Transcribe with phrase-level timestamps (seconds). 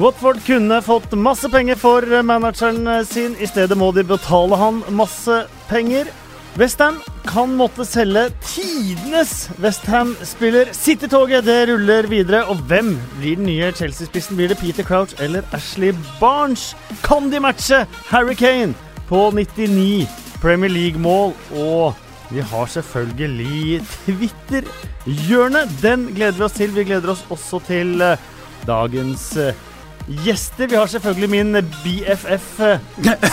[0.00, 3.34] Watford kunne fått masse penger for manageren sin.
[3.36, 6.08] I stedet må de betale han masse penger.
[6.56, 10.72] Westham kan måtte selge tidenes Westham-spiller.
[10.72, 12.46] City-toget det ruller videre.
[12.48, 14.40] Og hvem blir den nye Chelsea-spissen?
[14.40, 16.70] Blir det Peter Crouch eller Ashley Barnes?
[17.04, 18.72] Kan de matche Harry Kane
[19.08, 20.08] på 99
[20.40, 21.36] Premier League-mål?
[21.52, 21.92] Og
[22.32, 25.80] vi har selvfølgelig Twitter-hjørnet.
[25.82, 26.72] Den gleder vi oss til.
[26.72, 28.30] Vi gleder oss også til eh,
[28.64, 29.66] dagens eh,
[30.06, 30.68] gjester.
[30.70, 32.82] Vi har selvfølgelig min BFF eh,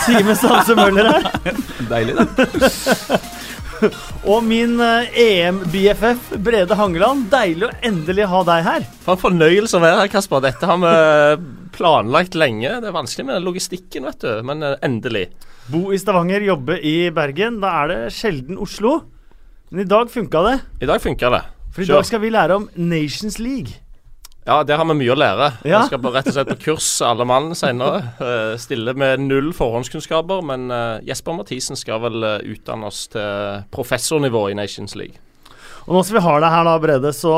[0.04, 1.60] Simen Stanse Møller her.
[1.90, 3.18] Deilig, da.
[4.32, 7.28] Og min eh, EM-BFF Brede Hangeland.
[7.32, 8.86] Deilig å endelig ha deg her.
[9.04, 10.42] For en fornøyelse å være her, Kasper.
[10.44, 10.94] Dette har vi
[11.78, 12.78] planlagt lenge.
[12.82, 14.32] Det er vanskelig med logistikken, vet du.
[14.46, 15.28] Men eh, endelig.
[15.68, 17.60] Bo i Stavanger, jobbe i Bergen.
[17.64, 19.00] Da er det sjelden Oslo.
[19.70, 20.56] Men i dag funka det.
[20.82, 21.44] I dag funka det.
[21.74, 23.76] For i dag skal vi lære om Nations League.
[24.48, 25.46] Ja, der har vi mye å lære.
[25.60, 25.82] Ja.
[25.82, 27.98] Jeg skal på rett og slett på kurs alle mann senere.
[28.16, 33.66] Uh, Stille med null forhåndskunnskaper, men uh, Jesper Mathisen skal vel uh, utdanne oss til
[33.74, 35.20] professornivå i Nations League.
[35.84, 37.34] Og nå som vi har deg her, da, Brede, så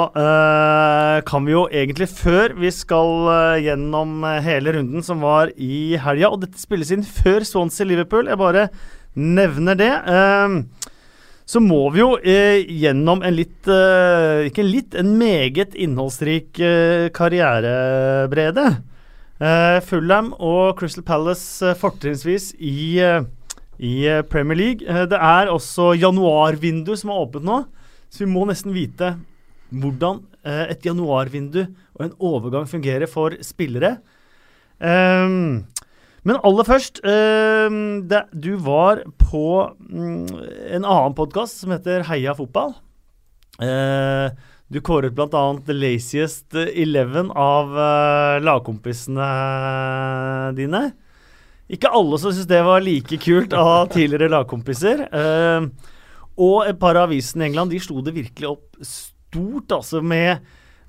[1.27, 3.29] kan vi jo egentlig, før vi skal
[3.63, 8.65] gjennom hele runden som var i helga Og dette spilles inn før Swansea-Liverpool, jeg bare
[9.15, 9.91] nevner det.
[9.91, 10.49] eh,
[11.51, 17.09] så må vi jo eh, gjennom en litt eh, Ikke litt, en meget innholdsrik eh,
[17.17, 17.73] karriere.
[19.41, 23.27] Eh, Fulham og Crystal Palace eh, fortrinnsvis i, eh,
[23.83, 24.87] i eh, Premier League.
[24.87, 27.59] Eh, det er også januarvindu som er åpent nå,
[28.13, 29.17] så vi må nesten vite
[29.75, 33.97] hvordan eh, et januarvindu og en overgang fungerer for spillere.
[34.81, 35.67] Ehm,
[36.27, 39.45] men aller først ehm, det, Du var på
[39.81, 40.27] mm,
[40.77, 42.75] en annen podkast som heter Heia fotball.
[43.61, 44.33] Uh,
[44.71, 45.29] du kåret bl.a.
[45.67, 49.31] The Laziest Eleven av uh, lagkompisene
[50.57, 50.83] dine.
[51.71, 55.07] Ikke alle som syntes det var like kult av tidligere lagkompiser.
[55.11, 55.69] Uh,
[56.41, 60.41] og et par av avisene i England de slo det virkelig opp stort, altså med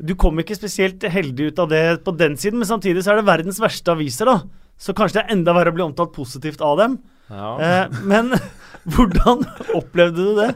[0.02, 3.22] Du kom ikke spesielt heldig ut av det på den siden, men samtidig så er
[3.22, 4.61] det verdens verste aviser, da.
[4.82, 7.00] Så kanskje det er enda verre å bli omtalt positivt av dem.
[7.30, 7.52] Ja.
[7.62, 8.34] Eh, men
[8.96, 9.46] hvordan
[9.78, 10.52] opplevde du det?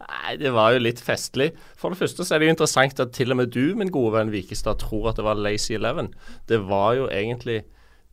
[0.00, 1.52] Nei, det var jo litt festlig.
[1.78, 4.16] For det første så er det jo interessant at til og med du, min gode
[4.16, 6.10] venn Vikestad, tror at det var Lazy Eleven.
[6.50, 7.62] Det var jo egentlig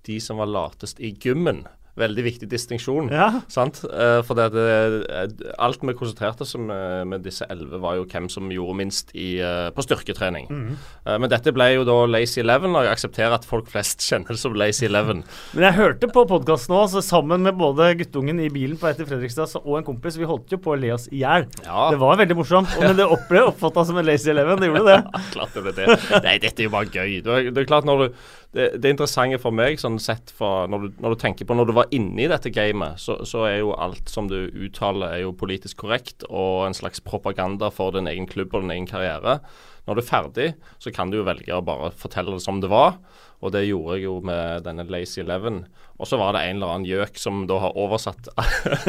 [0.08, 1.66] de som var latest i gymmen.
[1.98, 3.10] Veldig viktig distinksjon.
[3.14, 3.42] Ja.
[3.52, 3.80] Sant?
[3.86, 8.06] Eh, for det, det, alt vi konsentrerte oss om eh, med disse elleve, var jo
[8.06, 10.50] hvem som gjorde minst i, eh, på styrketrening.
[10.52, 14.38] Eh, men dette ble jo da Lazy Eleven, og jeg aksepterer at folk flest kjenner
[14.38, 15.24] det som Lazy Eleven.
[15.58, 18.96] Men jeg hørte på podkasten nå, så sammen med både guttungen i bilen på vei
[18.98, 20.20] til Fredrikstad og en kompis.
[20.22, 21.48] Vi holdt jo på å le oss i hjel.
[21.66, 21.90] Ja.
[21.94, 22.74] Det var veldig morsomt.
[22.82, 24.62] Men det ble oppfatta som en Lazy Eleven.
[24.62, 25.00] Det gjorde det.
[25.36, 25.98] klart det ble det.
[26.22, 27.22] Nei, dette er jo bare gøy.
[27.26, 28.22] Det er, det er klart når du
[28.56, 31.74] det, det interessante for meg, sånn sett fra når når du tenker på når du
[31.78, 35.36] var inne i dette gamet, så, så er jo alt som du uttaler er jo
[35.38, 39.40] politisk korrekt og en slags propaganda for din egen klubb og din egen karriere.
[39.88, 40.48] Når du er ferdig,
[40.84, 42.98] så kan du jo velge å bare fortelle det som det var.
[43.46, 45.66] Og det gjorde jeg jo med denne Lazy Eleven.
[45.98, 48.30] Og så var det en eller annen gjøk som da har oversatt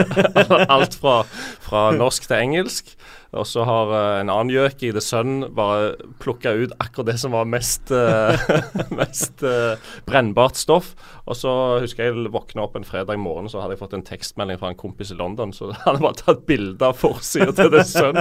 [0.74, 1.22] alt fra,
[1.64, 2.92] fra norsk til engelsk.
[3.36, 7.16] Og så har eh, en annen gjøk i The Sun bare plukka ut akkurat det
[7.20, 8.44] som var mest, eh,
[9.00, 10.94] mest eh, brennbart stoff.
[11.28, 11.52] Og så
[11.84, 14.80] husker jeg våkna opp en fredag morgen, så hadde jeg fått en tekstmelding fra en
[14.80, 15.52] kompis i London.
[15.56, 18.20] Så han hadde bare tatt bilde av forsida til The Sun.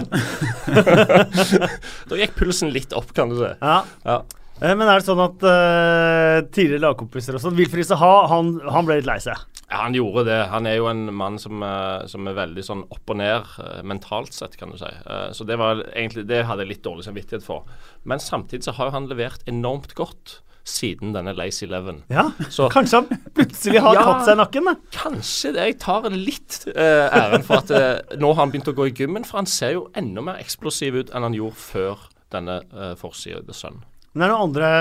[2.07, 3.51] da gikk pulsen litt opp, kan du si.
[3.59, 3.81] Ja.
[4.07, 4.21] Ja.
[4.61, 8.87] Eh, Men er det sånn at uh, tidligere lagkompiser og sånn Wilfrid Saha, han, han
[8.87, 9.37] ble litt lei seg?
[9.67, 10.37] Ja, han gjorde det.
[10.49, 13.81] Han er jo en mann som, uh, som er veldig sånn opp og ned uh,
[13.85, 14.89] mentalt sett, kan du si.
[15.35, 17.67] Så det var egentlig Det hadde jeg litt dårlig samvittighet for.
[18.07, 22.01] Men samtidig så har han levert enormt godt siden denne Lazy Eleven.
[22.11, 24.01] Ja, Så Kanskje han plutselig har Ja.
[24.09, 24.65] tatt seg nakken?
[24.67, 28.67] da kanskje det, jeg tar litt uh, æren for at uh, nå har han begynt
[28.73, 31.61] å gå i gymmen, for han ser jo enda mer eksplosiv ut enn han gjorde
[31.61, 32.03] før
[32.35, 33.79] denne uh, forsida The Sun.
[34.13, 34.71] Men er noen andre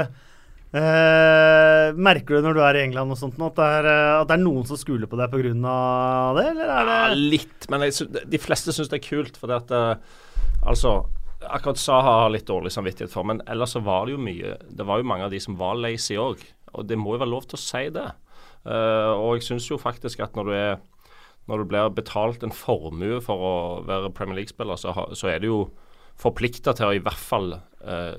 [0.76, 4.30] eh, Merker du når du er i England og sånt at det er, eh, at
[4.30, 5.76] det er noen som skuler på deg pga.
[6.38, 9.38] det, eller er det Ja, litt, men jeg, de fleste syns det er kult.
[9.40, 9.94] fordi at eh,
[10.66, 10.96] Altså,
[11.46, 14.86] akkurat Saha har litt dårlig samvittighet for, men ellers så var det jo mye Det
[14.86, 16.42] var jo mange av de som var lazy òg,
[16.74, 18.08] og det må jo være lov til å si det.
[18.66, 20.72] Uh, og jeg syns jo faktisk at når du er
[21.46, 23.54] når du blir betalt en formue for å
[23.86, 25.60] være Premier League-spiller, så, så er du jo
[26.18, 27.52] forplikta til å i hvert fall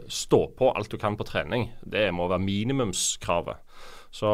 [0.08, 1.70] stå på alt du kan på trening.
[1.84, 3.60] Det må være minimumskravet.
[4.16, 4.30] Så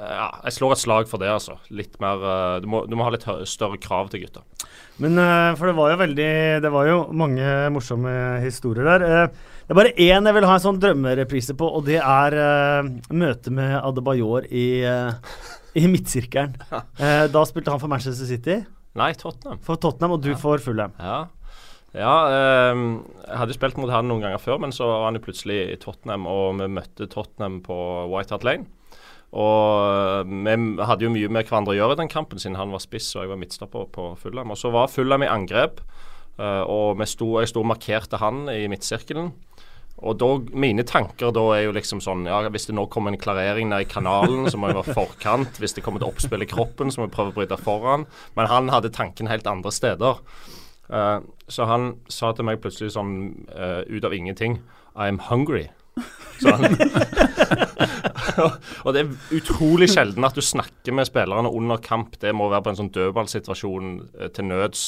[0.00, 1.58] ja, jeg slår et slag for det, altså.
[1.76, 4.40] Litt mer uh, du, må, du, må, ha litt større krav til gutta.
[5.00, 5.20] Men
[5.56, 8.12] For det var jo veldig Det var jo mange morsomme
[8.44, 9.04] historier der.
[9.30, 12.36] Det er bare én jeg vil ha en sånn drømmereprise på, og det er
[13.12, 14.82] møtet med Adebayor i,
[15.78, 16.56] i midtsirkelen.
[17.36, 18.58] da spilte han for Manchester City.
[18.98, 19.60] Nei, Tottenham.
[19.62, 20.38] For Tottenham, og du ja.
[20.40, 20.94] for Fulham.
[20.98, 21.28] Ja.
[21.96, 22.82] Ja, eh,
[23.26, 25.78] jeg hadde spilt mot han noen ganger før, men så var han jo plutselig i
[25.80, 27.78] Tottenham, og vi møtte Tottenham på
[28.12, 28.68] White Hart Lane.
[29.30, 32.82] Og vi hadde jo mye med hverandre å gjøre i den kampen, siden han var
[32.82, 34.50] spiss og jeg var midtstopper på Fulham.
[34.50, 35.78] Og så var Fulham i angrep,
[36.40, 39.30] uh, og sto, jeg sto og markerte han i midtsirkelen.
[40.00, 43.20] Og da, mine tanker da er jo liksom sånn ja, Hvis det nå kommer en
[43.20, 45.60] klarering ned i kanalen, så må jeg være forkant.
[45.60, 48.06] Hvis det kommer et oppspill i kroppen, så må jeg prøve å bryte foran.
[48.38, 50.22] Men han hadde tanken helt andre steder.
[50.90, 53.12] Uh, så han sa til meg plutselig sånn
[53.54, 54.58] uh, ut av ingenting
[54.98, 55.68] I'm hungry.
[56.40, 56.64] Sånn.
[58.84, 62.16] og det er utrolig sjelden at du snakker med spillerne under kamp.
[62.22, 64.84] Det må være på en sånn dødballsituasjon eh, til nøds,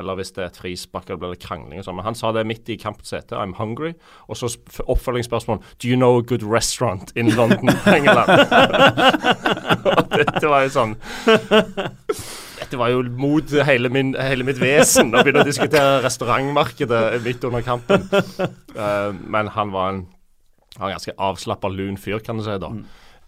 [0.00, 1.98] eller hvis det er et frispark eller blir krangling og sånn.
[2.00, 3.36] Men han sa det midt i kampens hete.
[3.36, 3.94] I'm hungry.
[4.28, 4.50] Og så
[4.86, 8.30] oppfølgingsspørsmål Do you know a good restaurant in London, England?
[9.94, 10.96] og dette var jo sånn
[12.64, 17.44] dette var jo mot hele, min, hele mitt vesen å begynne å diskutere restaurantmarkedet midt
[17.46, 18.08] under kampen.
[18.74, 20.04] Uh, men han var en
[20.78, 22.54] han ganske avslappa, lun fyr, kan du si.
[22.58, 22.70] da.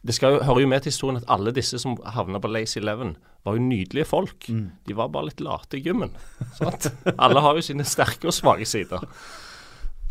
[0.07, 2.81] Det skal jo, hører jo med til historien at alle disse som havna på Lazy
[2.81, 3.17] Eleven,
[3.47, 4.49] var jo nydelige folk.
[4.51, 4.65] Mm.
[4.87, 6.11] De var bare litt late i gymmen.
[6.59, 6.89] Sant?
[7.15, 9.07] alle har jo sine sterke og svake sider.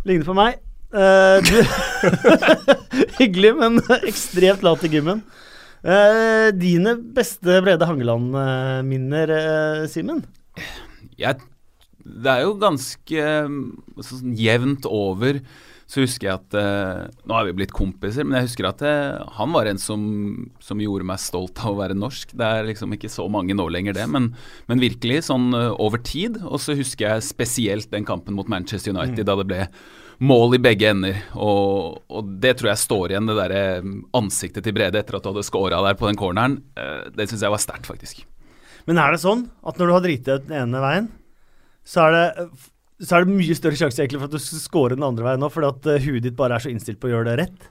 [0.08, 0.62] Ligner på meg.
[0.96, 1.44] Uh,
[3.20, 5.26] hyggelig, men ekstremt lat i gymmen.
[5.86, 10.24] Uh, dine beste Brede Hangeland-minner, uh, Simen?
[11.16, 13.30] Det er jo ganske
[14.06, 15.40] sånn jevnt over
[15.86, 19.20] så husker jeg at eh, Nå har vi blitt kompiser, men jeg husker at eh,
[19.38, 20.02] han var en som,
[20.64, 22.34] som, gjorde meg stolt av å være norsk.
[22.34, 24.32] Det er liksom ikke så mange nå lenger, det, men,
[24.70, 26.40] men virkelig sånn uh, over tid.
[26.42, 29.30] Og så husker jeg spesielt den kampen mot Manchester United, mm.
[29.30, 29.62] da det ble
[30.24, 31.20] mål i begge ender.
[31.34, 33.66] Og, og det tror jeg står igjen, det derre
[34.18, 36.60] ansiktet til Brede etter at du hadde scora der på den corneren.
[36.78, 38.24] Uh, det syns jeg var sterkt, faktisk.
[38.90, 41.12] Men er det sånn at når du har driti ut den ene veien,
[41.86, 42.48] så er det
[43.04, 45.42] så er det mye større sjanse egentlig for at du skal score den andre veien
[45.44, 47.66] nå, fordi at uh, huet ditt bare er så innstilt på å gjøre det rett?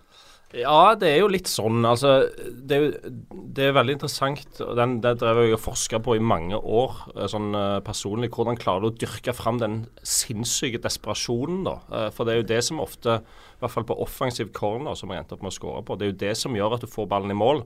[0.54, 1.80] Ja, det er jo litt sånn.
[1.88, 3.14] Altså, det, er,
[3.56, 4.60] det er veldig interessant.
[4.78, 8.30] den, Det drev jeg og forska på i mange år eh, sånn uh, personlig.
[8.34, 11.78] Hvordan klarer du å dyrke fram den sinnssyke desperasjonen, da?
[11.90, 15.10] Uh, for det er jo det som ofte, i hvert fall på offensiv corner, som
[15.10, 16.92] jeg endte opp med å score på, det er jo det som gjør at du
[16.92, 17.64] får ballen i mål.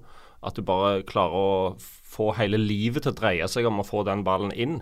[0.49, 1.53] At du bare klarer å
[2.09, 4.81] få hele livet til å dreie seg om å få den ballen inn.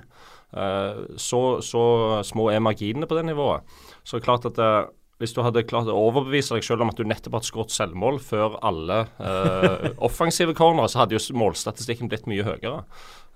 [0.56, 1.82] Eh, så, så,
[2.25, 3.67] små er marginene på det nivået.
[4.06, 6.98] Så klart at det, eh, hvis du hadde klart å overbevise deg selv om at
[6.98, 12.28] du nettopp hadde skåret selvmål før alle eh, offensive cornere, så hadde jo målstatistikken blitt
[12.28, 12.84] mye høyere.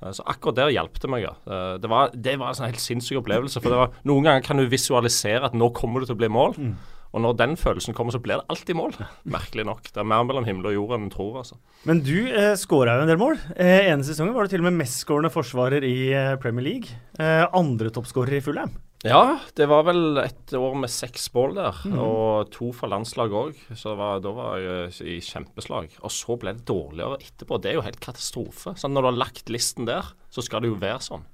[0.02, 1.24] Eh, så akkurat der hjalp det meg.
[1.24, 1.34] ja.
[1.80, 3.62] Det var, det var en sånn helt sinnssyk opplevelse.
[3.62, 6.32] for det var, Noen ganger kan du visualisere at nå kommer det til å bli
[6.36, 6.58] mål.
[6.60, 6.74] Mm.
[7.10, 8.94] Og når den følelsen kommer, så blir det alltid mål.
[9.36, 9.88] Merkelig nok.
[9.88, 11.40] Det er mer mellom himmel og jord enn en tror.
[11.42, 11.58] altså.
[11.88, 13.40] Men du eh, skåra jo en del mål.
[13.56, 17.00] Eh, ene sesongen var du til og med mestskårende forsvarer i eh, Premier League.
[17.18, 18.76] Eh, andre toppskårer i Fulham.
[19.06, 21.96] Ja, det var vel et år med seks mål der, mm.
[22.04, 23.60] og to fra landslaget òg.
[23.78, 25.94] Så var, da var jeg i kjempeslag.
[26.04, 27.56] Og så ble det dårligere etterpå.
[27.62, 28.74] Det er jo helt katastrofe.
[28.76, 31.24] Så når du har lagt listen der, så skal det jo være sånn.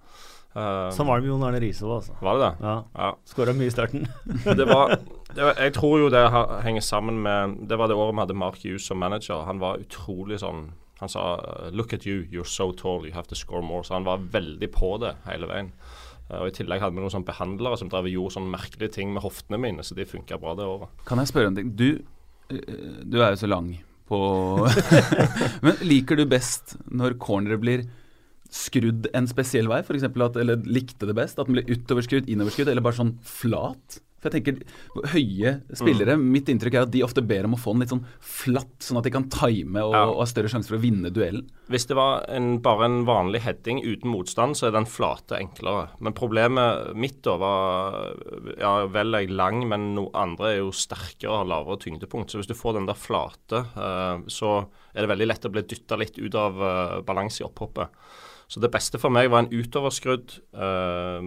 [0.57, 2.15] Uh, sånn var det med Jon Arne Riise òg, altså.
[2.23, 2.69] Var det det?
[2.71, 2.77] Ja.
[3.03, 3.11] ja.
[3.29, 4.07] Skåra mye i starten.
[4.61, 4.95] det, var,
[5.35, 6.23] det var, jeg tror jo det
[6.65, 9.43] henger sammen med Det var det året vi hadde Mark Hughes som manager.
[9.51, 10.69] Han var utrolig sånn
[11.03, 11.37] Han sa
[11.75, 13.85] 'Look at you, you're so tall, you have to score more'.
[13.85, 15.75] Så han var veldig på det hele veien.
[16.31, 19.13] Uh, og I tillegg hadde vi noen sånn behandlere som drev gjorde sånne merkelige ting
[19.15, 21.05] med hoftene mine, så de funka bra det året.
[21.09, 21.75] Kan jeg spørre en ting?
[21.79, 21.91] Du,
[22.51, 24.19] eh, du er jo så lang på
[25.67, 27.87] Men liker du best når cornere blir
[28.53, 29.81] skrudd en spesiell vei?
[29.83, 31.39] Eksempel at, eller likte det best?
[31.39, 34.01] At den ble utoverskrudd, innoverskrudd, eller bare sånn flat?
[34.27, 36.25] For jeg tenker Høye spillere, mm.
[36.35, 38.99] mitt inntrykk er at de ofte ber om å få den litt sånn flatt, sånn
[39.01, 40.03] at de kan time og, ja.
[40.11, 41.47] og ha større sjanse for å vinne duellen.
[41.71, 45.89] Hvis det var en, bare en vanlig heading uten motstand, så er den flate enklere.
[46.03, 47.97] Men problemet mitt da var
[48.61, 52.33] Ja, vel er jeg lang, men noe andre er jo sterkere og har lavere tyngdepunkt.
[52.33, 54.59] Så hvis du får den der flate, uh, så
[54.93, 57.95] er det veldig lett å bli dytta litt ut av uh, balanse i opphoppet.
[58.47, 61.19] Så det beste for meg var en utoverskrudd uh,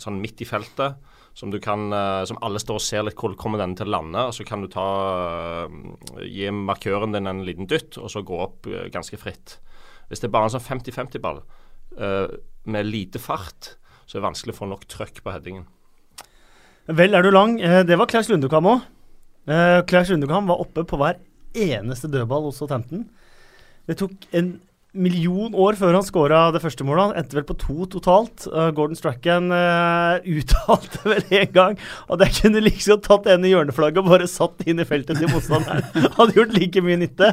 [0.00, 1.00] sånn midt i feltet,
[1.40, 4.26] som, kan, uh, som alle står og ser litt hvor kommer denne til å lande.
[4.28, 4.84] og Så kan du ta,
[5.64, 9.56] uh, gi markøren din en liten dytt, og så gå opp ganske fritt.
[10.10, 11.44] Hvis det er bare en sånn 50-50-ball
[12.70, 13.74] med lite fart,
[14.06, 15.64] så er det vanskelig å få nok trøkk på headingen.
[16.86, 17.56] Vel er du lang.
[17.58, 18.84] det var Klaus Lundekam òg.
[19.90, 21.18] Klaus Lundekam var oppe på hver
[21.54, 23.04] eneste dødball hos Southampton.
[23.86, 24.52] Det tok en
[24.92, 27.10] million år før han skåra det første målet.
[27.10, 28.46] Han endte vel på to totalt.
[28.50, 31.76] Uh, Gordon Strachan uh, uttalte vel en gang
[32.10, 35.30] at jeg kunne liksom tatt en i hjørneflagget og bare satt inn i feltet til
[35.30, 35.86] motstanderen.
[36.18, 37.30] Hadde gjort like mye nytte.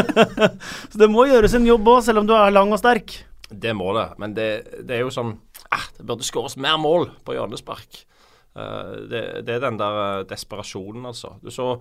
[0.90, 3.20] Så det må gjøres en jobb òg, selv om du er lang og sterk.
[3.54, 4.48] Det må det, men det,
[4.88, 5.34] det er jo sånn
[5.68, 8.02] ah, Det burde skåres mer mål på hjørnespark.
[8.54, 11.36] Uh, det, det, er den der desperasjonen, altså.
[11.42, 11.76] Du så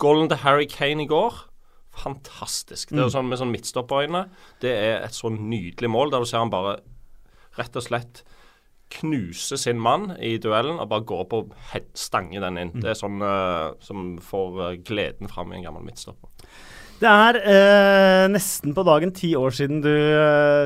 [0.00, 1.49] golden til Harry Kane i går
[1.96, 2.92] fantastisk.
[2.92, 3.14] Det er mm.
[3.14, 4.24] sånn Med sånn midtstopperøyne.
[4.62, 6.78] Det er et så nydelig mål der du ser han bare
[7.58, 8.22] rett og slett
[8.90, 11.54] knuse sin mann i duellen og bare gå på og
[11.98, 12.72] stange den inn.
[12.74, 12.82] Mm.
[12.82, 16.32] Det er sånn uh, som får uh, gleden fram i en gammel midtstopper.
[17.00, 19.88] Det er eh, nesten på dagen ti år siden du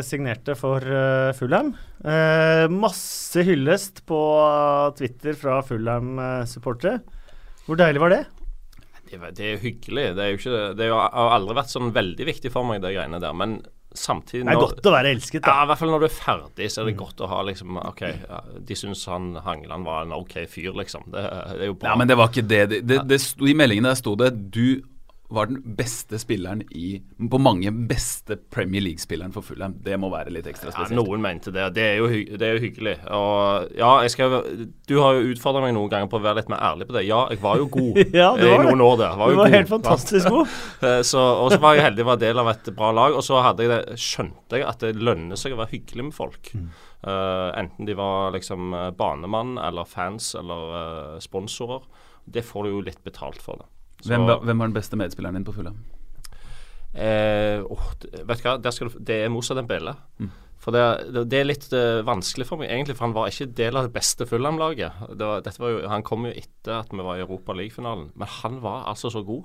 [0.03, 0.83] signerte for
[1.39, 1.69] Fulham.
[2.75, 4.19] masse hyllest på
[4.99, 7.05] Twitter fra Fulham-supportere.
[7.69, 8.25] Hvor deilig var det?
[9.23, 10.11] Det er hyggelig.
[10.17, 13.21] Det, er jo ikke, det har aldri vært sånn veldig viktig for meg, det greiene
[13.23, 13.37] der.
[13.37, 13.59] Men
[13.95, 15.53] samtidig Det er godt å være elsket, da.
[15.53, 17.01] Ja, i hvert fall når du er ferdig, så er det mm.
[17.03, 18.41] godt å ha liksom OK, ja,
[18.71, 21.07] de syns han Hangeland var en OK fyr, liksom.
[21.15, 21.93] Det, det, er jo bra.
[21.93, 22.65] Ja, men det var ikke det.
[22.73, 24.83] det, det, det sto, I meldingen der sto det du
[25.35, 29.77] var den beste spilleren i På mange beste Premier League-spilleren for Fulham.
[29.85, 30.95] Det må være litt ekstra spesielt.
[30.95, 31.67] Ja, noen mente det.
[31.77, 32.95] Det er jo, det er jo hyggelig.
[33.15, 34.39] Og ja, jeg skal,
[34.89, 37.05] du har jo utfordra meg noen ganger på å være litt mer ærlig på det.
[37.09, 39.19] Ja, jeg var jo god ja, i noen år der.
[39.21, 39.59] Var du var god.
[39.59, 40.57] helt fantastisk god.
[40.85, 43.19] Eh, så, og så var jeg heldig å være del av et bra lag.
[43.19, 46.51] Og så jeg det, skjønte jeg at det lønner seg å være hyggelig med folk.
[46.55, 46.67] Mm.
[47.05, 51.85] Uh, enten de var liksom eh, banemann eller fans eller uh, sponsorer.
[52.25, 53.61] Det får du jo litt betalt for.
[53.61, 53.74] det.
[54.05, 55.79] Hvem, hvem, var den beste medspilleren din på Fulham?
[56.95, 59.97] Eh, oh, vet du hva, du, det er Moussa Dembele.
[60.23, 60.33] Mm.
[60.65, 63.51] For det, det, det, er litt uh, vanskelig for meg, egentlig, for han var ikke
[63.59, 65.03] del av det beste Fulham-laget.
[65.91, 69.25] Han kom jo etter at vi var i Europa League-finalen, men han var altså så
[69.27, 69.45] god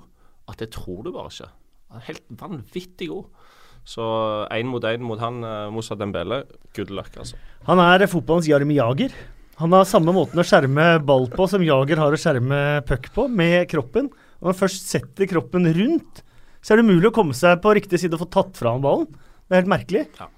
[0.50, 1.50] at det tror du bare ikke.
[1.90, 3.50] Han er helt vanvittig god.
[3.90, 4.06] Så
[4.52, 6.44] én mot én mot han, uh, Moussa Dembele,
[6.76, 7.36] good luck, altså.
[7.68, 9.12] Han er fotballens Jarmi Jager.
[9.60, 13.26] Han har samme måten å skjerme ball på som Jager har å skjerme puck på,
[13.28, 14.08] med kroppen.
[14.40, 16.22] Når man først setter kroppen rundt,
[16.60, 18.84] så er det umulig å komme seg på riktig side og få tatt fra ham
[18.84, 19.08] ballen.
[19.48, 20.04] Det er helt merkelig.
[20.20, 20.28] Ja.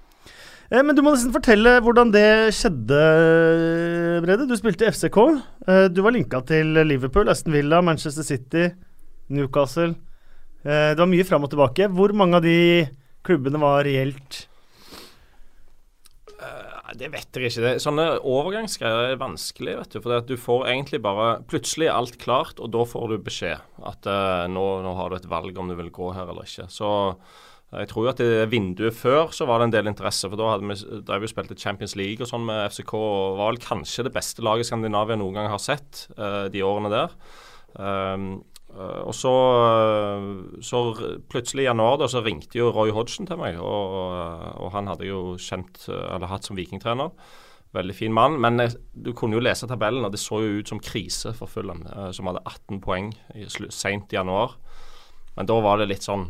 [0.71, 3.01] Eh, men du må nesten fortelle hvordan det skjedde,
[4.25, 4.47] Brede.
[4.49, 5.19] Du spilte i FCK.
[5.67, 8.69] Eh, du var linka til Liverpool, Aston Villa, Manchester City,
[9.33, 9.93] Newcastle.
[10.63, 11.91] Eh, det var mye fram og tilbake.
[11.91, 12.57] Hvor mange av de
[13.23, 14.45] klubbene var reelt
[16.99, 17.63] det vet jeg ikke.
[17.63, 19.77] Det, sånne overgangsgreier er vanskelig.
[19.79, 23.63] vet du, For du får egentlig bare Plutselig alt klart, og da får du beskjed
[23.83, 26.69] at uh, nå, nå, har du et valg om du vil gå her eller ikke.
[26.71, 26.89] Så
[27.73, 30.29] jeg tror jo at i vinduet før så var det en del interesse.
[30.29, 32.93] For da hadde vi, da vi spilte Champions League og sånn med FCK.
[32.99, 36.93] og Var vel kanskje det beste laget Skandinavia noen gang har sett uh, de årene
[36.93, 37.15] der.
[37.73, 39.31] Um, og så,
[40.17, 40.81] uh, så,
[41.29, 43.59] plutselig i januar da, så ringte jo Roy Hodgson til meg.
[43.61, 43.97] Og,
[44.65, 47.13] og han hadde jo kjent, eller hatt som vikingtrener.
[47.73, 48.39] Veldig fin mann.
[48.41, 48.61] Men
[48.93, 52.29] du kunne jo lese tabellen, og det så jo ut som krise for Fulham, som
[52.29, 53.11] hadde 18 poeng
[53.73, 54.57] seint i januar.
[55.37, 56.27] Men da var det litt sånn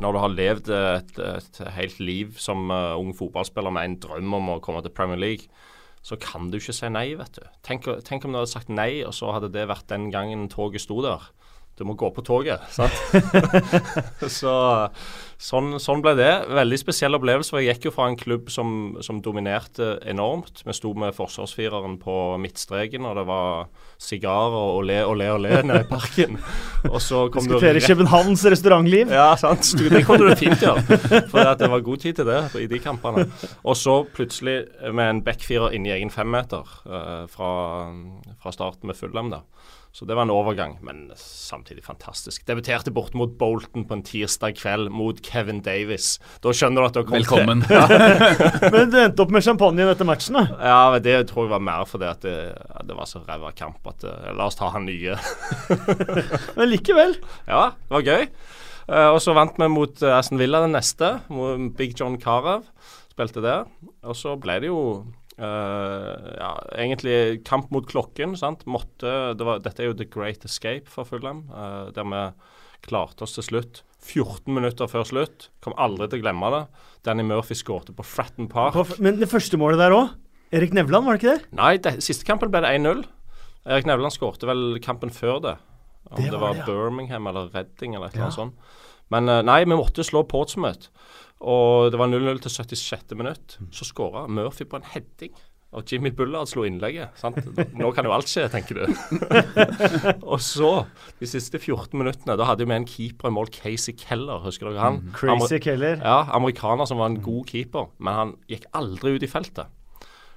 [0.00, 4.54] Når du har levd et, et helt liv som ung fotballspiller med en drøm om
[4.54, 5.52] å komme til Premier League,
[6.04, 7.44] så kan du ikke si nei, vet du.
[7.64, 10.84] Tenk, tenk, om du hadde sagt nei, og så hadde det vært den gangen toget
[10.84, 11.30] sto der.
[11.74, 12.94] Du må gå på toget, sant.
[14.30, 14.52] så
[15.42, 16.30] sånn, sånn, ble det.
[16.54, 17.50] Veldig spesiell opplevelse.
[17.50, 18.68] for Jeg gikk jo fra en klubb som,
[19.02, 20.62] som dominerte enormt.
[20.62, 23.66] Vi sto med forsvarsfireren på midtstreken, og det var
[23.98, 26.38] sigarer og le og le og le nede i parken.
[26.92, 27.90] Og så kom Diskutere rett...
[27.90, 29.10] Københavns restaurantliv.
[29.10, 29.74] Ja, sant.
[29.74, 30.84] Det kunne du fint gjøre.
[31.32, 33.26] For det var god tid til det i de kampene.
[33.64, 34.60] Og så plutselig
[34.94, 37.54] med en backfirer inni egen femmeter uh, fra,
[38.38, 39.42] fra starten med Fullem, da.
[39.94, 42.42] Så det var en overgang, men samtidig fantastisk.
[42.48, 46.16] Debuterte bort mot Bolton på en tirsdag kveld mot Kevin Davis.
[46.42, 47.62] Da skjønner du at du har kommet Velkommen.
[47.70, 47.84] Ja.
[48.74, 50.58] men du endte opp med champagne etter matchen, da?
[50.58, 52.34] Ja, det tror jeg var mer fordi at det,
[52.90, 55.14] det var så ræva kamp at uh, la oss ta han nye.
[56.58, 57.14] men likevel.
[57.46, 58.26] Ja, det var gøy.
[58.90, 62.66] Uh, og så vant vi mot uh, Aston Villa den neste, mot Big John Carew.
[63.14, 63.70] Spilte der.
[64.02, 65.04] Og så ble det jo
[65.38, 68.36] ja, egentlig kamp mot klokken.
[68.38, 68.62] sant?
[68.70, 72.22] Måtte, det var, dette er jo the great escape for Fulham, uh, der vi
[72.84, 73.82] klarte oss til slutt.
[74.04, 75.48] 14 minutter før slutt.
[75.64, 76.62] Kom aldri til å glemme det.
[77.08, 78.76] Danny Murphy skårte på Fratton Park.
[79.02, 80.12] Men det første målet der òg?
[80.54, 81.52] Erik Nevland, var det ikke det?
[81.56, 83.02] Nei, det, siste kampen ble det 1-0.
[83.64, 85.54] Erik Nevland skårte vel kampen før det.
[86.12, 86.66] Om det var, det var det, ja.
[86.68, 88.74] Birmingham eller Redding eller et eller annet sånt.
[89.12, 90.92] Men uh, nei, vi måtte slå Portsmouth.
[91.40, 93.16] Og det var 0-0 til 76.
[93.18, 93.58] minutt.
[93.74, 95.34] Så skåra Murphy på en heading.
[95.74, 97.16] Og Jimmy Bullard slo innlegget.
[97.18, 97.40] sant?
[97.74, 98.84] Nå kan jo alt skje, tenker du.
[100.32, 100.70] og så,
[101.18, 104.38] de siste 14 minuttene, da hadde vi en keeper i mål, Casey Keller.
[104.44, 105.00] Husker dere han?
[105.02, 105.12] Mm.
[105.18, 105.98] Crazy Keller.
[105.98, 109.72] Ja, amerikaner som var en god keeper, men han gikk aldri ut i feltet.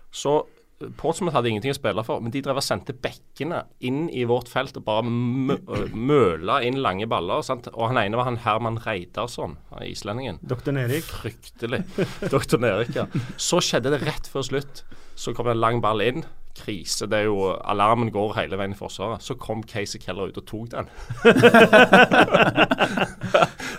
[0.10, 0.40] Så
[0.78, 4.50] Portsmouth hadde ingenting å spille for, men de drev og sendte bekkene inn i vårt
[4.52, 7.42] felt og bare møla inn lange baller.
[7.46, 7.70] Sant?
[7.74, 10.38] Og han ene var han Herman Reidarsson, islendingen.
[10.46, 11.08] Doktor Nerik.
[11.10, 11.82] Fryktelig.
[12.36, 13.08] Doktor Nerik, ja.
[13.42, 14.84] Så skjedde det rett før slutt.
[15.18, 16.28] Så kom det en lang ball inn.
[16.58, 17.06] Krise.
[17.06, 19.22] det er jo, Alarmen går hele veien i Forsvaret.
[19.22, 20.90] Så kom Casey Keller ut og tok den.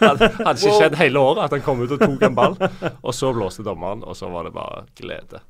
[0.03, 2.59] hadde, hadde ikke skjedd hele året at han kom ut og tok en ball.
[3.03, 5.43] Og så blåste dommeren, og så var det bare glede.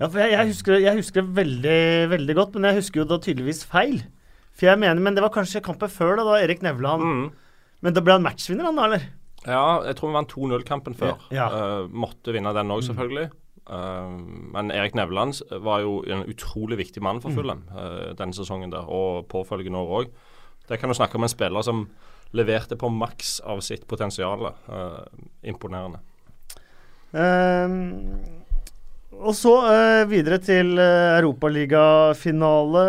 [0.00, 1.80] Ja, for jeg, jeg, husker, jeg, husker, det veldig,
[2.14, 3.98] veldig godt, men jeg husker jo da tydeligvis feil.
[4.56, 7.26] For jeg mener, Men det var kanskje kampen før, da, da Erik Nevland mm.
[7.84, 9.04] Men da ble han matchvinner, han da, eller?
[9.46, 11.14] Ja, jeg tror vi vant 2-0-kampen før.
[11.32, 11.46] Ja.
[11.48, 12.86] Uh, måtte vinne den òg, mm.
[12.90, 13.30] selvfølgelig.
[13.70, 14.18] Uh,
[14.56, 17.38] men Erik Nevland var jo en utrolig viktig mann for mm.
[17.38, 20.12] Fulham uh, denne sesongen der, og påfølgende år òg.
[20.68, 21.86] Det kan du snakke om en spiller som
[22.36, 24.52] leverte på maks av sitt potensial.
[25.42, 26.04] imponerende.
[27.16, 28.39] Um
[29.20, 32.84] og så uh, videre til uh, europaligafinale.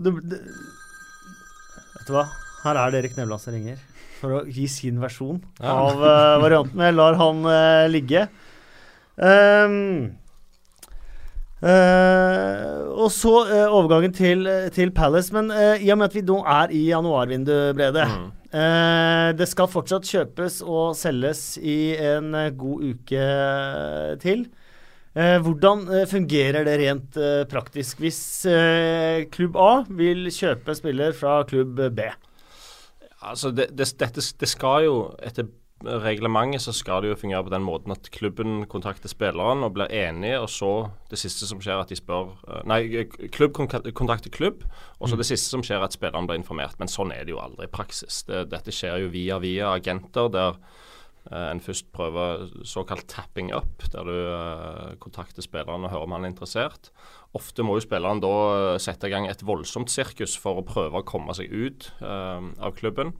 [0.00, 2.24] Uh, vet du hva?
[2.64, 3.78] Her er det Erik Nevland som ringer
[4.20, 5.72] for å gi sin versjon ja.
[5.72, 6.80] av uh, varianten.
[6.84, 7.36] Jeg lar han
[7.92, 8.28] ligge.
[9.20, 10.16] Um,
[11.60, 13.32] og så
[13.68, 15.32] overgangen til, til Palace.
[15.36, 18.28] Men i og med at vi nå er i januarvinduet, Brede mm.
[19.36, 23.26] Det skal fortsatt kjøpes og selges i en god uke
[24.24, 24.48] til.
[25.10, 28.20] Eh, hvordan eh, fungerer det rent eh, praktisk hvis
[29.34, 32.04] klubb A vil kjøpe spiller fra klubb B?
[33.20, 35.50] Altså, det, det, dette, det skal jo etter
[35.80, 39.90] reglementet så skal det jo fungere på den måten at klubben kontakter spilleren og blir
[39.90, 40.72] enige, og så
[41.10, 42.34] det siste som skjer at de spør
[42.68, 44.62] Nei, klubb kontakter klubb,
[45.00, 45.22] og så mm.
[45.22, 46.76] det siste som skjer at spilleren blir informert.
[46.78, 48.22] Men sånn er det jo aldri i praksis.
[48.28, 50.60] Det, dette skjer jo via via agenter der
[51.28, 56.24] en først prøver såkalt tapping up, der du uh, kontakter spilleren og hører om han
[56.24, 56.90] er interessert.
[57.36, 58.30] Ofte må jo spilleren da
[58.74, 62.72] eh, sette i gang et voldsomt sirkus for å prøve å komme seg ut av
[62.74, 63.12] klubben.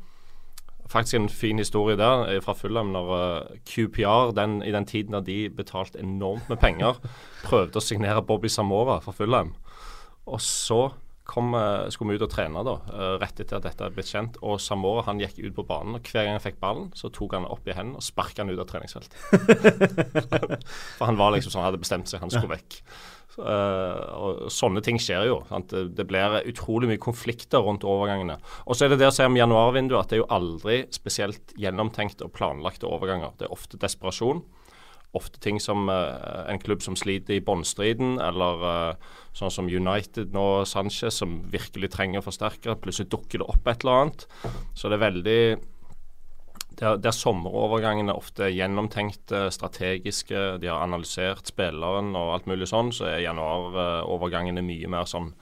[0.91, 5.45] Faktisk en fin historie der fra Fulham når QPR den, i den tiden da de
[5.55, 6.99] betalte enormt med penger,
[7.47, 9.55] prøvde å signere Bobby Samora for Fulham.
[10.27, 10.89] Og så
[11.31, 11.55] kom,
[11.95, 14.39] skulle vi ut og trene da, eh, rett etter at dette er blitt kjent.
[14.43, 17.39] Og Samora han gikk ut på banen, og hver gang han fikk ballen, så tok
[17.39, 19.17] han opp i hendene og sparka han ut av treningsfeltet.
[20.99, 22.81] For han var liksom sånn, hadde bestemt seg, han skulle vekk.
[23.31, 25.37] Så, uh, og Sånne ting skjer jo.
[25.49, 25.71] Sant?
[25.71, 28.41] Det blir utrolig mye konflikter rundt overgangene.
[28.67, 31.55] Og så er det det å si om januarvinduet at det er jo aldri spesielt
[31.61, 33.37] gjennomtenkt og planlagte overganger.
[33.39, 34.43] Det er ofte desperasjon
[35.17, 40.35] ofte ting som uh, en klubb som sliter i bunnstriden, eller uh, sånn som United
[40.35, 42.79] nå, Sanchez, som virkelig trenger forsterkere.
[42.79, 44.27] Plutselig dukker det opp et eller annet.
[44.79, 45.41] Så det er veldig
[46.81, 52.93] der, der sommerovergangene ofte er gjennomtenkte, strategiske, de har analysert spilleren og alt mulig sånn,
[52.95, 55.33] så er januarovergangene mye mer sånn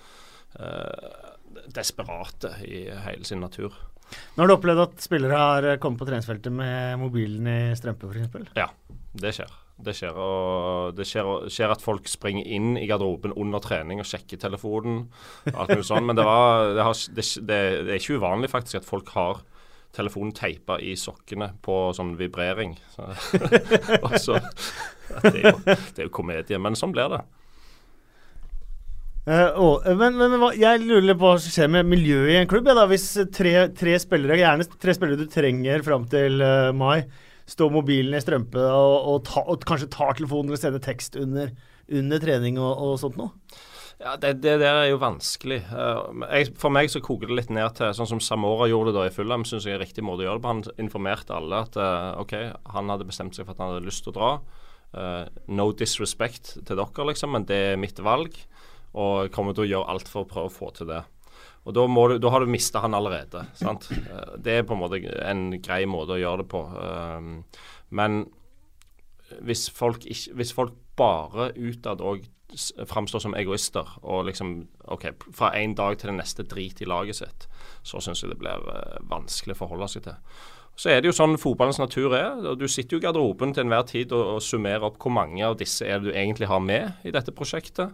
[0.59, 3.77] uh, desperate i hele sin natur.
[4.09, 8.55] Nå har du opplevd at spillere har kommet på treningsfeltet med mobilen i strømpe, f.eks.?
[8.57, 8.71] Ja,
[9.23, 9.57] det skjer.
[9.79, 14.09] Det skjer, og det skjer, skjer, at folk springer inn i garderoben under trening og
[14.11, 15.05] sjekker telefonen.
[15.53, 18.89] alt mulig sånn, Men det, var, det, har, det, det, er ikke uvanlig faktisk at
[18.89, 19.45] folk har
[19.95, 22.75] telefonen teipa i sokkene på sånn vibrering.
[22.99, 23.07] Så,
[24.19, 24.39] så,
[25.25, 27.23] det, er jo, det jo komedie, men sånn blir det.
[29.29, 32.49] Uh, oh, men, men, men, jeg lurer på hva som skjer med miljøet i en
[32.49, 32.69] klubb.
[32.71, 37.03] Ja, da, hvis tre, tre, spillere, gjerne tre spillere du trenger fram til uh, mai,
[37.49, 41.53] stå mobilen i strømpe og, og, ta, og, kanskje tar telefonen og sender tekst under,
[41.89, 43.33] under trening og, og, sånt noe?
[43.99, 45.59] Ja, det, det, der er jo vanskelig.
[45.67, 49.07] Jeg, for meg så koker det litt ned til sånn som Samora gjorde det da
[49.09, 50.53] i Fulham, syns jeg er riktig måte å gjøre det på.
[50.53, 52.37] Han informerte alle at uh, OK,
[52.77, 54.31] han hadde bestemt seg for at han hadde lyst til å dra.
[54.95, 58.39] Uh, no disrespect til dere, liksom, men det er mitt valg.
[58.95, 61.03] Og jeg kommer til å gjøre alt for å prøve å få til det.
[61.69, 63.45] Og da, du, da har du mista han allerede.
[63.59, 63.91] Sant?
[63.93, 66.65] Eh, det er på en måte en grei måte å gjøre det på.
[66.81, 67.63] Eh,
[68.01, 68.19] men
[69.45, 72.27] hvis folk, ikke, hvis folk bare utad òg
[72.89, 77.19] framstår som egoister og liksom OK, fra en dag til den neste drit i laget
[77.21, 77.45] sitt,
[77.85, 80.17] så syns jeg det blir eh, vanskelig å forholde seg til.
[80.79, 82.39] Så er det jo sånn fotballens natur er.
[82.53, 85.43] og Du sitter jo i garderoben til enhver tid og, og summerer opp hvor mange
[85.45, 87.93] av disse er det du egentlig har med i dette prosjektet.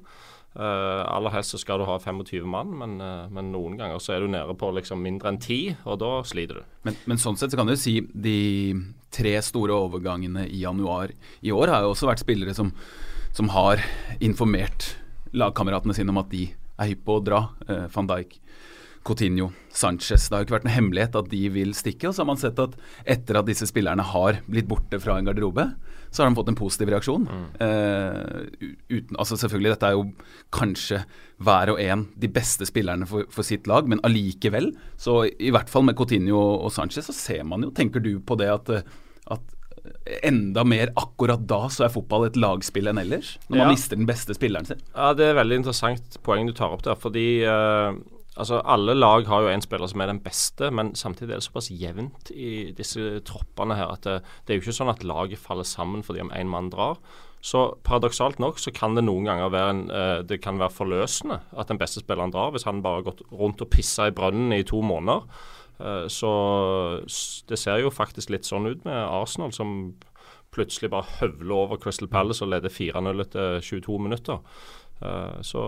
[0.55, 4.15] Uh, aller helst så skal du ha 25 mann, men, uh, men, noen ganger så
[4.15, 6.69] er du nede på liksom mindre enn 10, og da sliter du.
[6.87, 8.39] Men, men, sånn sett så kan du si de
[9.15, 11.11] tre store overgangene i januar
[11.43, 12.71] i år har jo også vært spillere som
[13.35, 13.83] som har
[14.23, 14.93] informert
[15.35, 16.47] lagkameratene sine om at de
[16.79, 17.41] er hypp på å dra.
[17.67, 18.37] Eh, Van Dijk,
[19.05, 20.29] Coutinho, Sanchez.
[20.29, 22.09] Det har jo ikke vært en hemmelighet at de vil stikke.
[22.09, 22.77] Og så har man sett at
[23.17, 25.67] etter at disse spillerne har blitt borte fra en garderobe,
[26.15, 27.27] så har de fått en positiv reaksjon.
[27.27, 27.47] Mm.
[27.59, 30.05] Uh, uten, altså selvfølgelig, dette er jo
[30.55, 31.01] kanskje
[31.43, 35.73] hver og en de beste spillerne for, for, sitt lag, men allikevel, så i hvert
[35.73, 38.71] fall med Coutinho og, Sanchez, så ser man jo Tenker du på det at,
[39.35, 39.55] at
[40.23, 43.35] enda mer akkurat da så er fotball et lagspill enn ellers?
[43.49, 44.81] Når man mister den beste spilleren sin?
[44.95, 46.97] Ja, Det er veldig interessant poeng du tar opp der.
[47.01, 47.99] Fordi uh,
[48.37, 51.47] Altså, Alle lag har jo en spiller som er den beste, men samtidig er det
[51.47, 55.39] såpass jevnt i disse troppene her at det, det er jo ikke sånn at laget
[55.39, 56.99] faller sammen fordi om én mann drar.
[57.45, 61.43] Så paradoksalt nok så kan det noen ganger være, en, uh, det kan være forløsende
[61.53, 64.57] at den beste spilleren drar, hvis han bare har gått rundt og pissa i brønnen
[64.57, 65.29] i to måneder.
[65.79, 66.31] Uh, så
[67.51, 69.93] det ser jo faktisk litt sånn ut med Arsenal, som
[70.55, 74.43] plutselig bare høvler over Crystal Palace og leder 4-0 etter 22 minutter.
[75.43, 75.61] Så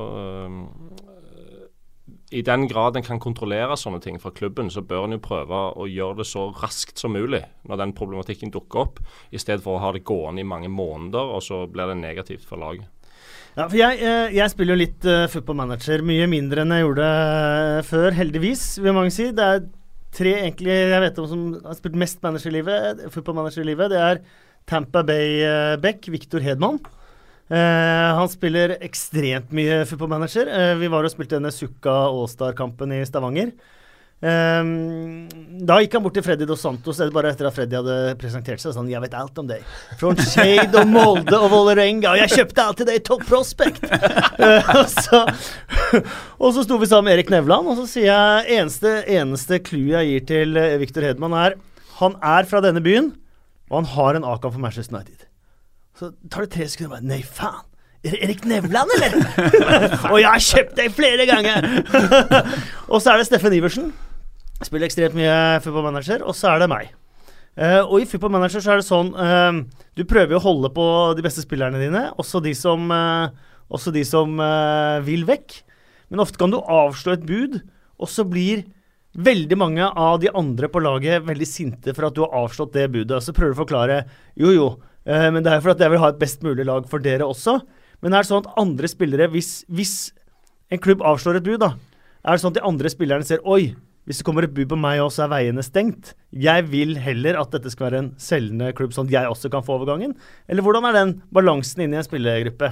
[2.35, 5.61] i den grad en kan kontrollere sånne ting fra klubben, så bør en jo prøve
[5.79, 9.77] å gjøre det så raskt som mulig når den problematikken dukker opp, i stedet for
[9.77, 12.89] å ha det gående i mange måneder, og så blir det negativt for laget.
[13.57, 16.85] Ja, for jeg, eh, jeg spiller jo litt uh, football manager, mye mindre enn jeg
[16.85, 19.31] gjorde uh, før, heldigvis, vil mange si.
[19.33, 19.63] Det er
[20.17, 23.71] tre egentlig jeg vet om som har spilt mest manager i livet, football manager i
[23.71, 23.95] livet.
[23.95, 24.21] Det er
[24.69, 26.83] Tampa Bay-back Victor Hedman.
[27.47, 30.51] Uh, han spiller ekstremt mye footballmanager.
[30.51, 33.53] Uh, vi var og spilte denne Sukka Allstar-kampen i Stavanger.
[34.17, 35.27] Um,
[35.69, 38.73] da gikk han bort til Freddy Dos Santos bare etter at Freddy hadde presentert seg.
[38.73, 39.61] Sånn, 'Jeg vet alt om deg.
[40.01, 44.89] From Shade og Molde og Vålerenga, jeg kjøpte alt til deg Top Prospect!' uh, og,
[44.89, 45.23] så,
[46.43, 49.85] og så sto vi sammen med Erik Nevland, og så sier jeg eneste, eneste clou
[49.93, 51.61] jeg gir til Victor Hedman, er
[52.01, 53.13] han er fra denne byen,
[53.71, 55.26] og han har en Akan for Manchester United.
[55.97, 57.65] Så tar det tre sekunder og bare Nei, faen!
[58.07, 59.15] Er det Erik Nevland, eller?
[60.13, 61.65] og jeg har kjøpt deg flere ganger!
[62.93, 63.89] og så er det Steffen Iversen.
[64.61, 66.23] Spiller ekstremt mye football manager.
[66.23, 66.93] Og så er det meg.
[67.57, 69.63] Uh, og i football manager så er det sånn uh,
[69.97, 73.33] Du prøver å holde på de beste spillerne dine, også de som, uh,
[73.73, 74.37] også de som
[75.07, 75.63] vil vekk.
[76.13, 77.63] Men ofte kan du avslå et bud,
[77.97, 78.67] og så blir
[79.17, 82.91] veldig mange av de andre på laget veldig sinte for at du har avslått det
[82.93, 83.17] budet.
[83.17, 83.99] Og så prøver du å forklare
[84.37, 84.69] jo, jo,
[85.07, 87.27] Uh, men det er for at jeg vil ha et best mulig lag for dere
[87.27, 87.61] også.
[88.05, 89.97] Men er det sånn at andre spillere, hvis, hvis
[90.75, 91.75] en klubb avslår et bud, da,
[92.27, 94.79] er det sånn at de andre spillerne ser Oi, hvis det kommer et bud på
[94.79, 96.13] meg også, er veiene stengt.
[96.31, 99.65] Jeg vil heller at dette skal være en selgende klubb, sånn at jeg også kan
[99.67, 100.15] få overgangen.
[100.47, 102.71] Eller hvordan er den balansen inni en spillergruppe?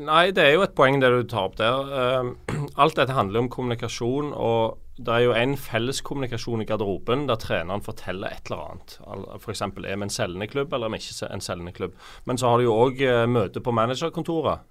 [0.00, 1.92] Nei, det er jo et poeng det du tar opp der.
[1.92, 4.32] Uh, alt dette handler om kommunikasjon.
[4.32, 8.96] og det er jo en felles kommunikasjon i garderoben der treneren forteller et eller annet.
[9.38, 9.62] F.eks.
[9.64, 11.96] er vi en selgende klubb eller er vi ikke en selgende klubb.
[12.28, 14.62] Men så har du jo òg uh, møte på managerkontoret,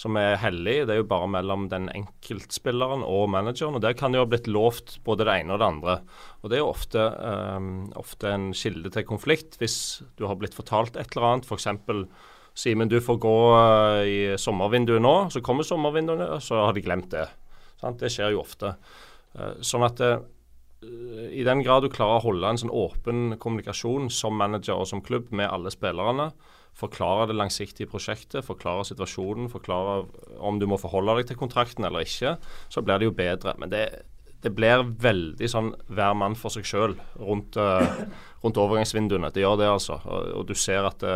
[0.00, 0.80] som er hellig.
[0.88, 3.78] Det er jo bare mellom den enkeltspilleren og manageren.
[3.78, 5.96] og Der kan det jo ha blitt lovt både det ene og det andre.
[6.42, 9.78] Og Det er jo ofte, um, ofte en kilde til konflikt hvis
[10.18, 11.48] du har blitt fortalt et eller annet.
[11.48, 11.68] F.eks.
[12.54, 15.16] Simen, du får gå uh, i sommervinduet nå.
[15.34, 17.28] Så kommer sommervinduet, og så har de glemt det.
[17.80, 17.98] Sant?
[18.00, 18.76] Det skjer jo ofte.
[19.34, 20.18] Uh, sånn at uh,
[21.34, 25.02] i den grad du klarer å holde en sånn åpen kommunikasjon som manager og som
[25.04, 26.30] klubb med alle spillerne,
[26.76, 30.02] forklare det langsiktige prosjektet, forklare situasjonen, forklare
[30.42, 32.34] om du må forholde deg til kontrakten eller ikke,
[32.68, 33.54] så blir det jo bedre.
[33.62, 33.84] Men det,
[34.42, 37.56] det blir veldig sånn hver mann for seg sjøl rundt,
[38.42, 39.30] rundt overgangsvinduene.
[39.32, 40.00] Det gjør det, altså.
[40.02, 41.06] Og, og du ser at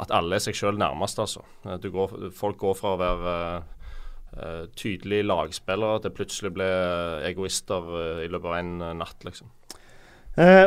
[0.00, 1.42] at alle er seg sjøl nærmest, altså.
[1.64, 3.34] Går, folk går fra å være
[4.36, 6.68] uh, tydelige lagspillere til plutselig ble
[7.28, 9.50] egoister uh, i løpet av en natt, liksom.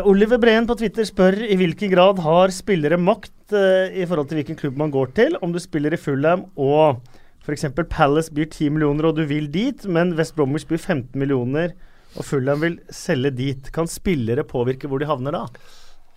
[0.05, 4.57] Oliver Breen på Twitter spør i hvilken grad har spillere makt i forhold til hvilken
[4.59, 5.37] klubb man går til.
[5.41, 6.99] Om du spiller i Fulham og
[7.41, 7.65] f.eks.
[7.89, 11.73] Palace byr 10 millioner og du vil dit, men West Bromwich byr 15 millioner
[12.17, 13.71] og Fulham vil selge dit.
[13.73, 15.45] Kan spillere påvirke hvor de havner da?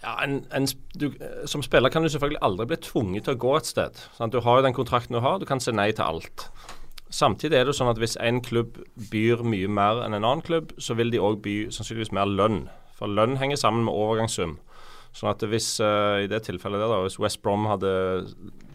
[0.05, 1.11] Ja, en, en, du,
[1.49, 4.03] Som spiller kan du selvfølgelig aldri bli tvunget til å gå et sted.
[4.19, 4.35] Sant?
[4.35, 6.49] Du har jo den kontrakten du har, du kan si nei til alt.
[7.13, 8.81] Samtidig er det sånn at hvis en klubb
[9.13, 12.65] byr mye mer enn en annen klubb, så vil de òg by sannsynligvis mer lønn.
[12.99, 14.57] For lønn henger sammen med overgangssum.
[15.17, 17.91] Sånn at hvis uh, i det tilfellet der da, hvis West Brom hadde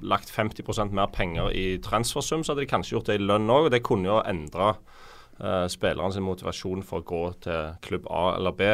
[0.01, 3.67] lagt 50% mer penger i transfersum, så hadde de kanskje gjort det i lønn òg.
[3.67, 8.23] Og det kunne jo endre uh, spilleren sin motivasjon for å gå til klubb A
[8.39, 8.71] eller B.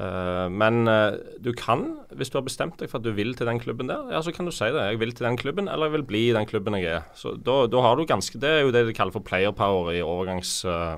[0.00, 1.82] Uh, men uh, du kan,
[2.16, 4.32] hvis du har bestemt deg for at du vil til den klubben der, ja, så
[4.32, 4.86] kan du si det.
[4.92, 7.08] Jeg vil til den klubben, eller jeg vil bli i den klubben jeg er.
[7.18, 9.52] Så da, da har du ganske Det er jo det de kaller for player
[9.92, 10.96] i overgangs, uh,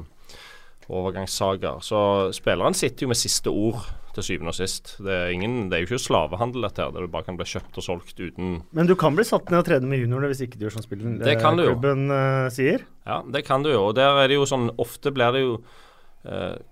[0.86, 1.82] overgangssaker.
[1.82, 3.82] Så spilleren sitter jo med siste ord
[4.16, 4.96] til syvende og sist.
[5.02, 7.46] Det er, ingen, det er jo ikke slavehandel, dette her, der du bare kan bli
[7.48, 10.44] kjøpt og solgt uten Men du kan bli satt ned og trene med juniorene hvis
[10.46, 11.72] ikke du gjør som spillen Det kan du jo.
[11.72, 12.84] klubben eh, sier.
[13.08, 13.86] Ja, det kan du jo.
[13.88, 15.72] Og der er det jo sånn Ofte blir det jo eh,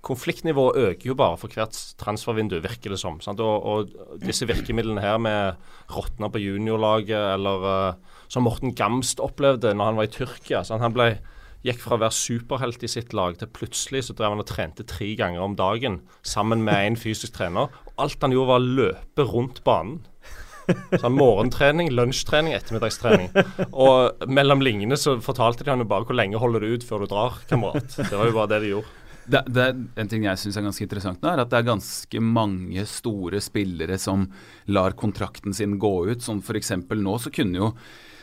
[0.06, 3.18] Konfliktnivået øker jo bare for hvert transfervindu, virker det som.
[3.34, 5.58] Og, og disse virkemidlene her med
[5.90, 10.62] råtna på juniorlaget, eller uh, som Morten Gamst opplevde når han var i Tyrkia.
[10.62, 10.84] Sant?
[10.84, 11.16] Han ble
[11.66, 14.86] gikk fra å være superhelt i sitt lag til plutselig så drev han og trente
[14.88, 17.68] tre ganger om dagen sammen med en fysisk trener.
[17.90, 19.98] Og alt han gjorde var å løpe rundt banen.
[20.70, 23.32] Sånn Morgentrening, lunsjtrening, ettermiddagstrening.
[23.74, 27.02] Og mellom linjene så fortalte de han jo bare hvor lenge holder du ut før
[27.02, 27.90] du drar, kamerat.
[27.98, 28.99] Det var jo bare det de gjorde.
[29.30, 29.66] Det, det,
[30.00, 33.40] en ting jeg syns er ganske interessant nå, er at det er ganske mange store
[33.44, 34.26] spillere som
[34.74, 36.24] lar kontrakten sin gå ut.
[36.24, 36.74] Sånn f.eks.
[36.98, 37.74] nå så kunne jo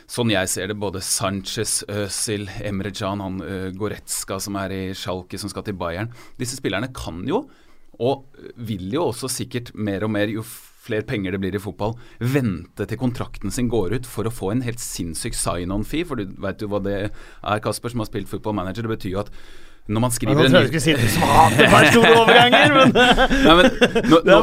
[0.08, 4.82] sånn jeg ser det, både Sanchez, Özil, Emre Can, han uh, Goretzka som er i
[4.96, 6.08] Schalke, som skal til Bayern
[6.40, 7.42] Disse spillerne kan jo,
[8.00, 10.44] og vil jo også sikkert mer og mer, jo
[10.88, 14.52] flere penger det blir i fotball, vente til kontrakten sin går ut for å få
[14.54, 16.06] en helt sinnssyk sign-on-fee.
[16.08, 18.86] For du veit jo hva det er, Kasper, som har spilt fotballmanager.
[18.86, 19.32] Det betyr jo at
[19.88, 24.10] når man skriver en ny si det smarte det var store overganger, men, Nei, men
[24.10, 24.36] nå, nå,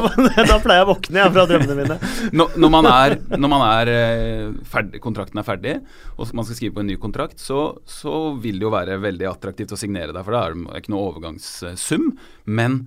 [0.48, 1.98] Da pleier jeg å våkne jeg, fra drømmene mine.
[2.34, 5.76] Når, når man er, når man er eh, ferdig, kontrakten er ferdig,
[6.16, 9.30] og man skal skrive på en ny kontrakt, så, så vil det jo være veldig
[9.30, 12.10] attraktivt å signere deg, for da er det ikke noe overgangssum.
[12.58, 12.80] Men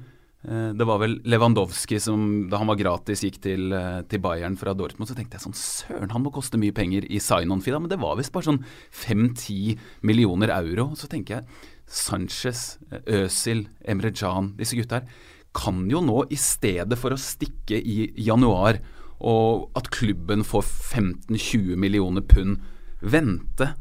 [0.43, 4.59] eh, det var vel Lewandowski som da han var gratis gikk til, eh, til Bayern
[4.59, 7.91] fra Dortmund, så tenkte jeg sånn Søren, han må koste mye penger i sign-on-fee, men
[7.91, 8.63] det var visst bare sånn
[9.07, 10.91] 5-10 millioner euro.
[10.99, 12.77] Så tenker jeg Sanchez,
[13.09, 15.19] Øzil, Emre Can, disse gutta her,
[15.57, 18.77] kan jo nå i stedet for å stikke i januar
[19.19, 22.59] og at klubben får 15-20 millioner pund,
[23.01, 23.73] vente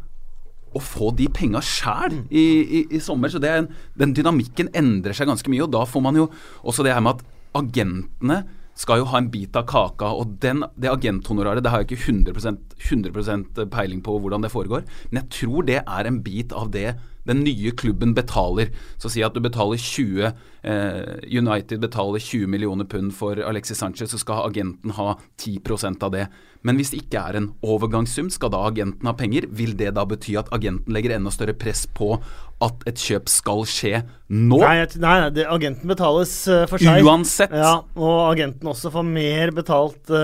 [0.77, 3.31] og få de penga sjæl i, i, i, sommer.
[3.33, 5.65] Så en, den dynamikken endrer seg ganske mye.
[5.65, 6.29] Og da får man jo
[6.61, 7.25] også det her med at
[7.59, 8.43] agentene
[8.79, 10.11] skal jo ha en bit av kaka.
[10.21, 14.85] Og den, det agenthonoraret det har jeg ikke 100%, 100% peiling på hvordan det foregår,
[15.11, 16.93] men jeg tror det er en bit av det
[17.29, 18.73] den nye klubben betaler.
[18.99, 24.11] Så si at du betaler 20 eh, United betaler 20 millioner pund for Alexis Sanchez,
[24.11, 26.29] så skal agenten ha 10% av det.
[26.67, 29.47] Men hvis det ikke er en overgangssum, skal da agenten ha penger?
[29.55, 32.17] Vil det da bety at agenten legger enda større press på
[32.65, 34.01] at et kjøp skal skje
[34.35, 34.59] nå?
[34.65, 37.07] Nei, nei, det, agenten betales uh, for seg.
[37.07, 37.55] Uansett.
[37.55, 40.19] Ja, og agenten også får mer betalt uh,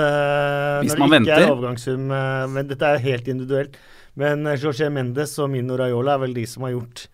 [0.83, 1.37] når det ikke venter.
[1.39, 2.09] er overgangssum.
[2.11, 3.79] Uh, men dette er helt individuelt.
[4.21, 7.09] Men Jorge Mendes og Mino Raiola er vel de som har gjort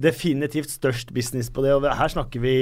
[0.00, 1.74] definitivt størst business på det.
[1.76, 2.54] Og her snakker vi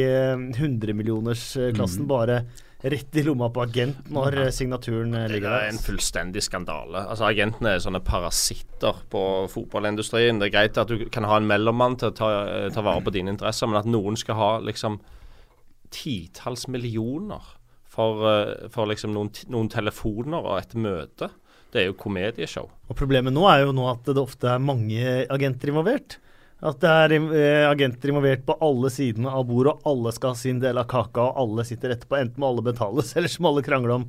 [0.57, 2.11] 100-millionersklassen mm.
[2.11, 2.41] bare
[2.79, 4.47] rett i lomma på agent når ja.
[4.55, 5.65] signaturen ligger der.
[5.65, 7.03] Det er en fullstendig skandale.
[7.11, 10.39] Altså Agentene er sånne parasitter på fotballindustrien.
[10.39, 12.31] Det er greit at du kan ha en mellommann til å ta,
[12.75, 15.01] ta vare på dine interesser, men at noen skal ha liksom
[15.95, 17.55] titalls millioner
[17.89, 18.23] for,
[18.71, 21.33] for liksom noen, noen telefoner og et møte
[21.75, 22.71] det er jo komedieshow.
[22.89, 26.17] Og Problemet nå er jo nå at det ofte er mange agenter involvert.
[26.59, 30.41] At det er eh, agenter involvert på alle sidene av bordet, og alle skal ha
[30.41, 32.19] sin del av kaka, og alle sitter etterpå.
[32.19, 34.09] Enten må alle betales, eller så må alle krangle om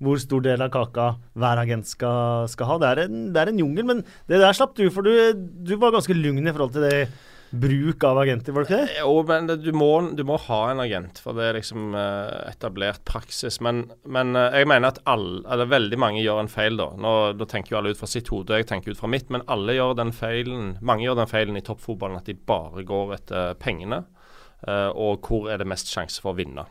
[0.00, 2.78] hvor stor del av kaka hver agent skal, skal ha.
[2.80, 3.98] Det er, en, det er en jungel, men
[4.30, 7.02] det der slapp du, for du, du var ganske lugn i forhold til det
[7.50, 8.96] bruk av agenter, var det ikke det?
[9.00, 13.02] Jo, men du må, du må ha en agent, for det er liksom uh, etablert
[13.08, 13.60] praksis.
[13.64, 16.90] Men, men uh, jeg mener at alle, eller veldig mange gjør en feil, da.
[17.00, 19.30] Nå, da tenker jo alle ut fra sitt hode, jeg tenker ut fra mitt.
[19.34, 23.16] Men alle gjør den feilen, mange gjør den feilen i toppfotballen at de bare går
[23.18, 24.04] etter pengene.
[24.60, 26.66] Uh, og hvor er det mest sjanse for å vinne.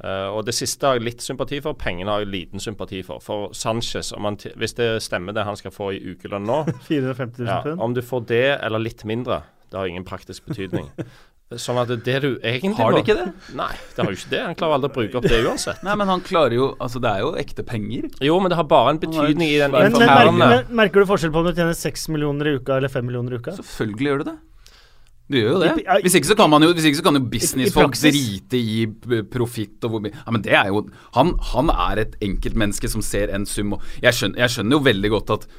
[0.00, 3.20] Uh, og Det siste har jeg litt sympati for, pengene har jeg liten sympati for.
[3.24, 4.14] For Sanchez,
[4.56, 8.00] hvis det stemmer det han skal få i ukelønn nå 450 000 ja, Om du
[8.04, 10.88] får det eller litt mindre, det har ingen praktisk betydning.
[11.58, 13.24] Sånn at det du egentlig Har det ikke det?
[13.58, 14.42] Nei, det har jo ikke det.
[14.44, 15.80] Han klarer aldri å bruke opp det uansett.
[15.82, 18.04] Nei, men han klarer jo Altså, det er jo ekte penger.
[18.22, 21.32] Jo, men det har bare en betydning i den men, men, merker, merker, du forskjell
[21.34, 23.56] på om du tjener 6 millioner i uka eller 5 millioner i uka?
[23.58, 24.36] Selvfølgelig gjør du det.
[25.30, 25.72] Du gjør jo det.
[26.04, 28.84] Hvis ikke så kan man jo Hvis ikke så kan jo businessfolk drite i
[29.30, 30.84] profitt og hvor mye Ja, men det er jo
[31.18, 34.86] han, han er et enkeltmenneske som ser en sum og jeg skjønner, jeg skjønner jo
[34.86, 35.50] veldig godt at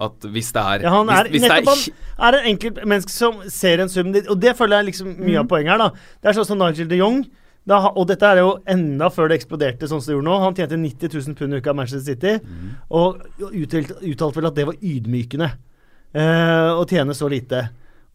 [0.00, 3.12] at hvis det er ja, Han er, hvis, hvis nettopp det er, er en enkeltmenneske
[3.12, 5.40] som ser en sum, og det føler jeg liksom mye mm.
[5.42, 5.82] av poenget her.
[5.82, 6.16] da.
[6.20, 7.24] Det er sånn som Nigel de Jong.
[7.68, 10.36] Da, og dette er jo enda før det eksploderte sånn som det gjorde nå.
[10.42, 12.70] Han tjente 90 000 pund i uka i Manchester City, mm.
[12.96, 17.66] og uttalte uttalt vel at det var ydmykende uh, å tjene så lite.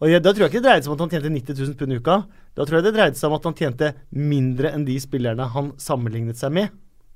[0.02, 1.78] Og jeg, Da tror jeg ikke det dreide seg om at han tjente 90 000
[1.80, 2.18] pund i uka.
[2.58, 5.72] Da tror jeg det dreide seg om at han tjente mindre enn de spillerne han
[5.82, 6.74] sammenlignet seg med.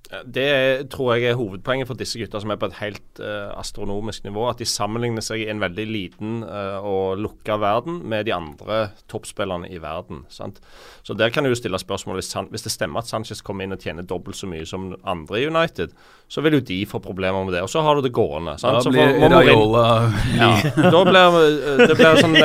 [0.09, 4.23] Det tror jeg er hovedpoenget for disse gutta som er på et helt uh, astronomisk
[4.25, 4.47] nivå.
[4.49, 8.79] At de sammenligner seg i en veldig liten uh, og lukka verden med de andre
[9.11, 10.23] toppspillerne i verden.
[10.33, 10.57] Sant?
[11.05, 13.75] Så der kan du jo stille spørsmål hvis, hvis, det stemmer at Sanchez kommer inn
[13.75, 15.93] og tjener dobbelt så mye som andre i United,
[16.29, 17.61] så vil jo de få problemer med det.
[17.65, 18.57] Og så har du det gående.
[18.61, 18.81] Sant?
[18.81, 19.85] Da blir Raiola
[20.41, 20.49] ja,
[20.89, 22.37] Da blir eh, det blir sånn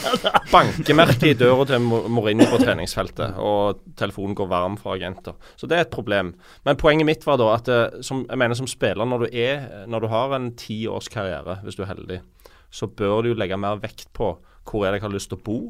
[0.54, 5.36] bankemerke i døra til Mourinho på treningsfeltet, og telefonen går varm fra agenter.
[5.60, 6.32] Så det er et problem.
[6.64, 9.66] Men poenget mitt var da at eh, som, jeg mener som spiller, når du, er,
[9.90, 12.22] når du har en ti års karriere, hvis du er heldig,
[12.70, 14.36] så bør du legge mer vekt på
[14.70, 15.60] hvor er det jeg har lyst til å bo.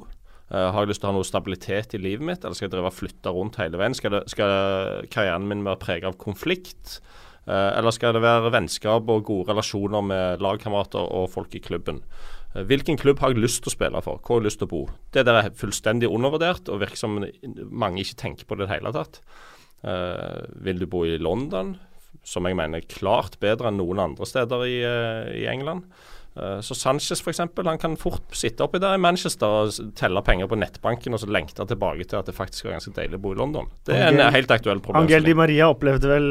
[0.50, 2.74] Uh, har jeg lyst til å ha noe stabilitet i livet mitt, eller skal jeg
[2.74, 3.94] drive og flytte rundt hele veien?
[3.96, 6.98] Skal, det, skal karrieren min være preget av konflikt?
[7.46, 12.02] Uh, eller skal det være vennskap og gode relasjoner med lagkamerater og folk i klubben?
[12.56, 14.18] Uh, hvilken klubb har jeg lyst til å spille for?
[14.18, 14.82] Hvor har jeg lyst til å bo?
[15.14, 17.22] Det der er fullstendig undervurdert, og virker som
[17.70, 19.22] mange ikke tenker på det i det hele tatt.
[19.80, 21.74] Uh, vil du bo i London,
[22.26, 25.86] som jeg mener er klart bedre enn noen andre steder i, uh, i England?
[26.36, 30.20] Uh, så Sanchez for eksempel, han kan fort sitte oppi der i Manchester og telle
[30.22, 33.24] penger på nettbanken og så lengte tilbake til at det faktisk var ganske deilig å
[33.24, 33.72] bo i London.
[33.88, 35.08] Det er Angel, en helt aktuell problem.
[35.08, 36.28] Angel Di Maria opplevde vel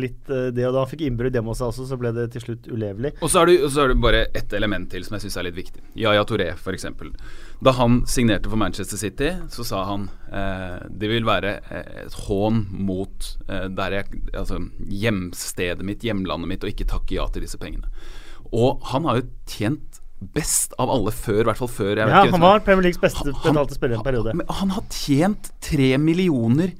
[0.00, 2.70] litt det, og da fikk innbrudd hjemme hos seg også, så ble det til slutt
[2.70, 3.16] ulevelig.
[3.18, 5.50] Og så er det, så er det bare ett element til som jeg syns er
[5.50, 5.84] litt viktig.
[5.98, 6.88] Yaya Touré f.eks.
[7.58, 12.18] Da han signerte for Manchester City, så sa han eh, det vil være eh, et
[12.28, 17.42] hån mot eh, der jeg, altså, hjemstedet mitt, hjemlandet mitt, og ikke takke ja til
[17.42, 17.90] disse pengene.
[18.54, 19.98] Og han har jo tjent
[20.34, 21.98] best av alle før, i hvert fall før.
[21.98, 24.34] ja, han var Premier Leagues beste betalte spiller en periode.
[24.38, 26.74] Men han har tjent tre millioner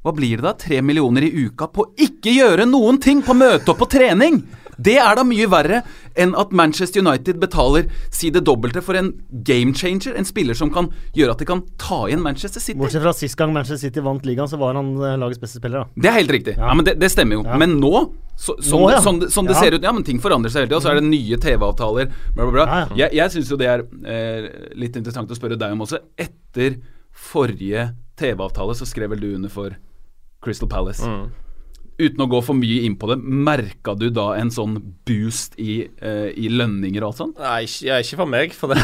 [0.00, 0.54] hva blir det da?
[0.56, 3.20] Tre millioner i uka på ikke gjøre noen ting!
[3.20, 4.38] På møte opp på trening!
[4.80, 5.82] Det er da mye verre
[6.20, 9.12] enn at Manchester United betaler si det dobbelte for en
[9.46, 10.16] game changer.
[10.16, 12.78] En spiller som kan gjøre at de kan ta igjen Manchester City.
[12.80, 15.84] Bortsett fra sist gang Manchester City vant ligaen, så var han eh, lagets beste spiller.
[15.84, 16.02] da.
[16.02, 16.56] Det er helt riktig.
[16.58, 17.44] Ja, ja men det, det, stemmer jo.
[17.46, 17.58] Ja.
[17.60, 17.92] Men nå,
[18.36, 20.80] så, som, nå, sånn, som det ser ut Ja, men ting forandrer seg hele tida.
[20.84, 22.14] Så er det nye TV-avtaler.
[22.36, 22.80] Bla, bla, bla.
[22.96, 24.48] Jeg, jeg syns jo det er eh,
[24.80, 26.00] litt interessant å spørre deg om også.
[26.20, 27.90] Etter forrige
[28.20, 29.76] TV-avtale så skrev vel du under for
[30.40, 31.04] Crystal Palace.
[31.04, 31.49] Mm
[32.00, 35.82] uten å gå for mye inn på det, merka du da en sånn boost i,
[36.02, 37.42] uh, i lønninger og alt sånt?
[37.42, 38.80] Nei, ikke, ikke for meg, for det,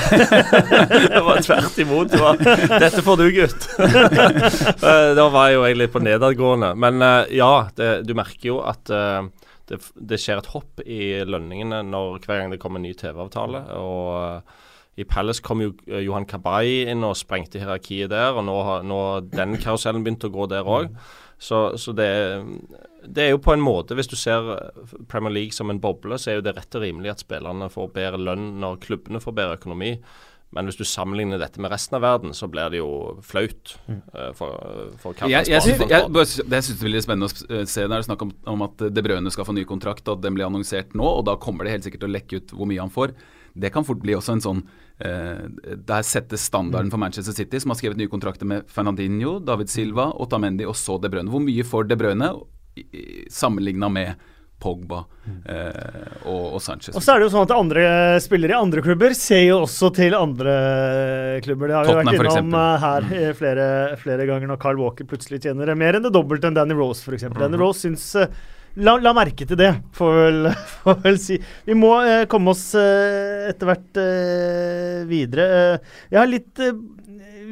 [1.15, 2.13] det var tvert imot.
[2.13, 3.69] Det var, 'Dette får du, gutt'.
[4.87, 6.69] Eh, da var jeg jo egentlig på nedadgående.
[6.79, 9.27] Men uh, ja, det, du merker jo at uh,
[9.71, 13.65] det, det, skjer et hopp i lønningene når, hver gang det kommer en ny TV-avtale.
[13.81, 14.47] og
[14.97, 19.59] i Palace kom jo Johan Kabay inn og sprengte hierarkiet der, og nå har den
[19.61, 20.89] karusellen begynt å gå der òg.
[21.37, 22.09] Så, så det,
[23.09, 24.47] det, er jo på en måte, hvis du ser
[25.11, 27.93] Premier League som en boble, så er jo det rett og rimelig at spillerne får
[27.95, 29.97] bedre lønn når klubbene får bedre økonomi.
[30.55, 32.91] Men hvis du sammenligner dette med resten av verden, så blir det jo
[33.27, 33.75] flaut.
[33.91, 34.55] Uh, for,
[35.03, 37.85] for jeg, jeg, synes, jeg, jeg synes det er veldig spennende å se.
[37.85, 40.39] Det er snakk om, om at De Brøne skal få ny kontrakt, og at den
[40.39, 41.07] blir annonsert nå.
[41.19, 43.17] Og da kommer det helt sikkert til å lekke ut hvor mye han får.
[43.57, 44.67] Det kan fort bli også en sånn
[44.97, 49.69] Uh, der settes standarden for Manchester City, som har skrevet nye kontrakter med Fernandinho, David
[49.69, 51.29] Silva, Otamendi og så De Bruyne.
[51.29, 52.31] Hvor mye får De Bruyne
[53.33, 55.03] sammenligna med Pogba
[55.45, 56.95] eh, og, og, Sanchez.
[56.97, 57.85] Og så er det jo sånn at andre
[58.25, 60.55] spillere i andre klubber ser jo også til andre
[61.45, 61.69] klubber.
[61.69, 63.37] Det har vi vært innom eh, her mm.
[63.37, 63.69] flere,
[64.01, 67.29] flere, ganger når Carl Walker plutselig tjener mer enn det dobbelte enn Danny Rose, f.eks.
[67.29, 67.41] Mm.
[67.43, 68.31] Danny Rose syns uh,
[68.77, 70.51] La, la, merke til det, får vel,
[70.83, 71.39] får vel si.
[71.65, 75.47] Vi må eh, komme oss eh, etter hvert eh, videre.
[75.47, 76.77] Eh, jeg har litt eh,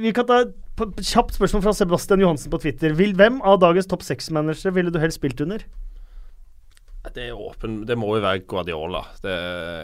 [0.03, 0.43] Vi kan ta
[0.77, 2.95] kjapt spørsmål fra Sebastian Johansen på Twitter.
[2.99, 5.63] Vil, hvem av dagens topp seks-managere ville du helst spilt under?
[7.15, 9.03] Det er åpen, det må jo være Guardiola.
[9.23, 9.35] Det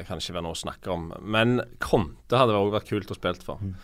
[0.08, 1.10] kan ikke være noe å snakke om.
[1.20, 3.60] Men Conte hadde også vært kult å spille for.
[3.60, 3.74] Mm.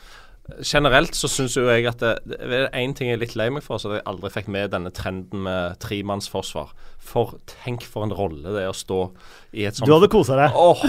[0.63, 3.65] Generelt så syns jo jeg at det, er én ting jeg er litt lei meg
[3.67, 6.71] for, så jeg aldri fikk med denne trenden med tremannsforsvar.
[7.03, 9.01] For tenk for en rolle det er å stå
[9.59, 10.55] i et sånt Du hadde kosa deg.
[10.55, 10.83] Oh.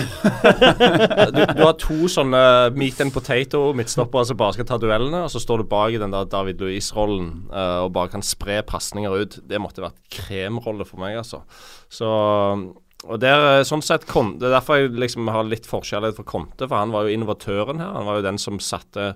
[1.34, 2.41] du, du, har to sånne
[2.78, 6.02] meat and potato midtstoppere som bare skal ta duellene, og så står du bak i
[6.02, 9.39] den der David Louise-rollen uh, og bare kan spre pasninger ut.
[9.50, 11.41] Det måtte vært kremrolle for meg, altså.
[11.89, 12.13] Så
[13.08, 16.78] og der, sånn sett, Det er derfor jeg liksom har litt forskjellighet for Konte, for
[16.80, 17.93] han var jo innovatøren her.
[17.93, 19.13] Han var jo den som satte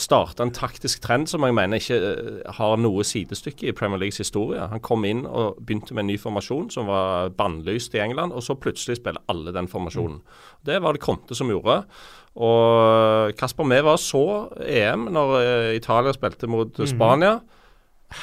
[0.00, 4.20] starta en taktisk trend som jeg mener ikke uh, har noe sidestykke i Premier Leagues
[4.22, 4.62] historie.
[4.70, 8.44] Han kom inn og begynte med en ny formasjon som var bannlyst i England, og
[8.46, 10.20] så plutselig spiller alle den formasjonen.
[10.20, 10.48] Mm.
[10.70, 11.82] Det var det Conte som gjorde.
[12.34, 14.24] Og Kasper var så
[14.66, 16.90] EM når uh, Italia spilte mot mm.
[16.90, 17.38] Spania.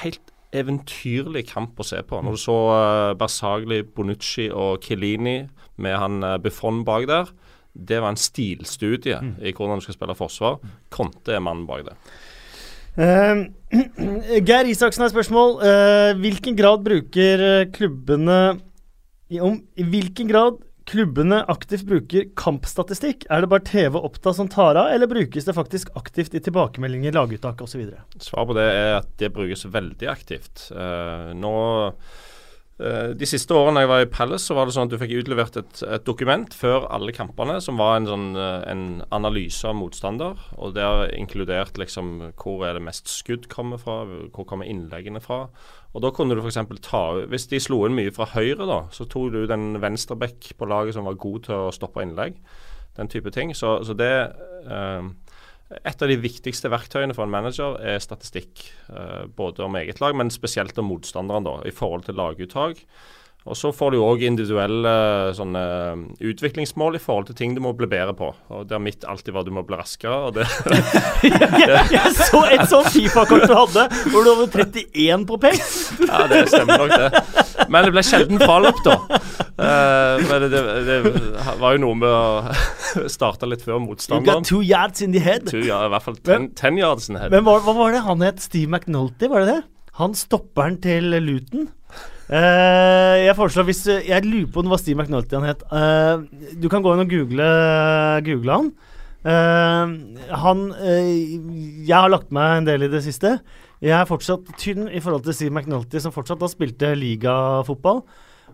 [0.02, 2.20] Helt eventyrlig kamp å se på.
[2.20, 5.46] Når du så uh, Bersagli, Bonucci og Chiellini
[5.82, 7.32] med han Buffon bak der
[7.74, 9.34] det var en stilstudie mm.
[9.42, 10.60] i hvordan du skal spille forsvar.
[10.94, 11.96] Conte er mannen bak det.
[12.92, 13.48] Uh,
[14.48, 15.56] Geir Isaksen har et spørsmål.
[15.64, 18.42] Uh, hvilken grad bruker eh, klubbene
[19.32, 20.60] i, om, I hvilken grad
[20.92, 23.24] klubbene aktivt bruker kampstatistikk?
[23.32, 26.42] Er det bare TV og Oppda som tar av, eller brukes det faktisk aktivt i
[26.44, 27.86] tilbakemeldinger, laguttak osv.?
[28.20, 30.68] Svaret på det er at det brukes veldig aktivt.
[30.76, 31.56] Uh, nå
[33.18, 35.58] de siste årene jeg var i Palace, så var det sånn at du fikk utlevert
[35.60, 40.40] et, et dokument før alle kampene, som var en, sånn, eh, en analyse av motstander.
[40.58, 44.02] Og der inkludert liksom hvor er det mest skudd kommer fra,
[44.34, 45.44] hvor kommer innleggene fra.
[45.92, 46.60] Og da kunne du f.eks.
[46.88, 50.70] ta Hvis de slo inn mye fra høyre, da, så tok du den venstreback på
[50.70, 52.40] laget som var god til å stoppe innlegg.
[52.98, 53.54] Den type ting.
[53.56, 54.14] Så, så det
[54.66, 55.12] eh,
[55.80, 58.66] et av de viktigste verktøyene for en manager er statistikk.
[58.92, 62.84] Eh, både om eget lag, men spesielt om motstanderen, da, i forhold til laguttak.
[63.42, 64.92] Og Så får du òg individuelle
[65.34, 65.62] sånne
[65.98, 68.28] um, utviklingsmål i forhold til ting du må bli bedre på.
[68.54, 70.28] Og Der mitt alltid var du må bli raskere.
[70.28, 70.46] og det,
[71.26, 75.98] jeg, jeg så et sånt Fifa-kort du hadde, hvor du hadde 31 på pace.
[76.06, 77.41] ja, det stemmer nok, det.
[77.70, 78.96] Men det ble sjelden fallopp, da.
[79.62, 80.96] Uh, men det, det,
[81.62, 82.54] var jo noe med å
[83.16, 84.42] starte litt før motstanderen.
[84.42, 85.46] You got two yards in the head.
[85.52, 87.36] Two, ja, I hvert fall ten, ten yards in the head.
[87.36, 88.42] Men hva, hva var det han het?
[88.44, 89.62] Steve McNulty, var det det?
[90.00, 91.70] Han stopperen til Luton?
[92.32, 95.66] Uh, jeg foreslår hvis Jeg lurer på om det var Steve McNulty han het.
[95.68, 96.24] Uh,
[96.56, 97.50] du kan gå inn og google,
[98.26, 98.72] google han.
[99.22, 103.36] Uh, han Jeg har lagt meg en del i det siste.
[103.82, 108.04] Jeg er fortsatt tynn i forhold til Steve McNulty, som fortsatt da spilte ligafotball.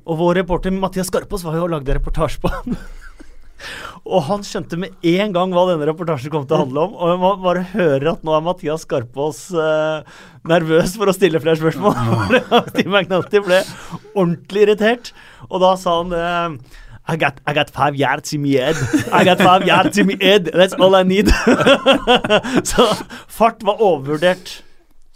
[0.07, 2.78] Og vår reporter Mathias Skarpaas var jo og lagde reportasje på han.
[4.07, 6.93] Og han skjønte med en gang hva denne reportasjen kom til å handle om.
[6.95, 11.59] Og man bare hører at nå er Mathias Skarpaas eh, nervøs for å stille flere
[11.59, 11.97] spørsmål.
[12.71, 13.57] Steve McNulty ble
[14.13, 15.11] ordentlig irritert.
[15.49, 16.78] Og da sa han eh,
[17.11, 18.80] I got, I got five yards in my head.
[19.11, 20.53] I got five yards in my head.
[20.53, 21.34] That's all I need.
[22.63, 22.88] Så
[23.28, 24.61] fart var overvurdert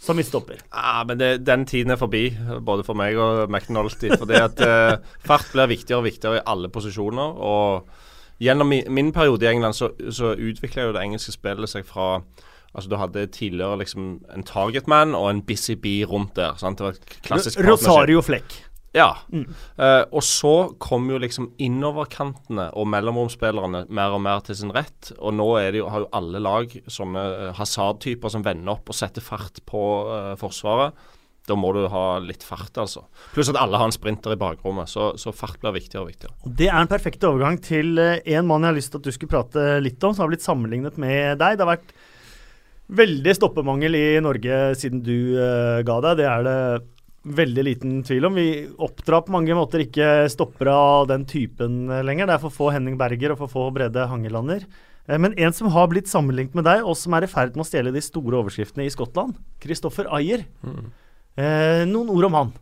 [0.02, 0.62] som midtstopper.
[0.74, 2.24] Ja, men det, den tiden er forbi,
[2.66, 4.10] både for meg og McNulty.
[4.18, 7.36] Fordi at uh, fart blir viktigere og viktigere i alle posisjoner.
[7.38, 7.86] og
[8.42, 12.16] Gjennom min, min periode i England så, så utvikla jo det engelske spillet seg fra
[12.72, 16.54] Altså Du hadde tidligere liksom en targetman og en busy bee rundt der.
[16.56, 16.78] Sant?
[16.78, 18.54] Det var klassisk Rosario Fleck.
[18.92, 19.08] Ja.
[19.32, 19.46] Mm.
[19.78, 25.14] Uh, og så kom jo liksom innoverkantene og mellomromsspillerne mer og mer til sin rett.
[25.18, 27.24] Og nå jo, har jo alle lag sånne
[27.56, 30.94] hasardtyper Hazard-typer som vender opp og setter fart på uh, Forsvaret.
[31.48, 33.00] Da må du ha litt fart, altså.
[33.34, 34.86] Pluss at alle har en sprinter i bakrommet.
[34.92, 36.52] Så, så fart blir viktigere og viktigere.
[36.60, 39.32] Det er en perfekt overgang til en mann jeg har lyst til at du skulle
[39.32, 41.58] prate litt om, som har blitt sammenlignet med deg.
[41.58, 41.94] Det har vært
[42.92, 46.20] veldig stoppemangel i Norge siden du uh, ga deg.
[46.20, 46.58] Det er det
[47.22, 48.38] veldig liten tvil om.
[48.38, 48.46] Vi
[48.82, 52.28] oppdrar på mange måter ikke stoppere av den typen uh, lenger.
[52.28, 54.66] Det er for få Henning Berger og for få Brede Hangelander.
[55.10, 57.66] Men en som har blitt sammenlignet med deg, og som er i ferd med å
[57.66, 60.44] stjele de store overskriftene i Skottland, Kristoffer Ayer.
[60.62, 60.92] Mm.
[61.42, 62.52] Eh, noen ord om han?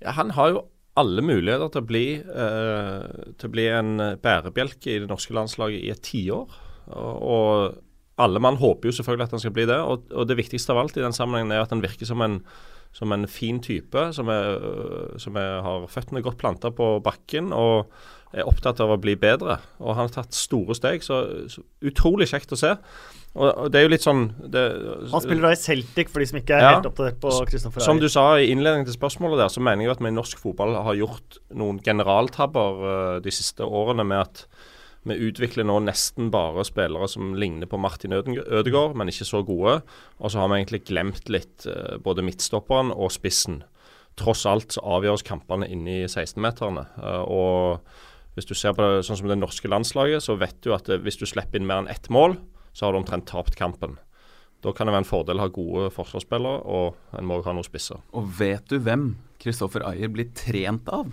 [0.00, 0.62] Ja, han har jo
[0.98, 5.84] alle muligheter til å bli, eh, til å bli en bærebjelke i det norske landslaget
[5.84, 6.56] i et tiår.
[6.88, 7.78] Og, og
[8.18, 9.78] alle mann håper jo selvfølgelig at han skal bli det.
[9.78, 12.40] Og, og, det viktigste av alt i den sammenhengen er at han virker som en,
[12.96, 14.08] som en fin type.
[14.16, 14.30] Som,
[15.20, 17.90] som er, har føttene godt planta på bakken og
[18.36, 19.58] er opptatt av å bli bedre.
[19.80, 21.04] Og han har tatt store steg.
[21.04, 21.20] Så,
[21.52, 22.74] så utrolig kjekt å se.
[23.38, 24.62] Og, og, det er jo litt sånn det,
[25.12, 27.84] Han spiller da i Celtic, for de som ikke er ja, helt oppdatert på Kristoffer
[27.84, 30.40] Som du sa i innledningen til spørsmålet der, så mener jeg at vi i norsk
[30.40, 34.42] fotball har gjort noen generaltabber uh, de siste årene med at
[35.08, 39.80] vi utvikler nå nesten bare spillere som ligner på Martin Ødegaard, men ikke så gode.
[40.18, 43.62] Og så har vi egentlig glemt litt uh, både midtstopperen og spissen.
[44.18, 46.86] Tross alt så avgjøres kampene inne i 16-meterne.
[46.98, 50.74] Uh, og hvis du ser på det sånn som det norske landslaget, så vet du
[50.76, 52.36] at hvis du slipper inn mer enn ett mål,
[52.70, 53.96] så har du omtrent tapt kampen.
[54.62, 57.66] Da kan det være en fordel å ha gode forsvarsspillere, og en må ha noen
[57.66, 58.00] spisser.
[58.14, 61.12] Og vet du hvem Kristoffer Ayer blir trent av?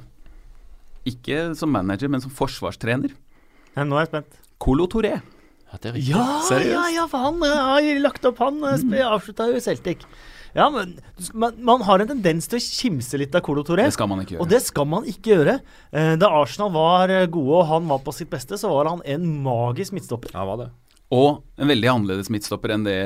[1.05, 3.13] Ikke som manager, men som forsvarstrener.
[3.76, 4.38] Ja, nå er jeg spent.
[4.61, 5.17] Colo Touré.
[5.19, 6.13] Ja, det er riktig.
[6.15, 8.95] Ja, ja, ja, for han uh, har lagt opp Han mm.
[9.03, 10.05] avslutta jo Celtic.
[10.55, 10.93] Ja, men
[11.36, 13.89] man, man, har en tendens til å kimse litt av Colo Toré.
[13.89, 14.45] Det skal man ikke gjøre.
[14.45, 15.57] Og det skal man ikke gjøre.
[15.91, 19.28] Eh, da Arsenal var gode og han var på sitt beste, så var han en
[19.43, 20.32] magisk midtstopper.
[20.32, 20.69] Ja, var det.
[21.13, 22.97] Og en veldig annerledes midtstopper enn det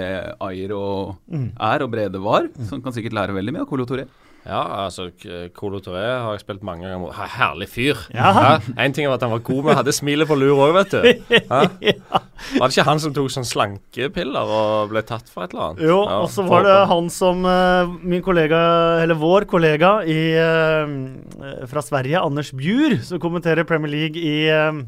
[0.45, 1.49] Ayer og mm.
[1.57, 2.51] er og Brede var.
[2.53, 2.67] Mm.
[2.70, 4.05] Så kan sikkert lære veldig mye av Colo Touré.
[4.50, 5.10] Ja, altså
[5.56, 7.14] Colo Touré har jeg spilt mange ganger mot.
[7.14, 8.02] Herlig fyr.
[8.16, 8.32] Ja.
[8.34, 10.95] Ja, en ting var at han var god, men hadde smilet på lur òg, vet
[10.95, 11.10] du.
[11.50, 12.22] Ja.
[12.56, 15.82] Var det ikke han som tok sånn slankepiller og ble tatt for et eller annet?
[15.89, 18.60] Jo, og så var det han som uh, min kollega,
[19.04, 24.80] eller vår kollega i, uh, fra Sverige, Anders Bjur, som kommenterer Premier League i uh,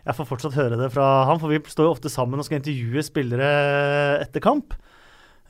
[0.00, 2.60] jeg får fortsatt høre det fra han, for vi står jo ofte sammen og skal
[2.60, 3.50] intervjue spillere
[4.22, 4.72] etter kamp.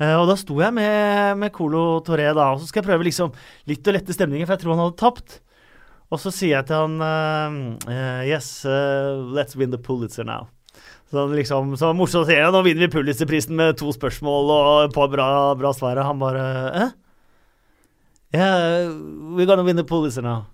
[0.01, 3.09] Eh, og da sto jeg med, med Colo Torre da, og så skal jeg prøve
[3.11, 3.35] liksom
[3.69, 5.41] litt å lette stemningen, for jeg tror han hadde tapt.
[6.11, 10.49] Og så sier jeg til han uh, Yes, uh, let's win the Pulitzer now.
[11.11, 14.95] Så liksom, så morsomt å si Nå vinner vi Pulitzerprisen med to spørsmål og et
[14.95, 15.29] par bra,
[15.59, 15.99] bra svar.
[16.07, 16.93] Han bare eh?
[18.35, 18.91] Yeah,
[19.35, 20.47] we're gonna win the Pulitzer now.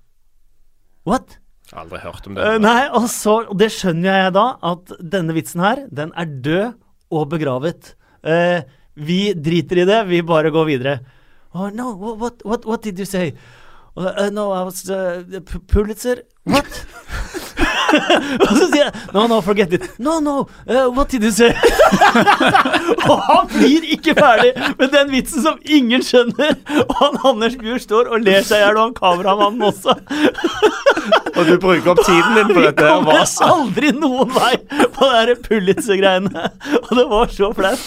[1.09, 1.39] What?
[1.77, 2.45] Aldri hørt om det.
[2.45, 6.33] Uh, nei, og, så, og det skjønner jeg da, at denne vitsen her, den er
[6.45, 6.77] død
[7.17, 7.95] og begravet.
[8.25, 8.65] Uh,
[8.97, 10.99] vi driter i det, vi bare går videre.
[11.55, 13.35] Oh, no, what, what, what did you say?
[13.97, 14.83] Uh, no, I was
[15.69, 16.23] Pulitzer?
[16.45, 16.87] What?
[18.47, 19.85] og så sier jeg No, no, forget it.
[19.99, 21.53] No, no, uh, what did you say?
[23.11, 26.57] og han blir ikke ferdig med den vitsen som ingen skjønner.
[26.87, 29.97] Og han Anders Bjur står og ler seg i hjel, og han kameramannen også.
[31.37, 32.85] og du bruker opp tiden din på dette?
[32.85, 33.15] Vi kommer
[33.49, 34.55] aldri noen vei
[34.97, 36.49] på de Pulitzer-greiene.
[36.83, 37.85] Og det var så flaut.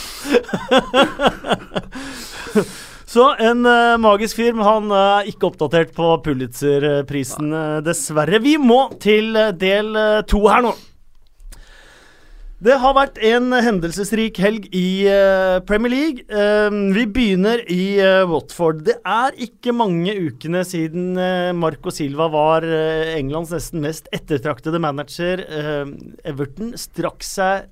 [3.10, 7.80] Så en uh, magisk fyr, men han eh, er uh, ikke oppdatert på Pulitzer-prisen, uh,
[7.82, 8.38] dessverre.
[8.43, 9.97] Vi må til del
[10.30, 10.76] to her nå.
[12.60, 15.07] Det har vært en hendelsesrik helg i
[15.64, 16.41] Premier League.
[16.91, 17.95] vi begynner i
[18.28, 18.82] Watford.
[18.84, 21.16] Det er ikke mange ukene siden
[21.55, 25.45] Marco Silva var Englands nesten mest ettertraktede manager.
[26.28, 27.70] Everton strakk seg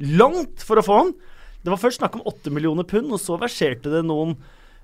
[0.00, 1.12] langt for å få han.
[1.64, 4.36] Det var først snakk om 8 millioner pund, og så verserte det noen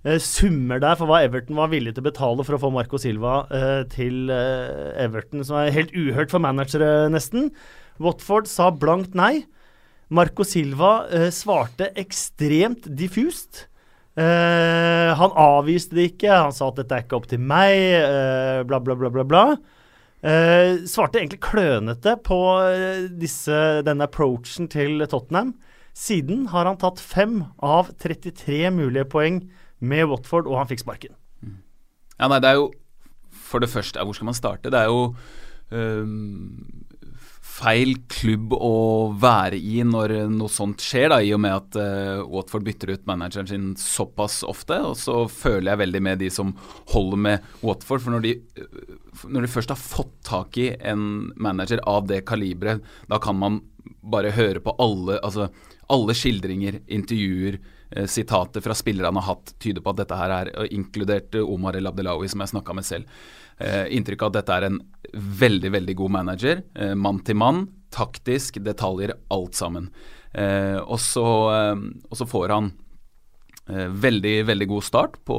[0.02, 2.98] eh, summer der for hva Everton var villig til å betale for å få Marco
[3.00, 7.52] Silva eh, til eh, Everton, som er helt uhørt for managere, nesten.
[8.02, 9.44] Watford sa blankt nei.
[10.14, 13.68] Marco Silva eh, svarte ekstremt diffust.
[14.14, 16.30] Uh, han avviste det ikke.
[16.30, 17.72] Han sa at dette er ikke opp til meg,
[18.06, 19.24] uh, bla, bla, bla, bla.
[19.26, 19.46] bla.
[20.88, 22.38] Svarte egentlig klønete på
[23.12, 25.50] disse, denne approachen til Tottenham.
[25.94, 29.44] Siden har han tatt fem av 33 mulige poeng
[29.78, 31.14] med Watford, og han fikk sparken.
[31.44, 31.60] Mm.
[32.18, 32.72] Ja, nei, det er jo
[33.44, 34.70] For det første, hvor skal man starte?
[34.72, 35.12] Det er jo
[35.70, 36.64] um,
[37.54, 42.24] feil klubb å være i når noe sånt skjer, da, i og med at uh,
[42.26, 44.80] Watford bytter ut manageren sin såpass ofte.
[44.88, 46.54] Og så føler jeg veldig med de som
[46.94, 48.02] holder med Watford.
[48.02, 48.34] For når de,
[49.28, 52.82] når de først har fått tak i en manager av det kaliberet,
[53.12, 53.60] da kan man
[54.02, 55.50] bare høre på alle altså
[55.92, 57.58] alle skildringer, intervjuer,
[57.90, 61.76] eh, sitater fra spillere han har hatt, tyder på at dette her er, inkludert Omar
[61.76, 63.04] El Abdelawi, som jeg snakka med selv,
[63.58, 64.80] eh, inntrykk av at dette er en
[65.14, 66.62] veldig, veldig god manager.
[66.76, 69.90] Eh, mann til mann, taktisk, detaljer, alt sammen.
[70.34, 71.76] Eh, og, så, eh,
[72.10, 72.72] og, så, får han
[73.68, 75.38] eh, veldig, veldig god start på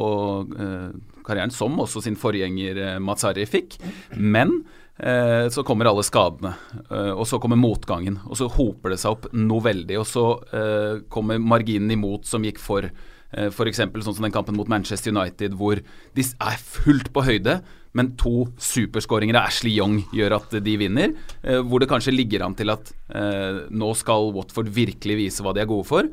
[1.26, 3.80] karrieren, som også sin forgjenger Matsari fikk.
[4.16, 6.54] Men Eh, så kommer alle skadene,
[6.90, 8.22] eh, og så kommer motgangen.
[8.30, 9.98] Og så hoper det seg opp noe veldig.
[10.00, 10.26] Og så
[10.56, 13.82] eh, kommer marginen imot som gikk for eh, f.eks.
[13.82, 15.82] sånn som den kampen mot Manchester United, hvor
[16.16, 17.60] de er fullt på høyde,
[17.96, 21.12] men to superskåringer av Ashley Young gjør at de vinner.
[21.44, 25.56] Eh, hvor det kanskje ligger an til at eh, nå skal Watford virkelig vise hva
[25.56, 26.08] de er gode for.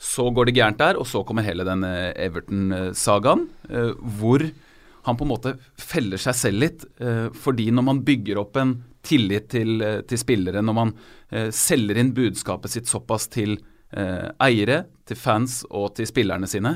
[0.00, 3.44] Så går det gærent der, og så kommer hele den Everton-sagaen,
[4.18, 4.42] hvor
[5.04, 6.84] han på en måte feller seg selv litt.
[6.98, 8.74] Eh, fordi når man bygger opp en
[9.04, 10.92] tillit til, eh, til spillere, når man
[11.30, 13.58] eh, selger inn budskapet sitt såpass til
[13.94, 16.72] eiere, til fans og til spillerne sine,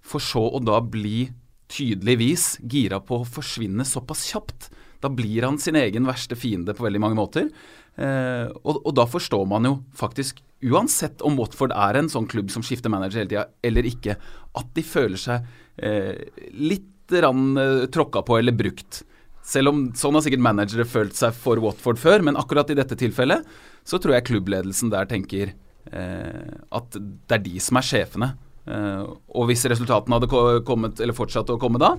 [0.00, 1.26] for så å da bli
[1.68, 4.70] tydeligvis gira på å forsvinne såpass kjapt,
[5.02, 7.50] da blir han sin egen verste fiende på veldig mange måter.
[7.96, 12.52] Eh, og, og, da forstår man jo faktisk, uansett om Watford er en sånn klubb
[12.54, 14.16] som skifter manager hele tida eller ikke,
[14.58, 15.48] at de føler seg
[15.82, 16.14] eh,
[16.56, 19.02] litt rann uh, tråkka på eller brukt.
[19.42, 22.96] Selv om sånn har sikkert managere følt seg for Watford før, men akkurat i dette
[22.98, 23.42] tilfellet
[23.82, 25.50] så tror jeg klubbledelsen der tenker
[25.90, 28.28] eh, at det er de som er sjefene.
[28.70, 31.96] Eh, og hvis resultatene hadde kommet, eller fortsatt å komme da,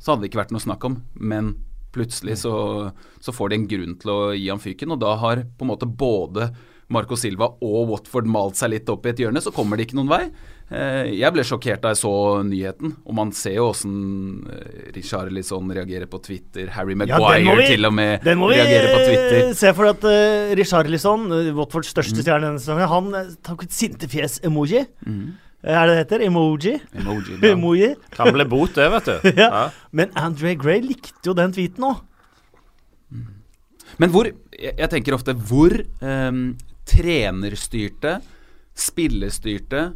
[0.00, 0.96] så hadde det ikke vært noe snakk om.
[1.20, 1.52] Men
[1.92, 2.54] plutselig så,
[3.20, 5.72] så får de en grunn til å gi ham fyken, og da har på en
[5.74, 6.48] måte både
[6.92, 9.98] Marco Silva og Watford malt seg litt opp i et hjørne, så kommer de ikke
[9.98, 10.24] noen vei.
[10.66, 12.12] Eh, jeg ble sjokkert da jeg så
[12.42, 13.94] nyheten, og man ser jo åssen
[14.50, 16.72] eh, Richard Lisson reagerer på Twitter.
[16.74, 19.30] Harry Maguire ja, vi, til og med reagerer på Twitter.
[19.30, 22.22] Den må vi se for at uh, Richard Lisson, Watfords største mm.
[22.24, 24.82] stjerne denne sesongen, han tok et sintefjes-emoji.
[25.06, 25.36] Mm.
[25.66, 26.24] Er det det heter?
[26.26, 26.74] Emoji?
[26.94, 27.92] Emoji, Emoji.
[28.14, 29.30] Kan bli bot, det, vet du.
[29.42, 29.46] ja.
[29.46, 29.62] Ja.
[29.90, 32.02] Men Andre Gray likte jo den tweeten òg.
[33.14, 33.30] Mm.
[34.02, 36.56] Men hvor Jeg, jeg tenker ofte hvor um,
[36.88, 38.14] trenerstyrte,
[38.72, 39.90] spillerstyrte,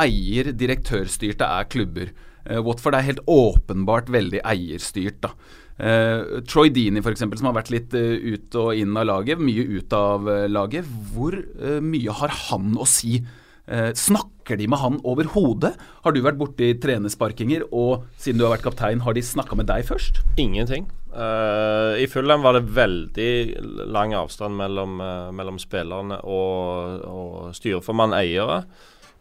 [0.00, 2.14] eier-, direktørstyrte er klubber.
[2.48, 5.20] Uh, Watford er helt åpenbart veldig eierstyrt.
[5.24, 5.34] da.
[5.82, 9.64] Uh, Troy Dini, f.eks., som har vært litt uh, ut og inn av laget, mye
[9.78, 10.88] ut av uh, laget.
[11.12, 11.38] Hvor
[11.82, 13.20] mye har han å si
[13.70, 15.76] Eh, snakker de med han overhodet?
[16.02, 19.68] Har du vært borti trenersparkinger, og siden du har vært kaptein, har de snakka med
[19.70, 20.18] deg først?
[20.36, 20.88] Ingenting.
[21.12, 23.32] I Fulham var det veldig
[23.92, 24.96] lang avstand mellom,
[25.36, 28.62] mellom spillerne og, og styreformann, eiere.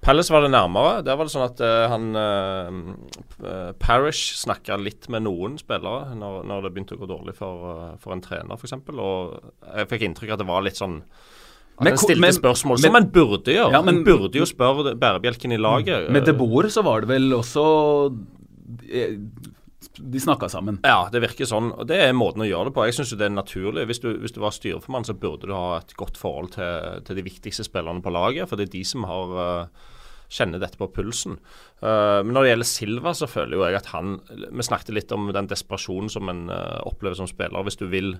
[0.01, 1.01] Palace var det nærmere.
[1.05, 6.41] Der var det sånn at uh, han uh, Parish snakka litt med noen spillere når,
[6.49, 8.73] når, det begynte å gå dårlig for, uh, for en trener, f.eks.
[8.95, 9.37] Og
[9.67, 12.77] jeg fikk inntrykk av at det var litt sånn at men, en stilte men, spørsmål,
[12.77, 13.73] men, som en burde gjøre.
[13.73, 16.09] Ja, men, en burde jo spørre bærebjelken i laget.
[16.13, 17.63] Med De Boer så var det vel også
[20.01, 20.79] de snakka sammen.
[20.85, 21.71] Ja, det virker sånn.
[21.73, 22.85] og Det er måten å gjøre det på.
[22.87, 23.85] Jeg syns det er naturlig.
[23.89, 27.17] Hvis du, hvis du var styreformann, så burde du ha et godt forhold til, til,
[27.17, 28.49] de viktigste spillerne på laget.
[28.49, 29.89] For det er de som har uh,
[30.31, 31.37] kjenner dette på pulsen.
[31.83, 35.11] Uh, men når det gjelder Silva, så føler jo jeg at han Vi snakket litt
[35.15, 37.67] om den desperasjonen som en uh, opplever som spiller.
[37.67, 38.15] Hvis du vil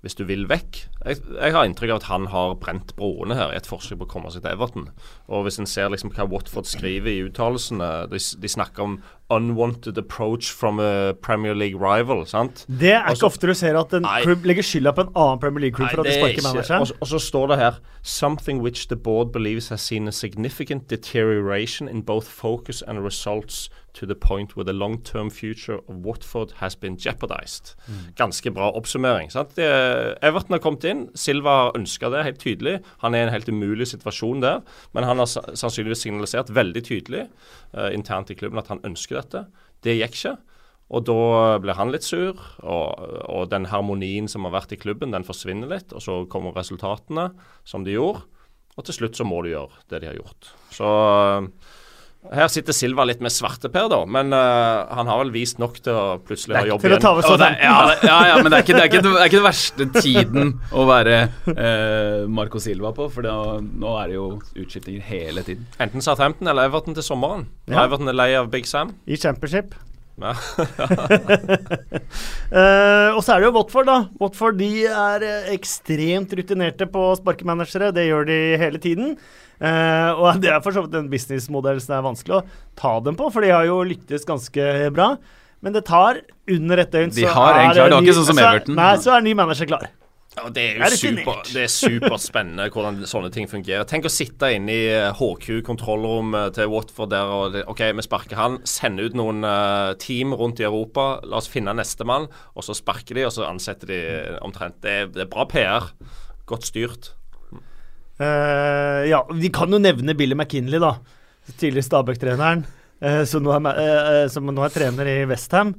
[0.00, 0.78] hvis du vil vekk.
[1.04, 4.06] Jeg, jeg, har inntrykk av at han har brent broene her i et forsøk på
[4.06, 4.86] å komme seg til Everton.
[5.28, 8.94] Og hvis en ser liksom hva Watford skriver i uttalelsene, de, de, snakker om
[9.30, 12.26] 'unwanted approach from a Premier League rival'.
[12.26, 12.64] sant?
[12.66, 15.12] Det er Også, ikke ofte du ser at en nei, klubb legger skylda på en
[15.14, 16.80] annen Premier League-klubb for at de sparker manageren.
[16.80, 20.88] Og, og så står det her 'Something which the board believes has seen a significant
[20.88, 26.52] deterioration in both focus and results' to the point where the long-term future of Watford
[26.60, 27.74] has been jeopardized.
[27.86, 28.14] Mm.
[28.16, 29.30] Ganske bra oppsummering.
[29.30, 29.56] sant?
[29.56, 29.66] Det,
[30.22, 31.08] Everton har kommet inn.
[31.14, 32.76] Silva har ønska det, helt tydelig.
[33.04, 34.62] Han er i en helt umulig situasjon der.
[34.92, 37.26] Men han har sannsynligvis signalisert veldig tydelig
[37.74, 39.46] uh, internt i klubben at han ønsker dette.
[39.84, 40.36] Det gikk ikke.
[40.90, 42.34] Og da blir han litt sur,
[42.66, 45.94] og, og, den harmonien som har vært i klubben, den forsvinner litt.
[45.94, 47.28] Og så kommer resultatene
[47.62, 48.24] som de gjorde,
[48.74, 50.50] og til slutt så må de gjøre det de har gjort.
[50.74, 50.90] Så
[52.28, 55.96] her sitter Silva litt med svarteper, da, men uh, han har vel vist nok til
[55.96, 57.00] å plutselig ha jobb igjen.
[57.00, 59.40] Å ta ja, ja, ja, men det er ikke, det er ikke, det er ikke
[59.40, 61.18] den verste tiden å være
[61.48, 64.26] uh, Marco Silva på, for da, nå er det jo
[64.60, 65.64] utskiftinger hele tiden.
[65.80, 67.48] Enten Southampton eller Everton til sommeren.
[67.70, 67.86] Ja.
[67.86, 68.92] Everton er lei av Big Sam.
[69.08, 69.72] I Championship.
[70.20, 70.34] Ja.
[72.52, 73.98] uh, og så er det jo Watford, da.
[74.20, 77.92] Watford de er ekstremt rutinerte på sparkemanagere.
[77.96, 79.14] Det gjør de hele tiden.
[79.60, 82.44] Uh, og det er for så vidt en businessmodell som er vanskelig å
[82.80, 85.14] ta dem på, for de har jo lyktes ganske bra.
[85.60, 88.78] Men det tar under et døgn De har er, det ikke sånn som Everton.
[88.78, 89.90] Nei, så er ny manager klar.
[90.40, 93.84] Ja, det er jo er super, det er superspennende hvordan sånne ting fungerer.
[93.88, 94.86] Tenk å sitte inne i
[95.18, 98.58] HQ-kontrollrommet til Watford der og OK, vi sparker han.
[98.68, 101.18] Sende ut noen uh, team rundt i Europa.
[101.28, 102.30] La oss finne nestemann.
[102.56, 104.00] Og så sparker de, og så ansetter de
[104.46, 104.80] omtrent.
[104.80, 105.90] Det er, det er bra PR.
[106.48, 107.12] Godt styrt.
[108.20, 110.96] Uh, ja, vi kan jo nevne Billy McKinley, da.
[111.50, 112.66] Tidligere Stabæk-treneren,
[113.04, 115.74] uh, som, uh, som, nå er trener i Westham.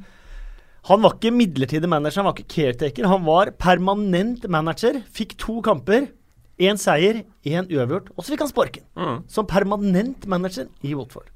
[0.90, 3.10] Han var ikke midlertidig manager, han var ikke caretaker.
[3.12, 5.02] Han var permanent manager.
[5.14, 6.10] Fikk to kamper.
[6.62, 8.10] Én seier, én uavgjort.
[8.16, 8.86] Og så fikk han sparken.
[8.98, 9.22] Mm.
[9.30, 11.30] Som permanent manager i Watford.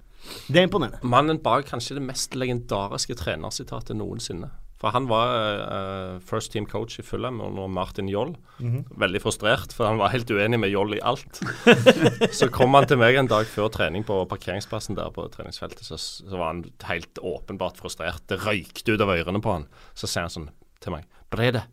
[0.50, 1.02] Det er imponerende.
[1.06, 4.50] Mannen bak kanskje det mest legendariske trenersitatet noensinne.
[4.82, 5.32] For han var
[5.63, 8.36] uh, first team coach i Fulham under Martin Joll.
[8.59, 8.99] Mm -hmm.
[8.99, 11.41] Veldig frustrert, for han var helt uenig med Joll i alt.
[12.39, 15.86] så kom han til meg en dag før trening på parkeringsplassen der på treningsfeltet.
[15.86, 18.28] Så, så var han helt åpenbart frustrert.
[18.28, 19.67] Det røykte ut av ørene på han.
[19.93, 20.49] Så sier han sånn
[20.82, 21.63] til meg Brede,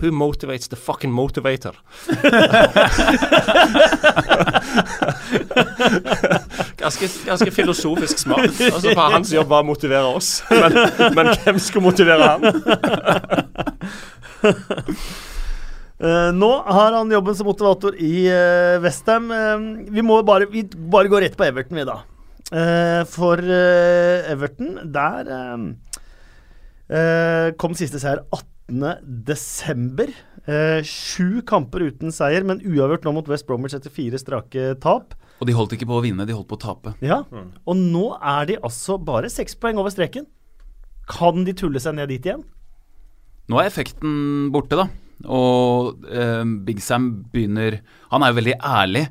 [0.00, 1.74] Who motivates the fucking motivator?
[6.76, 8.60] ganske, ganske, filosofisk smart.
[8.60, 10.72] Altså, for Hans jobb var å motivere oss, men,
[11.14, 12.42] men hvem skulle motivere han?
[16.02, 19.30] Uh, nå har han jobben som motivator i uh, Westham.
[19.30, 22.02] Uh, vi må bare, vi bare gå rett på Everton, vi, da.
[22.50, 25.22] Uh, for Everton, der
[27.56, 30.08] kom siste seier 18 desember.
[30.44, 35.14] Eh, sju kamper uten seier, men uavgjort nå mot West Bromwich etter fire strake tap.
[35.40, 36.94] Og de holdt ikke på å vinne, de holdt på å tape.
[37.04, 37.50] Ja, mm.
[37.66, 40.26] Og nå er de altså bare seks poeng over streken.
[41.10, 42.44] Kan de tulle seg ned dit igjen?
[43.50, 44.88] Nå er effekten borte, da.
[45.28, 47.76] Og eh, Big Sam begynner
[48.10, 49.04] Han er jo veldig ærlig.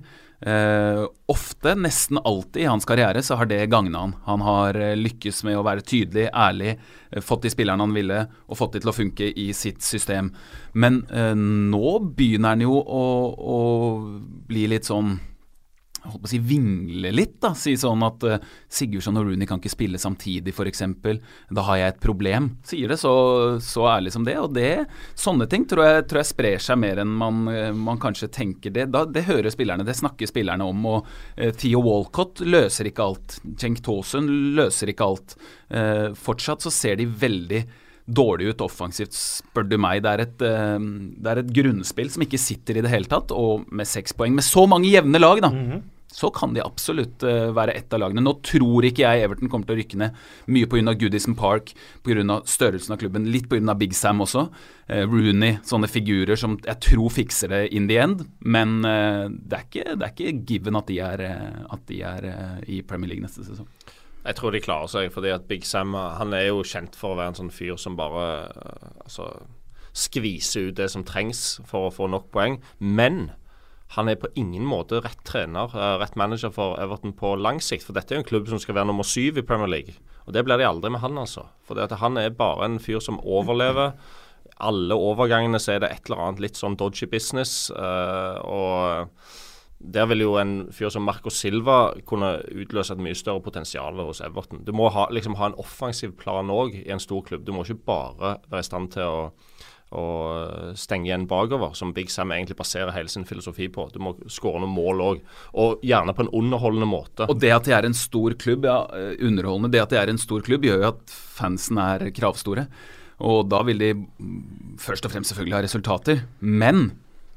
[0.43, 4.15] Uh, ofte, nesten alltid i hans karriere, så har det gagna han.
[4.25, 6.73] Han har uh, lykkes med å være tydelig, ærlig,
[7.15, 10.33] uh, fått de spillerne han ville, og fått de til å funke i sitt system.
[10.73, 13.59] Men nå begynner han jo å, å
[14.49, 15.13] bli litt sånn
[16.11, 17.37] holdt på å si, vingle litt.
[17.43, 18.37] da, Si sånn at uh,
[18.71, 20.83] Sigurdsson og Rooney kan ikke spille samtidig, f.eks.
[21.53, 22.49] Da har jeg et problem.
[22.67, 23.13] Sier det så,
[23.63, 24.37] så, ærlig som det.
[24.41, 24.85] Og det,
[25.19, 28.73] sånne ting tror jeg, tror jeg sprer seg mer enn man, uh, man kanskje tenker.
[28.75, 30.89] Det, da, det hører spillerne, det snakker spillerne om.
[30.95, 33.39] Og uh, Theo Walcott løser ikke alt.
[33.59, 35.39] Cenk Taasen løser ikke alt.
[36.19, 37.61] fortsatt så ser de veldig
[38.05, 40.03] dårlig ut offensivt, spør du meg.
[40.03, 43.65] Det er, et, det er, et, grunnspill som ikke sitter i det hele tatt, og
[43.73, 44.35] med seks poeng.
[44.35, 45.51] Med så mange jevne lag, da.
[45.53, 45.81] Mm -hmm
[46.13, 48.21] så kan de absolutt uh, være ett av lagene.
[48.23, 50.19] Nå tror ikke jeg Everton kommer til å rykke ned
[50.53, 50.93] mye pga.
[50.99, 51.73] Goodison Park,
[52.05, 52.39] pga.
[52.49, 53.73] størrelsen av klubben, litt pga.
[53.79, 54.45] Big Sam også.
[54.91, 58.27] Uh, Rooney, sånne figurer som jeg tror fikser det in the end.
[58.45, 61.25] Men uh, det, er ikke, det, er ikke, given at de er,
[61.73, 62.29] at de er
[62.69, 63.67] i Premier League neste sesong.
[64.23, 67.19] Jeg tror de klarer seg, fordi at Big Sam han er jo kjent for å
[67.19, 68.27] være en sånn fyr som bare
[69.03, 69.31] altså,
[69.97, 72.61] skviser ut det som trengs for å få nok poeng.
[72.79, 73.33] Men
[73.93, 77.85] han er på ingen måte rett trener, uh, rett manager for Everton på lang sikt.
[77.85, 79.95] For dette er jo en klubb som skal være nummer syv i Premier League.
[80.25, 81.45] Og det blir de aldri med han, altså.
[81.67, 83.93] For han er bare en fyr som overlever.
[84.63, 87.69] Alle overgangene så er det et eller annet litt sånn dodgy business.
[87.69, 89.09] Uh, og
[89.83, 94.23] der vil jo en fyr som Marco Silva kunne utløse et mye større potensial hos
[94.23, 94.63] Everton.
[94.63, 97.43] Du må ha, liksom, ha en offensiv plan òg i en stor klubb.
[97.45, 99.19] Du må ikke bare være i stand til å
[99.93, 103.87] og stenge igjen bakover, som Big Sam egentlig baserer hele sin filosofi på.
[103.93, 105.21] Du må skåre noen mål òg,
[105.59, 107.29] og gjerne på en underholdende måte.
[107.29, 108.81] Og det at de er en stor klubb, ja,
[109.21, 112.67] underholdende, det at de er en stor klubb, gjør jo at fansen er kravstore.
[113.23, 113.93] Og da vil de
[114.81, 116.25] først og fremst selvfølgelig ha resultater.
[116.41, 116.89] Men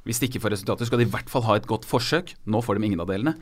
[0.06, 2.32] hvis de ikke får resultater, skal de i hvert fall ha et godt forsøk.
[2.46, 3.36] Nå får de ingen av delene.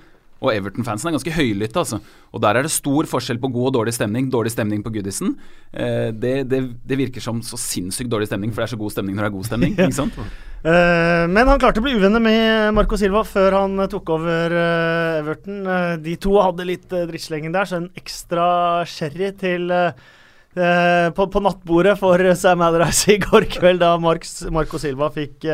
[0.45, 1.99] Og Everton-fansen er ganske høylytte, altså.
[2.35, 4.29] Og der er det stor forskjell på god og dårlig stemning.
[4.33, 5.33] Dårlig stemning på Goodison.
[5.73, 8.93] Eh, det, det, det, virker som så sinnssykt dårlig stemning, for det er så god
[8.93, 9.77] stemning når det er god stemning.
[9.79, 10.19] ikke sant?
[10.65, 14.53] Uh, men han klarte å bli uvenner med Marco Silva før han uh, tok over
[14.57, 15.65] uh, Everton.
[16.05, 18.47] de to hadde litt drittslenging der, så en ekstra
[18.89, 19.73] sherry til
[20.55, 25.49] på, på, nattbordet for Sam Allardyce i går kveld, da Marks, Marco Silva fikk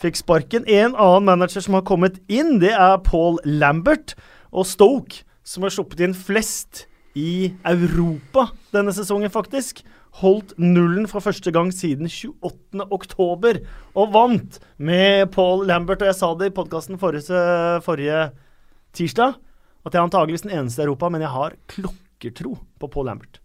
[0.00, 0.66] fikk sparken.
[0.68, 4.16] En annen manager som har kommet inn, det er Paul Lambert
[4.50, 6.86] og Stoke, som har sluppet inn flest
[7.18, 9.82] i Europa denne sesongen, faktisk.
[10.20, 12.86] Holdt nullen for første gang siden 28.
[12.90, 13.60] oktober,
[13.94, 16.02] og vant med Paul Lambert.
[16.02, 17.44] Og jeg sa det i podkasten forrige,
[17.86, 18.24] forrige
[18.96, 19.36] tirsdag,
[19.86, 23.39] at jeg er antageligvis den eneste i Europa, men jeg har klokkertro på Paul Lambert.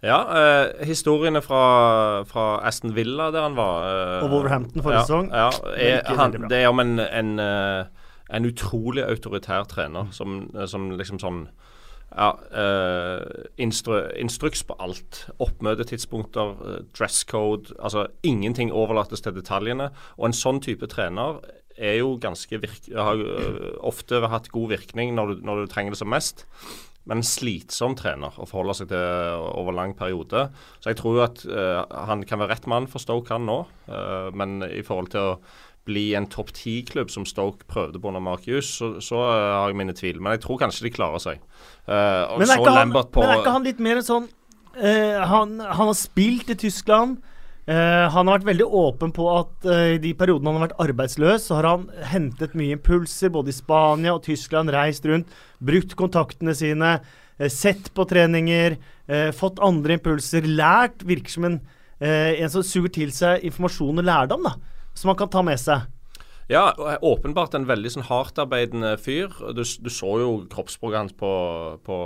[0.00, 5.04] Ja, eh, historiene fra, fra, Aston Villa der han var eh, Og Wolverhampton forrige ja,
[5.04, 5.28] sesong.
[5.28, 7.84] Ja, er, han, det er om en, en, eh,
[8.32, 11.42] en, utrolig autoritær trener som, som liksom sånn
[12.16, 15.26] ja, eh, instru, instruks på alt.
[15.38, 17.76] Oppmøtetidspunkter, uh, dress code.
[17.78, 19.92] Altså ingenting overlates til detaljene.
[20.16, 21.38] Og en sånn type trener
[21.76, 23.20] er jo ganske virk, har
[23.86, 26.48] ofte hatt god virkning når du, når du trenger det som mest
[27.10, 30.44] men en slitsom trener å forholde seg til over lang periode.
[30.78, 33.64] Så jeg tror jo at uh, han kan være rett mann for Stoke, han nå.
[33.90, 35.40] Uh, men i forhold til å
[35.88, 39.80] bli en topp ti-klubb, som Stoke prøvde på under Markius, så, så uh, har jeg
[39.80, 40.20] mine tvil.
[40.22, 41.42] Men jeg tror kanskje de klarer seg.
[41.90, 44.30] men, er han, men, er ikke han, litt mer sånn
[44.70, 47.18] han, han har spilt i Tyskland.
[47.70, 50.80] Uh, han har vært veldig åpen på at uh, i de periodene han har vært
[50.88, 55.30] arbeidsløs, så har han hentet mye impulser både i Spania og Tyskland, reist rundt,
[55.62, 58.80] brukt kontaktene sine, uh, sett på treninger,
[59.34, 61.00] fått andre impulser, lært.
[61.02, 61.54] Virker som en,
[61.98, 64.52] en som suger til seg informasjon og lærdom, da,
[64.94, 65.88] som han kan ta med seg.
[66.50, 66.74] Ja,
[67.06, 69.30] åpenbart en veldig sånn hardtarbeidende fyr.
[69.54, 71.30] Du, du, så jo kroppsspråket hans på,
[71.86, 71.98] på,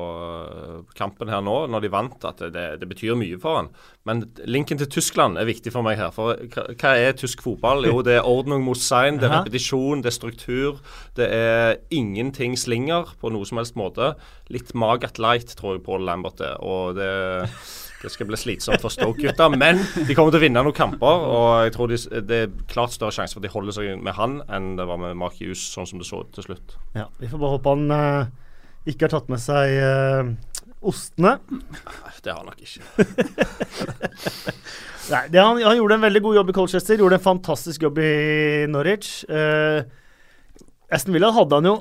[0.52, 3.70] eh, kampen her nå, når de vant, at det, det, betyr mye for han.
[4.04, 6.12] Men linken til Tyskland er viktig for meg her.
[6.12, 7.88] For hva er tysk fotball?
[7.88, 10.84] Jo, det er ordning mot sein, det er repetisjon, det er struktur.
[11.16, 14.12] Det er ingenting slinger på noe som helst måte.
[14.52, 16.60] Litt magat light, tror jeg Paul Lambert er.
[16.60, 17.08] Og det
[18.04, 21.26] det skal bli slitsomt for Stoke-gutta, men de kommer til å vinne noen kamper.
[21.34, 21.96] Og jeg tror de,
[22.28, 24.98] det er klart større sjanse for at de holder seg med han enn det var
[25.00, 26.68] med Markius, sånn som det så ut til slutt.
[26.96, 28.22] Ja, Vi får bare håpe han uh,
[28.90, 30.22] ikke har tatt med seg uh,
[30.84, 31.32] ostene.
[32.24, 32.82] Det har han nok ikke.
[35.04, 38.02] Nei, han, han, gjorde en veldig god jobb i Colchester, gjorde en fantastisk jobb i
[38.72, 39.08] Norwich.
[39.28, 39.80] Uh,
[40.92, 41.76] Aston Villa hadde han jo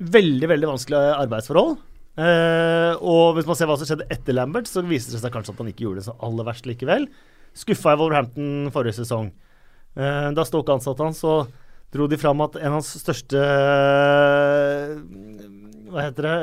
[0.00, 1.74] veldig, veldig vanskelige arbeidsforhold.
[2.20, 5.54] Uh, og hvis man ser hva som skjedde etter Lambert, så viser det seg kanskje
[5.54, 7.06] at han ikke gjorde det så aller verst likevel.
[7.56, 9.30] Skuffa i Wolverhampton forrige sesong.
[9.96, 11.46] Uh, da Stoke ansatte han, så
[11.94, 14.92] dro de fram at en av hans største uh,
[15.90, 16.34] Hva heter det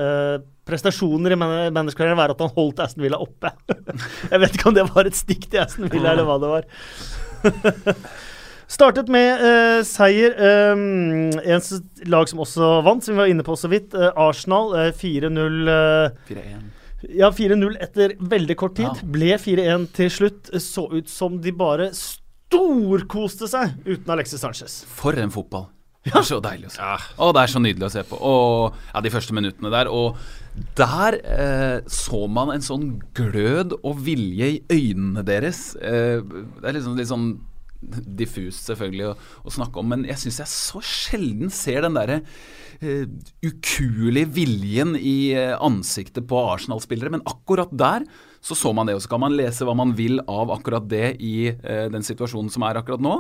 [0.67, 3.53] prestasjoner i managerkarrieren var at han holdt Aston Villa oppe.
[4.32, 6.67] Jeg vet ikke om det var et stikk til Aston Villa, eller hva det var.
[8.68, 10.34] Startet med uh, seier.
[10.74, 11.61] Um, en
[12.11, 13.95] lag som også vant, som vi var inne på så vidt.
[13.95, 15.72] Uh, Arsenal uh, 4-0.
[16.28, 16.65] 4-1.
[17.15, 18.89] Ja, 4-0 etter veldig kort tid.
[18.89, 19.07] Ja.
[19.15, 20.51] Ble 4-1 til slutt.
[20.59, 24.82] Så ut som de bare storkoste seg uten Alexis Sanchez.
[24.97, 25.70] For en fotball.
[26.07, 26.84] Det er så deilig å se.
[26.84, 26.97] Ja.
[27.24, 28.20] Og det er så nydelig å se på.
[28.24, 29.89] Og ja, de første minuttene der.
[29.91, 30.18] Og
[30.78, 32.88] der eh, så man en sånn
[33.18, 35.76] glød og vilje i øynene deres.
[35.76, 37.30] Eh, det er liksom litt sånn
[37.82, 42.21] diffust selvfølgelig å, å snakke om, men jeg syns jeg så sjelden ser den derre
[42.82, 43.03] uh,
[43.45, 47.13] ukuelige viljen i uh, ansiktet på Arsenal-spillere.
[47.13, 48.07] Men akkurat der
[48.41, 51.17] så så man det, og så kan man lese hva man vil av akkurat det
[51.25, 53.19] i uh, den situasjonen som er akkurat nå.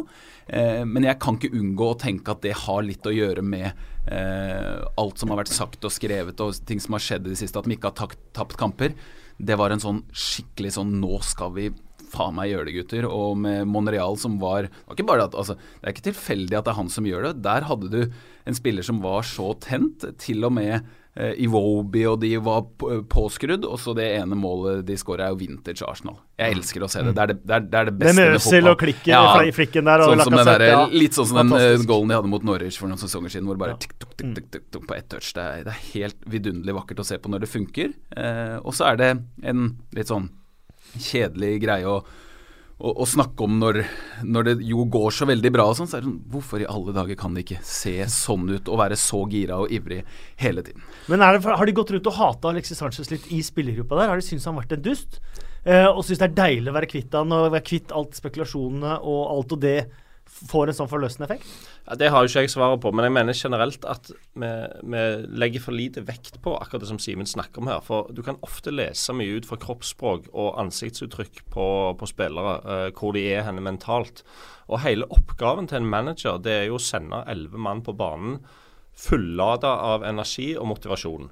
[0.87, 5.19] men jeg kan ikke unngå å tenke at det har litt å gjøre med alt
[5.19, 7.67] som har vært sagt og skrevet og ting som har skjedd i det siste, at
[7.67, 8.93] de ikke har tapt kamper.
[9.35, 11.67] Det var en sånn skikkelig sånn Nå skal vi
[12.11, 13.09] faen meg gjøre det, gutter.
[13.09, 16.67] Og med Monreal som var var ikke bare at, altså, det er ikke tilfeldig at
[16.67, 17.33] det er han som gjør det.
[17.45, 17.99] Der hadde du
[18.47, 20.05] en spiller som var så tent.
[20.21, 20.77] Til og med
[21.17, 22.63] eh, Iwobi og de var
[23.11, 23.65] påskrudd.
[23.67, 26.19] Og så det ene målet de skårer, er jo vintage Arsenal.
[26.39, 27.13] Jeg elsker å se det.
[27.17, 28.71] Det er det, det, er, det, er det beste med fotball.
[28.71, 30.05] Og klikken ja, i flikken der.
[30.07, 30.81] sånn som den der, ja.
[30.93, 33.59] Litt sånn som den uh, goalen de hadde mot Norwich for noen sesonger siden, hvor
[33.59, 35.33] det bare tikk, tikk, tikk, tikk, tikk, på ett touch.
[35.35, 37.95] Det er, det er helt vidunderlig vakkert å se på når det funker.
[38.15, 40.31] Eh, og så er det en litt sånn
[40.95, 41.97] kjedelig greie å,
[42.77, 43.81] å, å snakke om når,
[44.25, 46.69] når, det jo går så veldig bra og sånn, så er det sånn Hvorfor i
[46.69, 50.03] alle dager kan det ikke se sånn ut og være så gira og ivrig
[50.41, 50.85] hele tiden?
[51.11, 54.13] Men det, Har de gått rundt og hata Alexis Sanchez litt i spillergruppa der?
[54.13, 55.21] Har de syntes han har vært en dust?
[55.67, 58.99] Eh, og syns det er deilig å være kvitt han og være kvitt alt spekulasjonene
[59.03, 59.79] og alt og det
[60.51, 61.47] får en sånn forløsende effekt?
[61.87, 64.51] Ja, det har jo ikke jeg svaret på, men jeg mener generelt at vi,
[64.83, 65.03] vi,
[65.43, 67.81] legger for lite vekt på akkurat det som Simen snakker om her.
[67.85, 71.67] For du kan ofte lese mye ut fra kroppsspråk og ansiktsuttrykk på,
[71.97, 74.23] på spillere, uh, hvor de er henne mentalt.
[74.67, 78.41] Og hele oppgaven til en manager det er jo å sende elleve mann på banen
[78.97, 81.29] fullada av energi og motivasjon.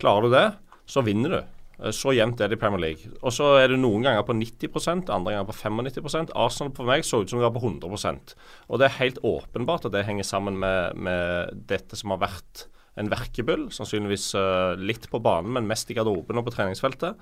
[0.00, 0.46] Klarer du det,
[0.88, 1.53] så vinner du.
[1.80, 3.14] Eh, så jevnt er det i Premier League.
[3.22, 7.06] Og så er det noen ganger på 90% andre ganger på 95 Arsenal for meg
[7.06, 8.36] så ut som det var på 100%
[8.68, 12.68] Og det er helt åpenbart at det henger sammen med, med dette som har vært
[13.00, 13.66] en verkebyll.
[13.74, 17.18] Sannsynligvis uh, litt på banen, men mest i garderoben og på treningsfeltet.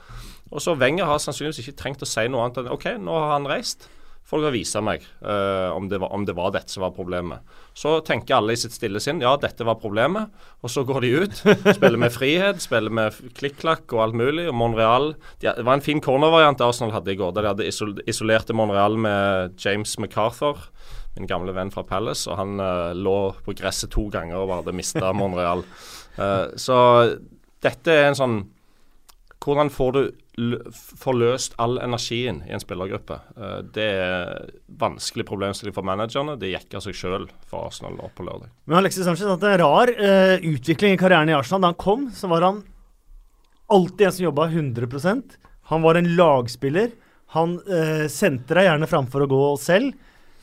[0.53, 3.37] Og så Wenger har sannsynligvis ikke trengt å si noe annet enn OK, nå har
[3.39, 3.89] han reist.
[4.29, 7.43] Folk har vist meg uh, om, det var, om, det var, dette som var problemet.
[7.77, 10.31] Så tenker alle i sitt stille sinn ja, dette var problemet.
[10.65, 11.43] Og så går de ut,
[11.77, 14.47] spiller med frihet, spiller med klikk-klakk og alt mulig.
[14.49, 15.11] Og Monreal
[15.43, 18.97] de, Det var en fin cornervariant Arsenal hadde i går, der de hadde isolerte Monreal
[18.97, 20.65] med James MacArthur,
[21.19, 22.25] min gamle venn fra Palace.
[22.31, 25.67] Og han uh, lå på gresset to ganger og hadde mista Monreal.
[26.17, 26.79] Uh, så
[27.63, 28.43] dette er en sånn
[29.43, 33.19] Hvordan får du forløst all energien i en spillergruppe.
[33.37, 36.39] Eh, det er vanskelig problemstilling for managerne.
[36.41, 38.49] Det gikk av seg sjøl for Arsenal nå på lørdag.
[38.65, 41.67] Men Alexis Sanchez hadde en rar uh, utvikling i karrieren i Arsenal.
[41.67, 42.63] Da han kom, så var han
[43.73, 45.37] alltid en som jobba 100%
[45.73, 46.97] Han var en lagspiller.
[47.37, 49.93] Han uh, sendte deg gjerne framfor å gå selv.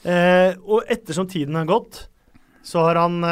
[0.06, 2.06] Uh, og ettersom tiden har gått,
[2.64, 3.24] så har han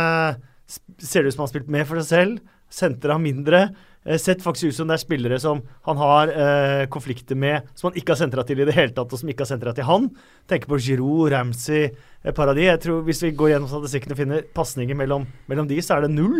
[0.68, 2.56] Ser det ut som han har spilt mer for seg selv.
[2.74, 3.62] Sendte deg mindre.
[4.08, 7.90] Eh, sett faktisk ut som det er spillere som han har eh, konflikter med, som
[7.90, 9.88] han ikke har sentra til i det hele tatt, og som ikke har sentra til
[9.88, 10.08] han.
[10.48, 11.90] Tenker på Giroud, Ramsey,
[12.24, 12.70] eh, Paradis.
[12.70, 16.08] Jeg tror Hvis vi går gjennom statistikken og finner pasninger mellom, mellom, de, så er
[16.08, 16.40] det null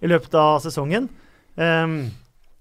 [0.00, 1.10] i løpet av sesongen.
[1.52, 2.08] Um,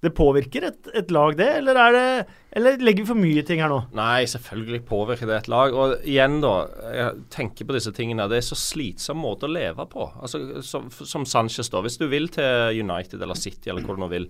[0.04, 2.06] det påvirker et, et lag, det, eller, er det,
[2.52, 3.78] eller, legger vi for mye ting her nå?
[3.96, 5.72] Nei, selvfølgelig påvirker det et lag.
[5.72, 6.56] Og igjen, da.
[6.92, 8.28] Jeg tenker på disse tingene.
[8.28, 10.10] Det er så slitsom måte å leve på.
[10.20, 11.80] Altså, som, som Sanchez, da.
[11.86, 14.28] Hvis du vil til United eller City eller hvor du nå vil.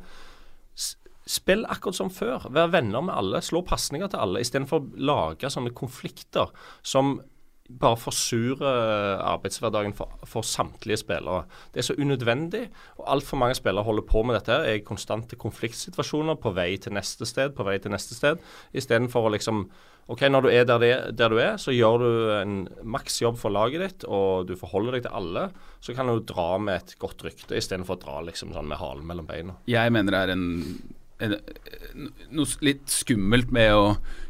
[0.78, 2.46] Spill akkurat som før.
[2.54, 3.42] Vær venner med alle.
[3.42, 6.54] Slå pasninger til alle, istedenfor å lage sånne konflikter
[6.86, 7.16] som
[7.80, 11.46] bare forsurer arbeidshverdagen for, for, samtlige spillere.
[11.74, 12.66] Det er så unødvendig.
[12.98, 14.52] og Altfor mange spillere holder på med dette.
[14.52, 18.42] er i konstante konfliktsituasjoner på vei til neste sted, på vei til neste sted.
[18.74, 19.66] Istedenfor å liksom
[20.12, 23.54] OK, når du er der, der, du er, så gjør du en maks jobb for
[23.54, 25.46] laget ditt, og du forholder deg til alle.
[25.80, 29.06] Så kan du dra med et godt rykte, istedenfor å dra liksom sånn med halen
[29.08, 29.56] mellom beina.
[29.72, 30.50] Jeg mener det er en
[32.34, 33.84] noe litt skummelt med å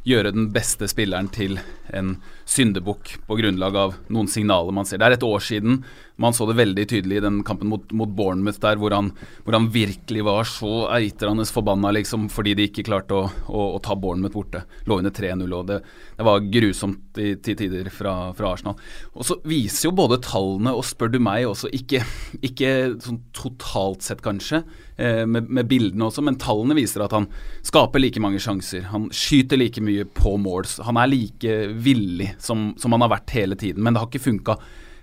[0.08, 1.60] gjøre den beste spilleren til
[1.93, 2.16] en
[2.49, 5.02] syndebukk på grunnlag av noen signaler man ser.
[5.02, 5.82] Det er et år siden
[6.22, 9.10] man så det veldig tydelig i den kampen mot, mot Bournemouth der, hvor han,
[9.45, 13.80] hvor han, virkelig var så eitrende forbanna liksom, fordi de ikke klarte å, å, å
[13.84, 14.64] ta Bournemouth borte.
[14.89, 15.80] Lå under 3-0, og det,
[16.18, 18.78] det, var grusomt i, til tider fra, fra, Arsenal.
[19.16, 22.04] Og så viser jo både tallene og, spør du meg, også ikke,
[22.52, 22.72] ikke
[23.02, 24.62] sånn totalt sett kanskje,
[25.02, 27.30] eh, med, med, bildene også, men tallene viser at han
[27.66, 28.86] skaper like mange sjanser.
[28.91, 30.78] Han skyter like mye på Mauls.
[30.86, 34.28] Han er like villig som, som han har vært hele tiden, men det har ikke
[34.30, 34.58] funka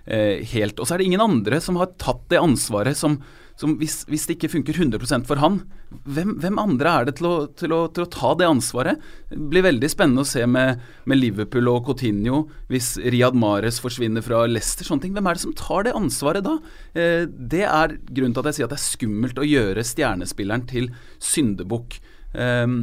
[0.05, 0.79] eh, helt.
[0.79, 3.19] Og så er det ingen andre som har tatt det ansvaret som,
[3.59, 5.59] som hvis, hvis, det ikke funker 100% for han,
[6.07, 9.01] hvem, hvem andre er det til å, til, å, til å, ta det ansvaret?
[9.31, 14.25] Det blir veldig spennende å se med, med Liverpool og Coutinho hvis Riyad Mahrez forsvinner
[14.25, 14.87] fra Leicester.
[14.87, 15.15] sånne ting.
[15.17, 16.59] Hvem er det som tar det ansvaret da?
[16.93, 20.67] Eh, det er grunnen til at jeg sier at det er skummelt å gjøre stjernespilleren
[20.69, 20.91] til
[21.31, 21.99] syndebukk.
[22.33, 22.77] Eh,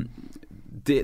[0.87, 1.01] det,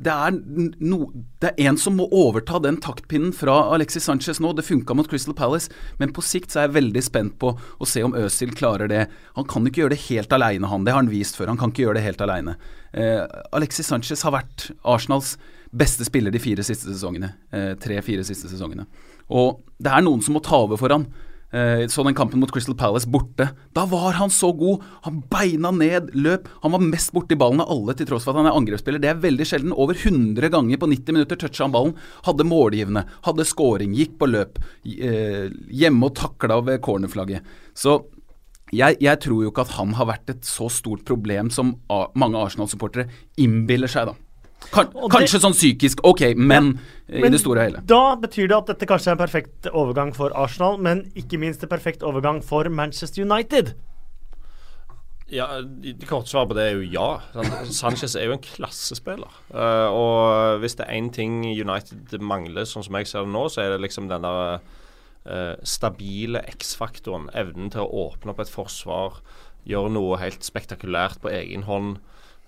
[0.00, 0.36] det er,
[0.80, 1.10] no,
[1.42, 4.54] det er en som må overta den taktpinnen fra Alexis Sanchez nå.
[4.56, 5.68] Det funka mot Crystal Palace,
[6.00, 9.04] men på sikt så er jeg veldig spent på å se om Øzil klarer det.
[9.36, 10.86] Han kan ikke gjøre det helt aleine, han.
[10.86, 11.52] Det har han vist før.
[11.52, 12.56] Han kan ikke gjøre det helt aleine.
[12.96, 13.26] Eh,
[13.56, 15.34] Alexis Sanchez har vært Arsenals
[15.70, 17.34] beste spiller de fire siste sesongene.
[17.52, 18.88] Eh, Tre-fire siste sesongene.
[19.30, 21.06] Og det er noen som må ta over for han.
[21.50, 23.48] Eh, så den kampen mot Crystal Palace borte.
[23.74, 24.84] Da var han så god!
[25.06, 26.48] Han beina ned, løp.
[26.62, 29.02] Han var mest borti ballen av alle, til tross for at han er angrepsspiller.
[29.02, 29.74] Det er veldig sjelden.
[29.74, 31.96] Over 100 ganger på 90 minutter toucha han ballen.
[32.28, 34.62] Hadde målgivende, hadde scoring, gikk på løp.
[34.86, 35.50] Eh,
[35.82, 37.46] hjemme og takla ved cornerflagget.
[37.74, 37.98] Så
[38.70, 41.74] jeg, jeg, tror jo ikke at han har vært et så stort problem som
[42.14, 43.10] mange Arsenal-supportere
[43.42, 44.29] innbiller seg, da.
[44.70, 46.74] Kan, kanskje det, sånn psykisk, ok, men,
[47.08, 47.84] ja, men i det store og hele.
[47.90, 51.64] Da betyr det at dette kanskje er en perfekt overgang for Arsenal, men ikke minst
[51.64, 53.72] en perfekt overgang for Manchester United.
[55.30, 57.08] Ja, Det korte svaret på det er jo ja.
[57.70, 59.30] Sanchez er jo en klassespiller.
[59.54, 63.46] Uh, og hvis det er én ting United mangler, sånn som jeg ser det nå,
[63.48, 67.30] så er det liksom den der uh, stabile X-faktoren.
[67.38, 69.20] Evnen til å åpne opp et forsvar,
[69.70, 72.00] gjøre noe helt spektakulært på egen hånd.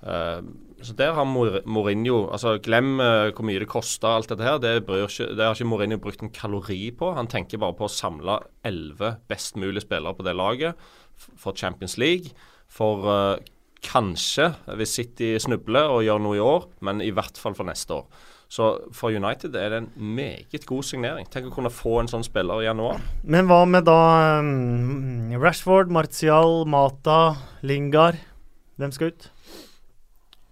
[0.02, 0.42] Uh,
[0.82, 4.58] så der har Mourinho altså Glem uh, hvor mye det koster, alt dette her.
[4.62, 7.12] Det, ikke, det, har ikke Mourinho brukt en kalori på.
[7.16, 11.98] Han tenker bare på å samle elleve best mulige spillere på det laget for Champions
[12.00, 12.34] League.
[12.72, 13.42] For uh,
[13.82, 17.98] kanskje, hvis City snubler og gjør noe i år, men i hvert fall for neste
[18.02, 18.28] år.
[18.52, 21.24] Så for United er det en meget god signering.
[21.32, 23.00] Tenk å kunne få en sånn spiller i januar.
[23.24, 24.00] Men hva med da
[24.44, 28.20] um, Rashford, Martial, Mata, Lingard?
[28.76, 29.31] Hvem skal ut?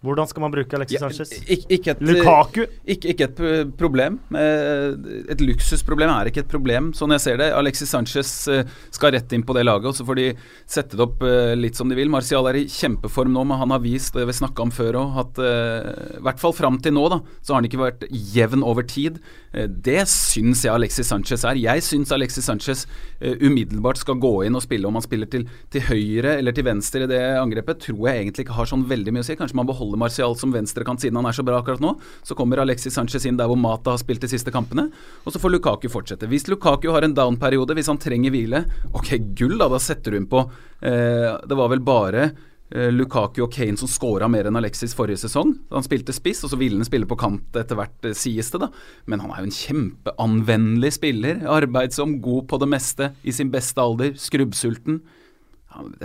[0.00, 1.32] Hvordan skal man bruke Alexis Sanchez?
[1.44, 2.62] Ikke, ikke, et, Lukaku?
[2.88, 4.14] Ikke, ikke, et problem.
[4.32, 7.50] Et luksusproblem er ikke et problem, sånn jeg ser det.
[7.52, 10.24] Alexis Sanchez eh, skal rett inn på det laget, og så får de
[10.64, 12.08] sette det opp eh, litt som de vil.
[12.12, 15.18] Martial er i kjempeform nå, men han har vist det vi snakka om før òg,
[15.20, 18.64] at eh, i hvert fall fram til nå, da, så har han ikke vært jevn
[18.64, 19.20] over tid.
[19.52, 21.60] Det syns jeg Alexis Sanchez er.
[21.60, 22.86] Jeg syns Alexis Sanchez
[23.20, 24.88] umiddelbart skal gå inn og spille.
[24.88, 25.44] Om han spiller til,
[25.74, 29.12] til høyre eller til venstre i det angrepet, tror jeg egentlig ikke har sånn veldig
[29.12, 29.36] mye å si.
[29.36, 31.98] Kanskje man beholder beholde Martial som venstrekant siden han er så bra akkurat nå.
[32.22, 34.90] Så kommer Alexis Sanchez inn der hvor Mata har spilt de siste kampene.
[35.24, 36.28] Og så får Lukaku fortsette.
[36.28, 39.68] Hvis Lukaku har en down-periode, hvis han trenger hvile, ok, gull, da.
[39.70, 40.42] Da setter du inn på
[40.82, 42.24] eh, Det var vel bare
[42.70, 45.54] eh, Lukaku og Kane som scora mer enn Alexis forrige sesong.
[45.70, 48.62] Han spilte spiss, og så ville han spille på kant etter hvert, eh, sies det,
[48.62, 48.70] da.
[49.10, 51.42] Men han er jo en kjempeanvendelig spiller.
[51.60, 55.02] Arbeidsom, god på det meste, i sin beste alder, skrubbsulten.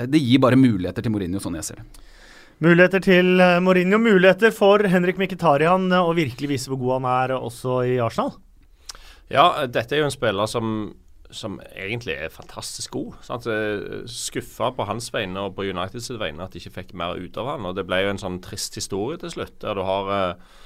[0.06, 2.05] Det gir bare muligheter til Mourinho, sånn jeg ser det.
[2.64, 7.08] Muligheter til eh, Mourinho, muligheter for Henrik Mkhitarian eh, å virkelig vise hvor god han
[7.12, 8.38] er også i Arsenal.
[9.28, 10.94] Ja, dette er jo en spiller som,
[11.36, 13.18] som egentlig er fantastisk god.
[13.28, 13.50] Sant?
[14.08, 17.52] Skuffa på hans vegne og på Uniteds vegne at de ikke fikk mer ut av
[17.56, 17.68] han.
[17.68, 20.60] og Det ble jo en sånn trist historie til slutt, der du har eh,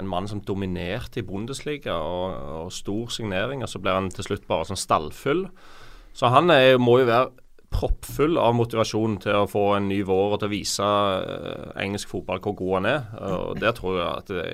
[0.00, 2.34] en mann som dominerte i Bundesliga og,
[2.64, 5.46] og stor signering, og så blir han til slutt bare sånn stallfull.
[6.18, 7.30] Så han er, må jo være
[7.74, 12.10] proppfull av motivasjon til å få en ny vår og til å vise uh, engelsk
[12.10, 13.04] fotball hvor god han er.
[13.28, 14.46] og Der tror jeg at det,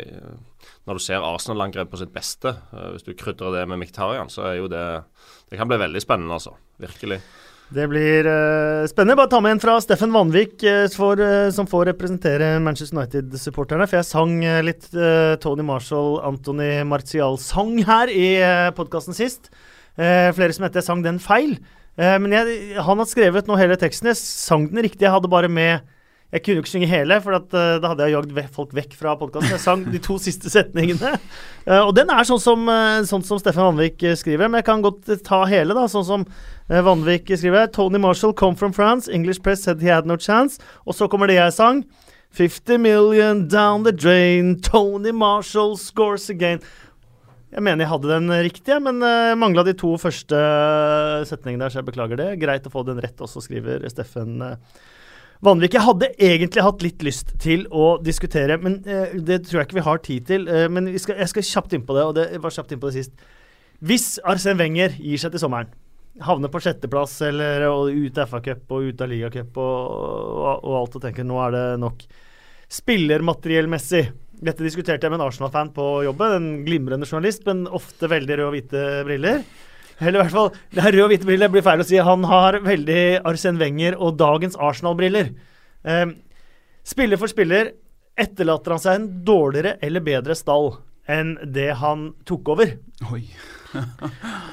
[0.89, 4.49] når du ser Arsenal-angrep på sitt beste, uh, hvis du krydrer det med Miktarian, så
[4.51, 4.85] er jo det
[5.51, 6.57] Det kan bli veldig spennende, altså.
[6.83, 7.21] Virkelig.
[7.75, 9.17] Det blir uh, spennende.
[9.21, 10.65] Bare ta med en fra Steffen Vanvik,
[10.97, 11.21] for,
[11.55, 13.87] som får representere Manchester United-supporterne.
[13.87, 14.35] For jeg sang
[14.67, 14.91] litt
[15.45, 19.53] Tony Marshall, Anthony Martial-sang her i uh, podkasten sist.
[19.95, 21.55] flere som jeg sang den feil.
[21.95, 24.11] Uh, men jeg, han har skrevet nå hele teksten.
[24.11, 25.07] Jeg sang den riktig.
[25.07, 25.91] Jeg hadde bare med
[26.35, 28.97] Jeg kunne jo ikke synge hele, for at, uh, da hadde jeg jagd folk vekk
[28.99, 29.53] fra podkasten.
[29.55, 31.13] Jeg sang de to siste setningene.
[31.63, 32.67] Uh, og den er sånn som,
[33.07, 35.87] sånn som Steffen Vanvik skriver, men jeg kan godt ta hele, da.
[35.91, 36.25] Sånn som
[36.67, 37.71] Vanvik skriver.
[37.71, 39.07] Tony Marshall come from France.
[39.07, 40.59] English press said he had no chance.
[40.89, 41.85] Og så kommer det jeg sang.
[42.35, 44.61] 50 million down the drain.
[44.61, 46.59] Tony Marshall scores again.
[47.55, 51.71] Jeg mener jeg hadde den riktige, men eh, mangla de to første eh, setningene der,
[51.71, 52.33] så jeg beklager det.
[52.43, 54.57] Greit å få den rett også, skriver Steffen uh,
[55.45, 55.77] Vanvik.
[55.77, 59.87] Jeg hadde egentlig hatt litt lyst til å diskutere, men det tror jeg ikke vi
[59.87, 60.49] har tid til.
[60.73, 63.05] Men skal, jeg skal kjapt inn på det, og det var kjapt inn på det
[63.05, 63.25] sist.
[63.85, 65.71] Hvis Arsen Wenger gir seg til sommeren,
[66.25, 70.99] havner på sjetteplass eller ut av FA-cup og ut av ligacup og, og, og alt
[70.99, 72.05] og tenker nå er det nok
[72.71, 74.05] spillermateriellmessig
[74.43, 76.35] dette diskuterte jeg med en Arsenal-fan på jobben.
[76.39, 79.45] En glimrende journalist, men ofte veldig røde og hvite briller.
[80.01, 82.01] Eller i hvert fall, det er røde og hvite briller blir feil å si.
[82.03, 85.33] Han har veldig Arsen Wenger og dagens Arsenal-briller.
[85.85, 86.17] Um,
[86.87, 87.75] spiller for spiller
[88.19, 90.77] etterlater han seg en dårligere eller bedre stall
[91.11, 92.77] enn det han tok over.
[93.13, 93.25] Oi.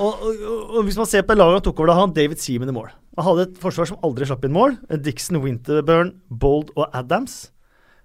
[0.01, 2.41] og, og, og, hvis man ser på laget han tok over, da har han David
[2.41, 2.89] Seaman i mål.
[3.19, 4.77] Han hadde et forsvar som aldri slapp inn mål.
[5.03, 7.51] Dixon, Winterburn, Bold og Adams.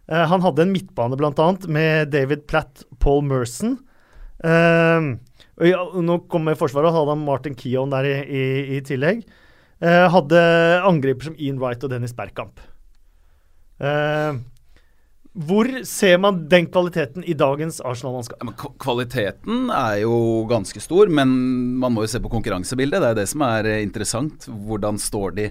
[0.07, 1.49] Eh, han hadde en midtbane bl.a.
[1.67, 3.79] med David Platt, Paul Merson.
[4.45, 5.17] Uh,
[5.65, 8.43] ja, nå kommer Forsvaret, og hadde han Martin Keown der i, i,
[8.77, 9.25] i tillegg.
[9.83, 10.43] Uh, hadde
[10.87, 12.61] angriper som Ian Wright og Dennis Bergkamp.
[13.81, 14.39] Uh,
[15.37, 18.41] hvor ser man den kvaliteten i dagens Arsenal-mannskap?
[18.41, 21.35] Ja, kvaliteten er jo ganske stor, men
[21.83, 23.03] man må jo se på konkurransebildet.
[23.03, 24.47] Det er det som er interessant.
[24.49, 25.51] Hvordan står de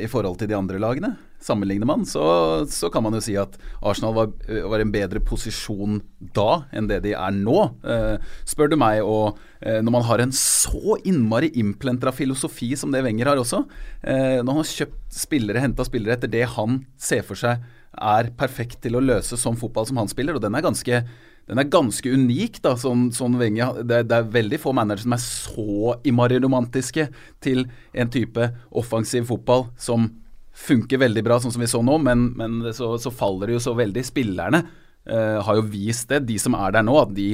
[0.00, 1.12] i forhold til de andre lagene?
[1.42, 2.22] Sammenligner man, så,
[2.70, 6.00] så kan man jo si at Arsenal var, eh, var en bedre posisjon
[6.36, 7.58] da enn det de er nå.
[7.82, 8.16] Eh,
[8.48, 13.02] spør du meg, og eh, når man har en så innmari innplentra filosofi som det
[13.02, 13.64] Wenger har også,
[14.06, 17.62] eh, når han har kjøpt spillere, henta spillere etter det han ser for seg
[17.92, 21.02] er perfekt til å løse som fotball som han spiller, og den er ganske,
[21.50, 22.62] den er ganske unik.
[22.64, 23.68] da, sånn, sånn Venge.
[23.82, 27.08] det, det er veldig få managere som er så innmari romantiske
[27.42, 30.08] til en type offensiv fotball som
[30.52, 33.64] funker veldig bra, sånn som vi så nå, men, men så, så faller det jo
[33.66, 34.04] så veldig.
[34.04, 34.62] Spillerne
[35.08, 37.30] eh, har jo vist det, de som er der nå, at de,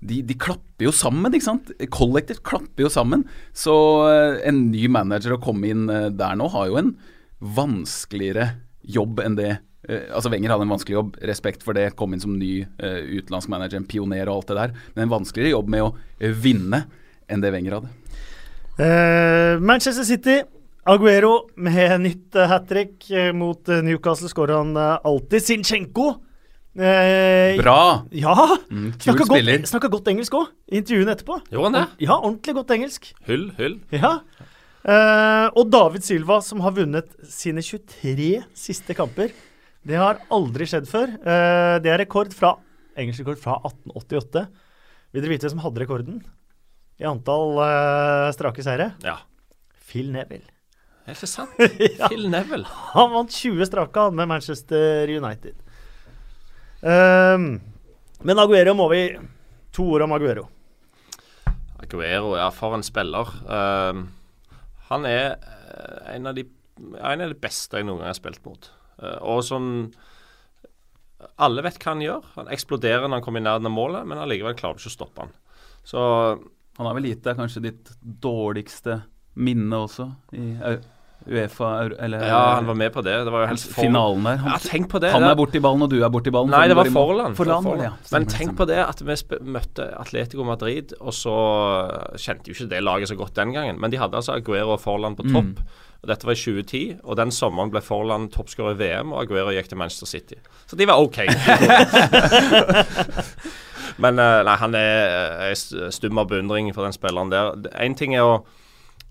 [0.00, 1.72] de, de klapper jo sammen, ikke sant?
[1.92, 3.26] Kollektivt klapper jo sammen.
[3.56, 3.74] Så
[4.10, 6.94] eh, en ny manager å komme inn eh, der nå har jo en
[7.40, 8.52] vanskeligere
[8.90, 9.50] jobb enn det
[9.88, 13.00] eh, altså Wenger hadde en vanskelig jobb, respekt for det, kom inn som ny uh,
[13.00, 16.84] utenlandsk manager, en pioner og alt det der, men en vanskeligere jobb med å vinne
[17.30, 17.92] enn det Wenger hadde.
[18.80, 20.40] Uh, Manchester City.
[20.88, 25.42] Aguero med nytt uh, hat trick eh, mot eh, Newcastle skårer han eh, alltid.
[25.44, 26.06] Sinchenko.
[26.78, 28.06] Eh, Bra!
[28.14, 28.34] Ja!
[28.70, 31.36] Mm, Snakka godt, snakka godt engelsk òg, i intervjuene etterpå.
[31.52, 31.82] Jo, han det?
[32.06, 33.10] Ja, ordentlig godt engelsk.
[33.28, 33.76] Hyll, hyll.
[33.92, 34.14] Ja.
[34.80, 39.34] Eh, og David Silva, som har vunnet sine 23 siste kamper.
[39.84, 41.12] Det har aldri skjedd før.
[41.20, 42.54] Eh, det er rekord fra
[43.00, 44.46] engelsk rekord fra 1888.
[45.12, 46.22] Vil dere vite hvem som hadde rekorden
[47.00, 48.92] i antall eh, strake seire?
[49.04, 49.18] Ja.
[49.90, 50.46] Phil Neville.
[51.08, 51.56] Er det sant?
[51.98, 52.08] ja.
[52.08, 52.68] Phil Neville.
[52.94, 55.56] Han vant 20 strake med Manchester United.
[56.80, 57.60] Um,
[58.24, 59.04] men Aguero må vi
[59.76, 60.48] To ord om Aguero.
[61.80, 63.28] Aguero, ja, for en spiller.
[63.46, 64.08] Um,
[64.90, 66.42] han er eh, en av, de,
[66.98, 68.66] en av de beste jeg noen gang har spilt mot.
[69.00, 69.68] Uh, og sånn
[71.40, 72.26] Alle vet hva han gjør.
[72.34, 74.96] Han eksploderer når han kommer i nærheten av målet, men allikevel klarer du ikke å
[74.98, 75.36] stoppe han.
[75.86, 76.00] Så
[76.78, 79.02] Han har vel gitt deg kanskje ditt dårligste
[79.34, 80.56] minne også i
[81.28, 83.12] Uefa eller ja, han var med på det.
[83.26, 84.38] Det var jo helt finalen der.
[84.46, 85.10] Ja, tenk på det.
[85.12, 86.50] han er borti ballen, og du er borti ballen.
[86.54, 86.88] Nei, det var.
[86.94, 87.36] Forland.
[87.36, 87.90] Forland, For ja.
[88.14, 91.34] Men tenk på det at vi møtte Atletico Madrid, og så
[92.16, 93.76] kjente jo ikke det laget så godt den gangen.
[93.82, 95.60] Men de hadde altså Aguero og Forland på topp.
[95.60, 95.64] Mm.
[96.00, 99.52] Og Dette var i 2010, og den sommeren ble Forland toppskårer i VM, og Aguero
[99.52, 100.40] gikk til Manchester City.
[100.64, 101.20] Så de var OK.
[104.00, 104.96] Men eh, nei, han er,
[105.50, 105.52] er
[105.92, 107.52] stum av beundring for den spilleren der.
[107.76, 108.40] Én ting er å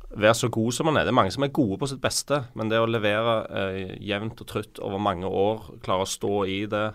[0.10, 1.06] være så god som han er.
[1.08, 4.42] Det er mange som er gode på sitt beste, men det å levere eh, jevnt
[4.42, 6.86] og trutt over mange år, klare å stå i det,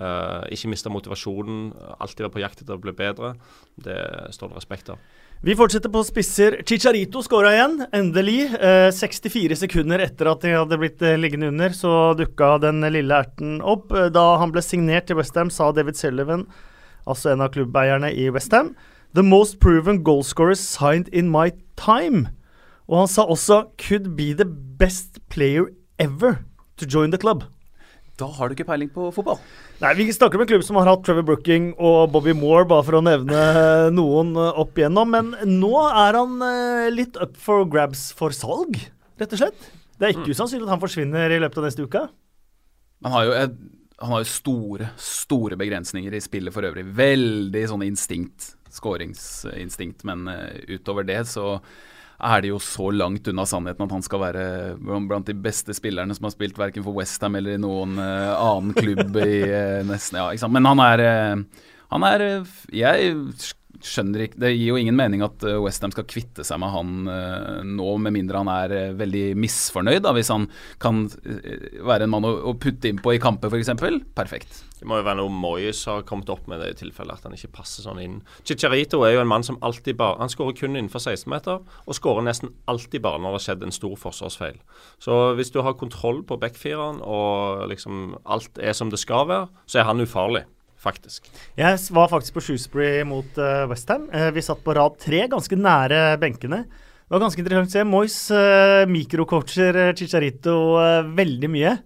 [0.00, 1.68] eh, ikke miste motivasjonen,
[2.00, 3.36] alltid være på jakt etter å bli bedre,
[3.78, 4.00] det
[4.34, 4.98] står det respekt av.
[5.44, 6.54] Vi fortsetter på spisser.
[6.64, 8.54] Chicharito skåra igjen, endelig.
[8.56, 13.20] Eh, 64 sekunder etter at de hadde blitt eh, liggende under, så dukka den lille
[13.20, 13.92] erten opp.
[13.92, 16.46] Eh, Da han ble signert til Westham, sa David Sullivan,
[17.06, 18.74] altså en av klubbeierne i Westham,
[19.16, 22.28] The most proven goalscorer signed in my time.
[22.86, 26.44] Og han sa også Could be the best player ever
[26.78, 27.44] to join the club.
[28.16, 29.36] Da har du ikke peiling på fotball.
[29.82, 32.84] Nei, Vi snakker om en klubb som har hatt Trevor Brooking og Bobby Moore, bare
[32.86, 33.40] for å nevne
[33.98, 35.10] noen eh, opp igjennom.
[35.12, 38.78] Men nå er han eh, litt up for grabs for salg,
[39.20, 39.66] rett og slett.
[39.96, 42.06] Det er ikke usannsynlig at han forsvinner i løpet av neste uke.
[43.04, 43.58] Han har jo, et,
[44.00, 46.86] han har jo store, store begrensninger i spillet for øvrig.
[46.96, 50.06] Veldig sånn instinkt, skåringsinstinkt.
[50.08, 51.58] Men eh, utover det så
[52.16, 54.44] er det jo så langt unna sannheten at han skal være
[54.80, 58.76] blant de beste spillerne som har spilt verken for Westham eller i noen uh, annen
[58.76, 60.48] klubb i uh, nesten Ja.
[60.48, 62.22] Men han er uh, Han er
[62.72, 63.12] Jeg
[63.86, 67.10] skjønner ikke Det gir jo ingen mening at uh, Westham skal kvitte seg med han
[67.10, 70.02] eh, nå, med mindre han er eh, veldig misfornøyd.
[70.04, 70.48] Da, hvis han
[70.82, 73.72] kan eh, være en mann å putte innpå i kamper, f.eks.
[74.16, 74.62] Perfekt.
[74.76, 77.36] Det må jo være noe Moyes har kommet opp med det i tilfelle at han
[77.36, 78.18] ikke passer sånn inn.
[78.44, 82.26] Chicharito er jo en mann som alltid bare Han skårer kun innenfor 16-meter, og skårer
[82.26, 84.60] nesten alltid bare når det har skjedd en stor forsvarsfeil.
[85.02, 89.48] Så hvis du har kontroll på backfireren, og liksom alt er som det skal være,
[89.66, 90.44] så er han ufarlig.
[90.86, 91.30] Faktisk.
[91.58, 94.06] Jeg var faktisk på Shrewsbury mot uh, Westham.
[94.12, 96.62] Uh, vi satt på rad tre, ganske nære benkene.
[97.06, 97.86] Det var ganske interessant å se.
[97.86, 101.76] Moyes uh, mikrocoacher uh, Chicharito uh, veldig mye.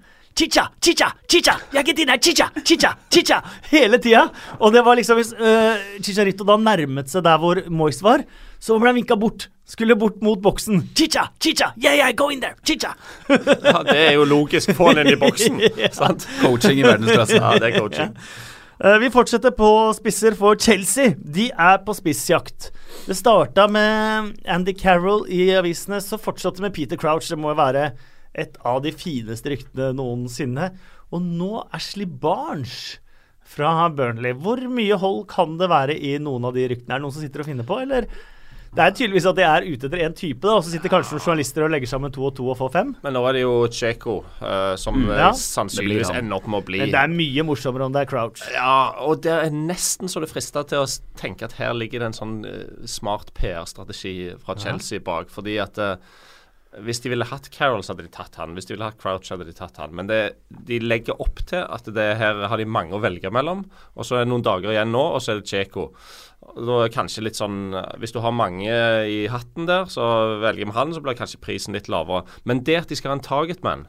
[0.41, 1.57] Chicha, chicha, chicha!
[1.73, 2.13] Jeg er ikke din!
[2.23, 3.41] Chicha, chicha, chicha!
[3.69, 4.23] Hele tida.
[4.61, 8.25] Og det var liksom Hvis uh, Chicharito da nærmet seg der hvor Moyes var,
[8.61, 9.49] så ble han vinka bort.
[9.69, 10.81] Skulle bort mot boksen.
[10.97, 12.95] Chicha, chicha, yeah, yeah, go in there, chicha.
[13.29, 14.73] Ja, det er jo logisk.
[14.77, 15.61] Få han inn i boksen.
[16.01, 16.25] sant?
[16.41, 17.37] Coaching i verdensklasse.
[17.37, 18.17] Ja, det er coaching.
[18.81, 21.13] Eh, vi fortsetter på spisser for Chelsea.
[21.21, 22.71] De er på spissjakt.
[23.05, 27.29] Det starta med Andy Carroll i avisene, så fortsatte med Peter Crouch.
[27.29, 27.91] Det må jo være
[28.33, 30.71] et av de fineste ryktene noensinne.
[31.13, 32.97] Og nå Ashley Barnes
[33.45, 34.33] fra Burnley.
[34.33, 36.95] Hvor mye hold kan det være i noen av de ryktene?
[36.95, 38.09] Er det noen som sitter og finner på, eller?
[38.71, 41.17] Det er tydeligvis at de er ute etter én type, da, og så sitter kanskje
[41.17, 42.93] noen journalister og legger sammen to og to og får fem.
[43.03, 45.33] Men nå er det jo Cheko uh, som mm, Ja.
[45.35, 48.45] sannsynligvis ender opp med å bli Men det er mye morsommere om det er Crouch.
[48.55, 52.13] Ja, og det er nesten så det frister til å tenke at her ligger det
[52.13, 55.35] en sånn eh, smart PR-strategi fra Chelsea bak.
[55.35, 55.97] Fordi at eh,
[56.79, 58.55] hvis de ville hatt Carroll, så hadde de tatt han.
[58.55, 59.95] Hvis de ville hatt Crouch, hadde de tatt han.
[59.97, 63.65] Men det, de legger opp til at det her har de mange å velge mellom.
[63.99, 65.89] Og så er det noen dager igjen nå, og så er det Cheko.
[66.55, 68.71] Da er kanskje litt sånn Hvis du har mange
[69.07, 72.23] i hatten der, så velger vi han, så blir kanskje prisen litt lavere.
[72.47, 73.89] Men det at de skal ha en targetman,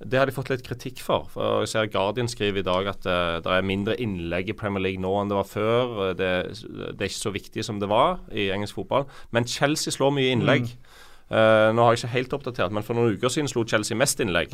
[0.00, 1.26] det har de fått litt kritikk for.
[1.28, 4.80] for jeg ser Guardian skriver i dag at uh, det er mindre innlegg i Premier
[4.86, 6.14] League nå enn det var før.
[6.16, 9.04] Det, det er ikke så viktig som det var i engelsk fotball.
[9.34, 10.72] Men Chelsea slår mye innlegg.
[11.30, 14.18] Uh, nå har jeg ikke helt oppdatert, men for noen uker siden slo Chelsea mest
[14.22, 14.50] innlegg.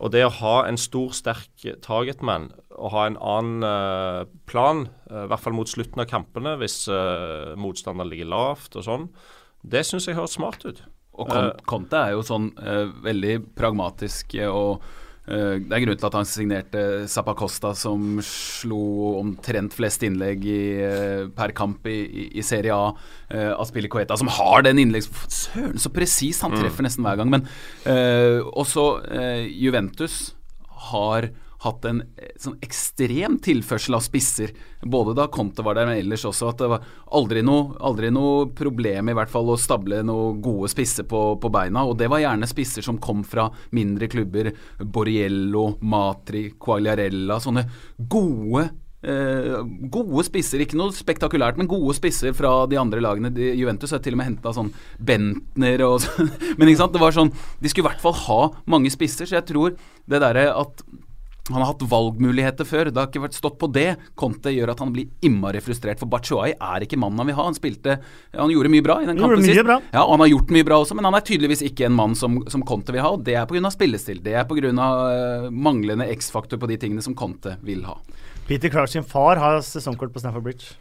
[0.00, 2.46] Og det å ha en stor, sterk targetman
[2.78, 6.86] og ha en annen uh, plan, uh, i hvert fall mot slutten av kampene, hvis
[6.88, 9.04] uh, motstanderen ligger lavt og sånn,
[9.62, 10.80] det syns jeg høres smart ut.
[11.12, 12.48] Og Con- Conte er jo sånn
[13.04, 14.80] veldig pragmatisk og
[15.22, 16.80] det er grunnen til at han signerte
[17.10, 22.90] Zappacosta, som slo omtrent flest innlegg i, eh, per kamp i, i, Serie A.
[23.30, 25.06] Uh, Aspilicueta, som har den innleggs...
[25.30, 26.42] Søren, så presis!
[26.42, 27.30] Han treffer nesten hver gang.
[27.30, 27.46] Men
[27.86, 30.34] uh, også uh, Juventus
[30.90, 31.30] har
[31.62, 34.52] hatt en eh, sånn ekstrem tilførsel av spisser.
[34.82, 36.50] Både da Conte var der, men ellers også.
[36.50, 36.86] At det var
[37.18, 41.52] aldri noe, aldri noe problem i hvert fall å stable noen gode spisser på, på
[41.52, 41.86] beina.
[41.88, 44.52] Og det var gjerne spisser som kom fra mindre klubber.
[44.82, 47.40] Borriello, Matri, Quagliarella.
[47.42, 47.66] Sånne
[48.10, 48.68] gode
[49.02, 49.60] eh,
[49.92, 53.32] gode spisser, ikke noe spektakulært, men gode spisser fra de andre lagene.
[53.34, 56.32] De, Juventus har til og med henta sånn Bentner og sånn.
[56.58, 57.32] Men ikke sant, det var sånn
[57.62, 58.40] De skulle i hvert fall ha
[58.70, 59.76] mange spisser, så jeg tror
[60.10, 60.84] det derre at
[61.50, 62.90] han har hatt valgmuligheter før.
[62.92, 63.96] Det har ikke vært stått på det.
[64.18, 67.46] Conte gjør at han blir innmari frustrert, for Batshuayi er ikke mannen han vil ha.
[67.48, 67.96] Han spilte
[68.36, 69.64] Han gjorde mye bra i den kampen sist.
[69.66, 69.80] bra.
[69.90, 72.14] Ja, og han har gjort mye bra også, men han er tydeligvis ikke en mann
[72.18, 73.10] som, som Conte vil ha.
[73.16, 73.72] Og det er pga.
[73.74, 74.22] spillestil.
[74.22, 74.70] Det er pga.
[74.72, 77.98] Uh, manglende X-faktor på de tingene som Conte vil ha.
[78.46, 80.76] Peter Clark sin far har sesongkort på Stamford Bridge.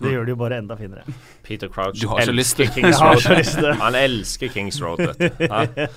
[0.00, 1.04] Det gjør det jo bare enda finere.
[1.44, 3.74] Peter Crouch til- Kings Road.
[3.80, 5.44] Han elsker Kings Road, vet du.
[5.44, 5.88] Ja.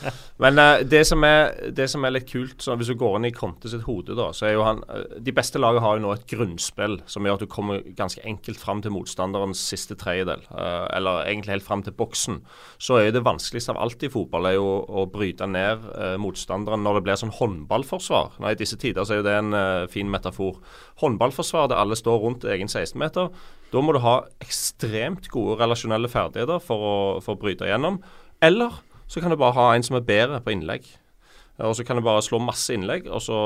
[0.43, 3.29] Men uh, det, som er, det som er litt kult, så hvis du går inn
[3.29, 6.03] i Conte sitt hode, da, så er jo han eh, De beste lagene har jo
[6.03, 10.43] nå et grunnspill som gjør at du kommer ganske enkelt fram til motstanderens siste tredjedel.
[10.51, 12.41] Uh, eller egentlig helt fram til boksen.
[12.81, 15.85] Så er jo det vanskeligste av alt i fotball er jo å bryte ned
[16.19, 18.39] motstanderen når det blir sånn håndballforsvar.
[18.43, 20.59] Nei, I disse tider så er jo det en fin metafor.
[21.01, 23.31] Håndballforsvar der alle står rundt egen 16-meter.
[23.73, 28.01] Da må du ha ekstremt gode relasjonelle ferdigheter for å, for å bryte igjennom.
[28.43, 28.75] Eller
[29.09, 30.85] så kan du bare ha en som er bedre på innlegg.
[31.63, 33.39] Og så kan du bare slå masse innlegg, og så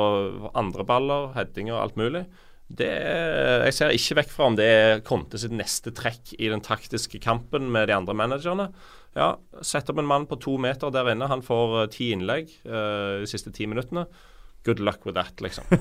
[0.55, 2.23] andre baller, headinger alt mulig.
[2.67, 6.49] Det er, jeg ser ikke vekk fra om det er Conte sitt neste trekk i
[6.51, 8.69] den taktiske kampen med de andre managerne.
[9.15, 11.29] Ja, Sett opp en mann på to meter der inne.
[11.31, 14.03] Han får eh, ti innlegg eh, de siste ti minuttene.
[14.65, 15.63] Good luck with that, liksom.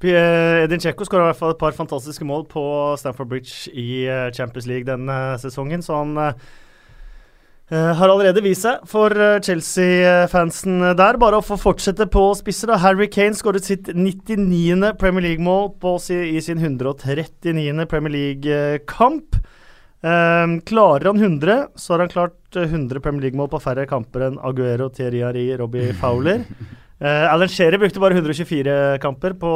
[0.00, 2.62] Eh, Edin Dzeko skåra i hvert fall et par fantastiske mål på
[2.96, 6.38] Stamford Bridge i eh, Champions League denne sesongen, så han eh,
[7.68, 11.20] eh, har allerede vist seg for eh, Chelsea-fansen der.
[11.20, 12.72] Bare å få fortsette på spisser.
[12.72, 12.80] da.
[12.80, 14.94] Harry Kane skåret sitt 99.
[14.96, 15.74] Premier League-mål
[16.16, 17.84] i sin 139.
[17.92, 19.36] Premier League-kamp.
[20.00, 24.30] Eh, klarer han 100, så har han klart eh, 100 Premier League-mål på færre kamper
[24.30, 26.46] enn Aguero, Thierry Ari, Robbie Fowler.
[27.00, 29.52] Eh, Alan Shearer brukte bare 124 kamper på,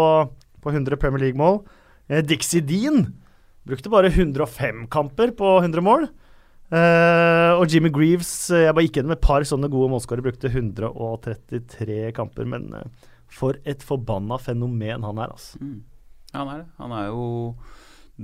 [0.64, 1.60] på 100 Premier League-mål.
[2.08, 3.04] Eh, Dixie Dean
[3.68, 6.08] brukte bare 105 kamper på 100 mål.
[6.72, 10.24] Uh, og Jimmy Greaves Jeg bare gikk gjennom et par sånne gode målskårere.
[10.24, 12.48] Brukte 133 kamper.
[12.48, 15.60] Men uh, for et forbanna fenomen han er, altså.
[15.60, 15.82] Mm.
[16.32, 16.68] Ja, han er det.
[16.80, 17.26] Han er jo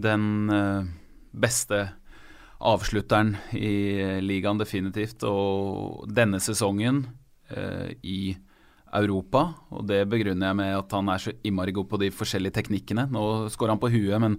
[0.09, 0.89] den uh,
[1.45, 1.85] beste
[2.61, 5.25] avslutteren i ligaen, definitivt.
[5.29, 7.05] Og denne sesongen
[8.07, 8.19] i
[8.99, 12.57] Europa, og det begrunner jeg med at han er så innmari god på de forskjellige
[12.59, 13.07] teknikkene.
[13.13, 14.39] Nå skårer han på huet, men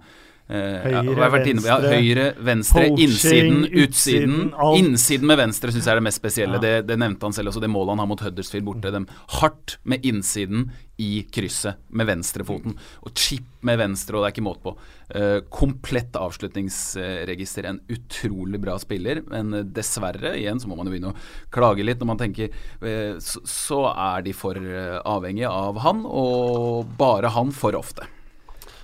[0.52, 4.38] Høyre, vært inne på- ja, venstre, høyre, venstre, poaching, innsiden, utsiden.
[4.52, 4.78] utsiden.
[4.82, 6.60] Innsiden med venstre syns jeg er det mest spesielle.
[6.60, 6.64] Ja.
[6.66, 8.92] Det, det nevnte han selv også, det målet han har mot Huddersfield borte.
[8.92, 9.06] Dem
[9.40, 10.70] hardt med innsiden
[11.02, 12.76] i krysset med venstrefoten.
[13.02, 14.74] Og chip med venstre, og det er ikke måte på.
[15.12, 17.66] Uh, komplett avslutningsregister.
[17.68, 21.84] En utrolig bra spiller, men eh, dessverre, igjen så må man jo begynne å klage
[21.84, 26.92] litt når man tenker uh, så, så er de for eh, avhengige av han, og
[26.98, 28.06] bare han for ofte.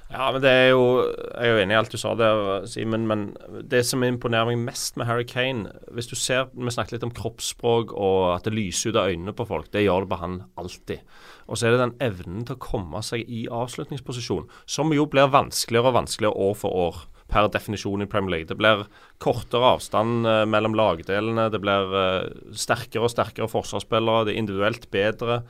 [0.08, 3.04] Ja, men det er jo Jeg er jo enig i alt du sa der, Simen.
[3.10, 3.26] Men
[3.68, 7.12] det som imponerer meg mest med Harry Kane Hvis du ser Vi snakket litt om
[7.14, 9.68] kroppsspråk og at det lyser ut av øynene på folk.
[9.72, 11.04] Det gjør det på han alltid.
[11.48, 15.30] Og så er det den evnen til å komme seg i avslutningsposisjon, som jo blir
[15.32, 17.00] vanskeligere og vanskeligere år for år.
[17.28, 18.48] Per definisjon i Premier League.
[18.48, 18.86] Det blir
[19.20, 21.50] kortere avstand eh, mellom lagdelene.
[21.52, 24.24] Det blir eh, sterkere og sterkere forsvarsspillere.
[24.24, 25.42] Det er individuelt bedre.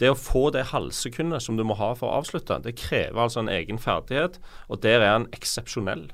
[0.00, 3.44] Det å få det halvsekundet som du må ha for å avslutte, det krever altså
[3.44, 6.08] en egen ferdighet, og der er han eksepsjonell.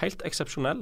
[0.00, 0.80] Helt eksepsjonell.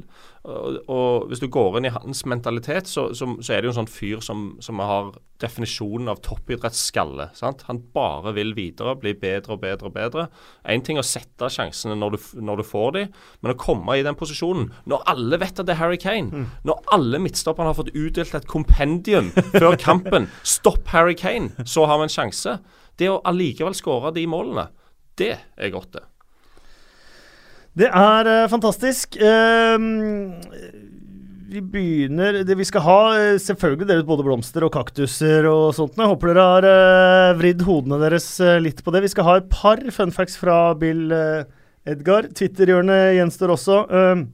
[0.48, 3.72] Og, og hvis du går inn i hans mentalitet, så, så, så er det jo
[3.74, 5.10] en sånn fyr som, som har
[5.42, 7.30] definisjonen av toppidrettsskalle.
[7.36, 7.64] sant?
[7.68, 10.26] Han bare vil videre, bli bedre og bedre og bedre.
[10.68, 13.04] Én ting er å sette sjansene når du, når du får de,
[13.42, 16.84] men å komme i den posisjonen når alle vet at det er Harry Kane, når
[16.94, 22.08] alle midtstopperne har fått utdelt et kompendium før kampen Stopp Harry Kane, så har vi
[22.08, 22.60] en sjanse.
[23.00, 24.68] Det å allikevel skåre de målene,
[25.20, 26.04] det er godt, det.
[27.80, 29.16] Det er uh, fantastisk.
[29.24, 30.34] Ehm,
[31.50, 35.96] vi begynner det Vi skal ha eh, selvfølgelig delt både blomster og kaktuser og sånt.
[35.98, 38.28] Jeg håper dere har eh, vridd hodene deres
[38.62, 39.02] litt på det.
[39.06, 41.08] Vi skal ha et par fun facts fra Bill
[41.88, 42.28] Edgar.
[42.36, 43.80] Twitter-hjørnet gjenstår også.
[43.88, 44.28] Ehm,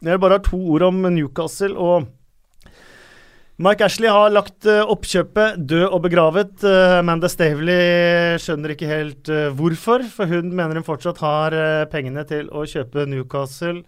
[0.00, 2.08] jeg har bare ha to ord om Newcastle og
[3.62, 6.54] Mike Ashley har lagt eh, oppkjøpet død og begravet.
[6.64, 7.76] Uh, Amanda Stavely
[8.42, 12.64] skjønner ikke helt eh, hvorfor, for hun mener hun fortsatt har eh, pengene til å
[12.66, 13.84] kjøpe Newcastle.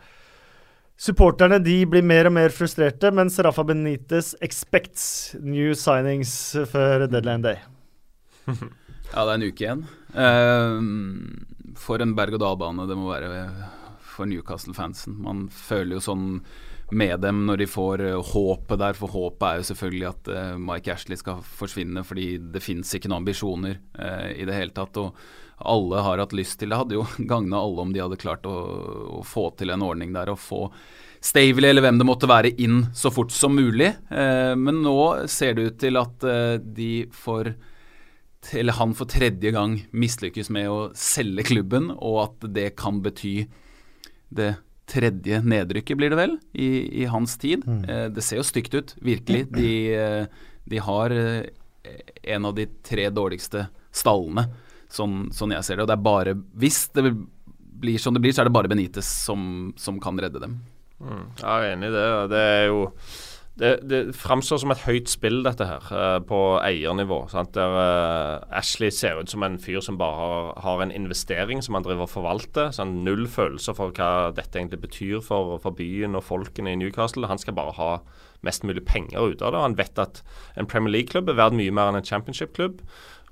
[0.95, 6.37] Supporterne de blir mer og mer frustrerte, mens Rafa Benitez expects new signings
[6.71, 7.63] før deadline day.
[9.15, 9.83] Ja, det er en uke igjen.
[10.19, 13.45] Eh, for en berg-og-dal-bane det må være
[14.15, 15.19] for Newcastle-fansen.
[15.23, 16.25] Man føler jo sånn
[16.91, 20.59] med dem når de får eh, håpet der, for håpet er jo selvfølgelig at uh,
[20.61, 25.01] Mike Ashley skal forsvinne, fordi det fins ikke noen ambisjoner uh, i det hele tatt.
[25.01, 25.17] og
[25.65, 28.57] alle har hatt lyst til Det hadde jo gagna alle om de hadde klart å,
[29.21, 30.67] å få til en ordning der og få
[31.25, 33.87] Stavely eller hvem det måtte være inn så fort som mulig.
[34.13, 36.27] Eh, men nå ser det ut til at
[36.61, 37.55] de får
[38.53, 43.47] eller han for tredje gang mislykkes med å selge klubben, og at det kan bety
[44.37, 44.51] det
[44.91, 47.65] tredje nedrykket, blir det vel, i, i hans tid.
[47.89, 49.47] Eh, det ser jo stygt ut, virkelig.
[49.55, 50.27] De, eh,
[50.65, 51.47] de har eh,
[52.35, 54.49] en av de tre dårligste stallene,
[54.93, 55.87] sånn, sånn jeg ser det.
[55.87, 57.07] Og det er bare Hvis det
[57.85, 60.59] blir som det blir, så er det bare Benitez som, som kan redde dem.
[61.01, 61.25] Mm.
[61.41, 62.05] Jeg er enig i det.
[62.33, 62.85] Det er jo
[63.61, 67.21] det, det framstår som et høyt spill, dette her, eh, på eiernivå.
[67.31, 67.53] Sant?
[67.55, 71.79] Der uh, Ashley ser ut som en fyr som bare har, har en investering som
[71.79, 72.73] han driver og forvalter.
[72.75, 77.31] Sånn null følelser for hva dette egentlig betyr for, for byen og folkene i Newcastle.
[77.31, 77.91] Han skal bare ha
[78.45, 79.63] mest mulig penger ut av det.
[79.63, 80.23] Han vet at
[80.59, 82.83] en Premier League-klubb er verdt mye mer enn en championship-klubb.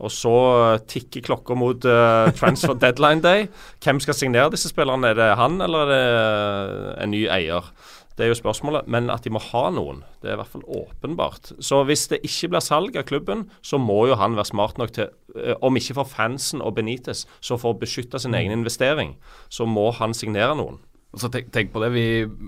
[0.03, 3.49] Og så eh, tikker klokka mot uh, transfer deadline day.
[3.85, 5.12] Hvem skal signere disse spillerne?
[5.12, 7.69] Er det han, eller er det en ny eier?
[8.23, 10.62] Det er jo spørsmålet, men at de må ha noen, det er i hvert fall
[10.78, 11.49] åpenbart.
[11.59, 14.93] Så hvis det ikke blir salg av klubben, så må jo han være smart nok
[14.94, 19.16] til, eh, om ikke for fansen og Benitez, så for å beskytte sin egen investering,
[19.51, 20.78] så må han signere noen.
[21.19, 22.05] Så tenk, tenk på det, vi,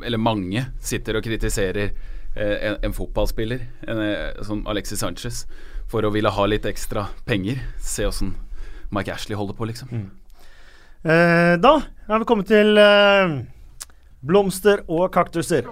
[0.07, 5.43] eller mange, sitter og kritiserer eh, en, en fotballspiller, en, eh, som Alexis Sanchez,
[5.91, 7.59] for å ville ha litt ekstra penger.
[7.83, 8.37] Se åssen
[8.95, 9.91] Mike Ashley holder på, liksom.
[11.03, 13.41] Eh, da er vi kommet til eh,
[14.25, 15.69] blomster og kaktuser.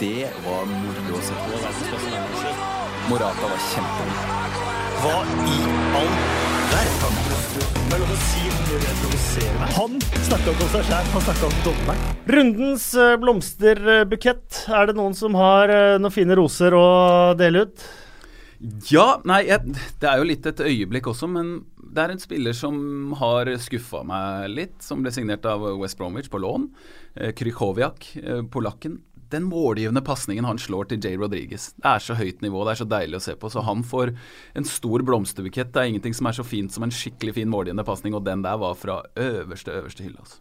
[0.00, 1.62] Det var moro å se på.
[3.10, 4.48] Morata var kjempegod.
[5.00, 5.16] Hva
[5.48, 5.60] i
[6.00, 6.14] all
[6.74, 7.20] verden?
[7.90, 8.00] Er.
[9.74, 12.04] Han snakka ikke om seg sjæl, han snakka om dommeren.
[12.30, 14.60] Rundens eh, blomsterbukett.
[14.70, 16.84] Er det noen som har eh, noen fine roser å
[17.38, 17.84] dele ut?
[18.92, 22.54] Ja, nei, jeg, det er jo litt et øyeblikk også, men det er en spiller
[22.54, 22.76] som
[23.18, 26.68] har skuffa meg litt, som ble signert av West Bromwich på lån.
[27.14, 29.00] Eh, Krychowiak, eh, polakken.
[29.30, 31.72] Den målgivende pasningen han slår til Jay Rodriguez.
[31.78, 33.50] Det er så høyt nivå, det er så deilig å se på.
[33.50, 34.16] Så han får
[34.58, 35.70] en stor blomsterbukett.
[35.72, 38.42] Det er ingenting som er så fint som en skikkelig fin målgivende pasning, og den
[38.42, 40.18] der var fra øverste, øverste hylle.
[40.18, 40.40] Altså.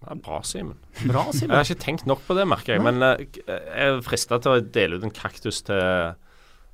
[0.00, 0.76] Det er bra, Simen.
[1.02, 2.84] Jeg har ikke tenkt nok på det, merker jeg.
[2.84, 6.16] Men eh, jeg er frista til å dele ut en kaktus til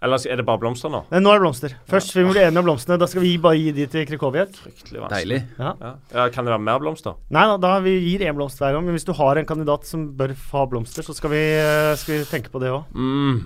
[0.02, 1.04] Eller er det bare blomster nå?
[1.12, 1.74] Nei, nå er det blomster.
[1.90, 2.98] Først vi må bli enige om blomstene.
[2.98, 4.56] Da skal vi bare gi de til Krikoviak.
[4.58, 5.12] Fryktelig vanskelig.
[5.14, 5.40] Deilig.
[5.62, 5.74] Ja.
[5.78, 5.92] Ja.
[6.16, 7.14] ja, Kan det være mer blomster?
[7.30, 8.82] Nei da, da vi gir én blomst hver gang.
[8.88, 12.18] Men hvis du har en kandidat som bør ha blomster, så skal vi, eh, skal
[12.18, 12.90] vi tenke på det òg.
[12.98, 13.44] Mm.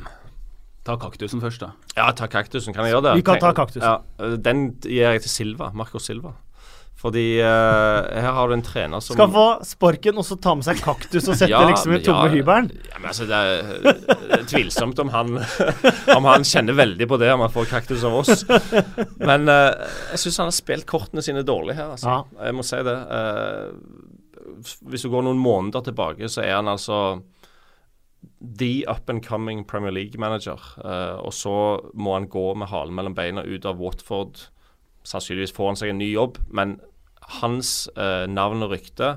[0.87, 1.73] Ta kaktusen først, da.
[1.99, 2.73] Ja, ta kaktusen.
[2.73, 3.15] Kan jeg gjøre det?
[3.21, 3.85] Vi kan ta kaktusen.
[3.85, 5.73] Ja, den gir jeg til Silva.
[5.77, 6.33] Marco Silva.
[6.97, 10.65] Fordi uh, her har du en trener som Skal få sparken og så ta med
[10.65, 12.33] seg kaktus og sette Ja, liksom i tomme ja.
[12.33, 12.71] hybelen.
[12.89, 15.37] Ja, men altså, det er, det er tvilsomt om han
[16.17, 18.47] Om han kjenner veldig på det om han får kaktus av oss.
[19.21, 19.77] Men uh,
[20.15, 22.17] jeg syns han har spilt kortene sine dårlig her, altså.
[22.17, 22.47] Ja.
[22.49, 22.97] Jeg må si det.
[23.13, 24.17] Uh,
[24.89, 27.19] hvis du går noen måneder tilbake, så er han altså
[28.41, 30.61] the up and coming Premier League-manager.
[30.85, 34.49] Eh, og så må han gå med halen mellom beina ut av Watford.
[35.07, 36.77] Sannsynligvis får han seg en ny jobb, men
[37.41, 39.17] hans eh, navn og rykte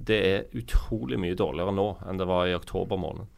[0.00, 3.28] det er utrolig mye dårligere nå enn det var i oktober måned.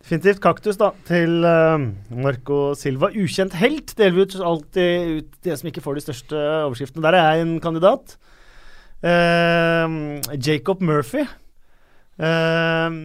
[0.00, 1.76] Definitivt kaktus, da, til uh,
[2.24, 3.10] Marco Silva.
[3.12, 7.04] Ukjent helt deler vi ut alltid ut det som ikke får de største overskriftene.
[7.04, 8.16] Der er jeg en kandidat.
[9.04, 9.96] Eh,
[10.40, 11.26] Jacob Murphy.
[12.16, 12.96] Eh,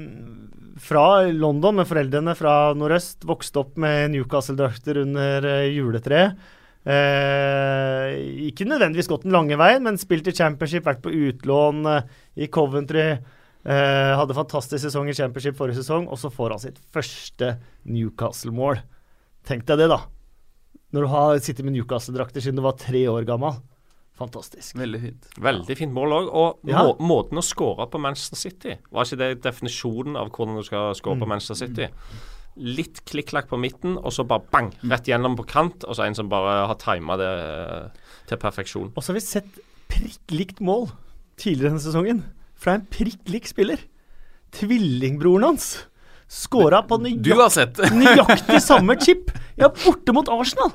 [0.86, 3.27] fra London, med foreldrene fra nordøst.
[3.27, 6.40] Vokste opp med Newcastle-drakter under uh, juletreet.
[6.86, 8.12] Eh,
[8.49, 12.10] ikke nødvendigvis gått den lange veien, men spilt i championship, vært på utlån eh,
[12.45, 13.07] i Coventry.
[13.66, 17.56] Eh, hadde fantastisk sesong i championship forrige sesong, og så får han sitt første
[17.90, 18.84] Newcastle-mål.
[19.45, 20.02] Tenk deg det, da.
[20.94, 23.57] Når du har sittet med Newcastle-drakter siden du var tre år gammel.
[24.16, 24.78] Fantastisk.
[24.80, 25.26] Veldig fint.
[25.44, 26.30] Veldig fint mål òg.
[26.40, 26.84] Og Ja.
[26.86, 30.94] må, måten å skåre på Manchester City Var ikke det definisjonen av hvordan du skal
[30.95, 31.34] skåre på Mm.
[31.34, 31.90] Manchester City?
[32.56, 34.69] Litt klikk-klakk på midten, og så bare bang!
[34.88, 35.84] Rett gjennom på kant.
[35.84, 38.94] Og så en som bare har tima det eh, til perfeksjon.
[38.94, 39.60] Og så har vi sett
[39.91, 40.88] prikk likt mål
[41.40, 42.23] tidligere denne sesongen
[42.56, 43.82] fra en prikk lik spiller.
[44.56, 45.73] Tvillingbroren hans
[46.32, 49.34] skåra på nøyakt, nøyaktig, samme chip.
[49.60, 50.73] Ja, borte mot Arsenal.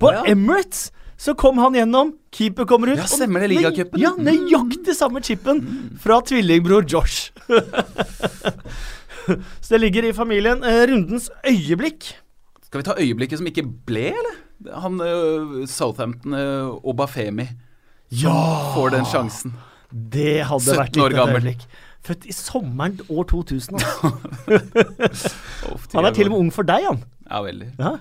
[0.00, 0.22] På ja.
[0.30, 4.00] Emirates så kom han gjennom, keeper kommer ut Ja, stemmer det, ligacupen.
[4.02, 5.62] Ja, nøyaktig samme chipen
[6.02, 7.30] fra tvillingbror Josh.
[9.64, 10.64] så det ligger i familien.
[10.64, 12.12] Eh, rundens øyeblikk.
[12.66, 14.40] Skal vi ta øyeblikket som ikke ble, eller?
[14.80, 17.48] Han uh, Southampton, uh, Obafemi,
[18.10, 18.34] Ja!
[18.74, 19.54] får den sjansen.
[19.90, 21.66] Det hadde vært litt år et øyeblikk.
[22.04, 23.78] Født i sommeren år 2000.
[23.78, 25.30] Altså.
[25.94, 27.00] Han er til og med ung for deg, han.
[27.30, 27.70] Ja, veldig.
[27.78, 27.94] Ja.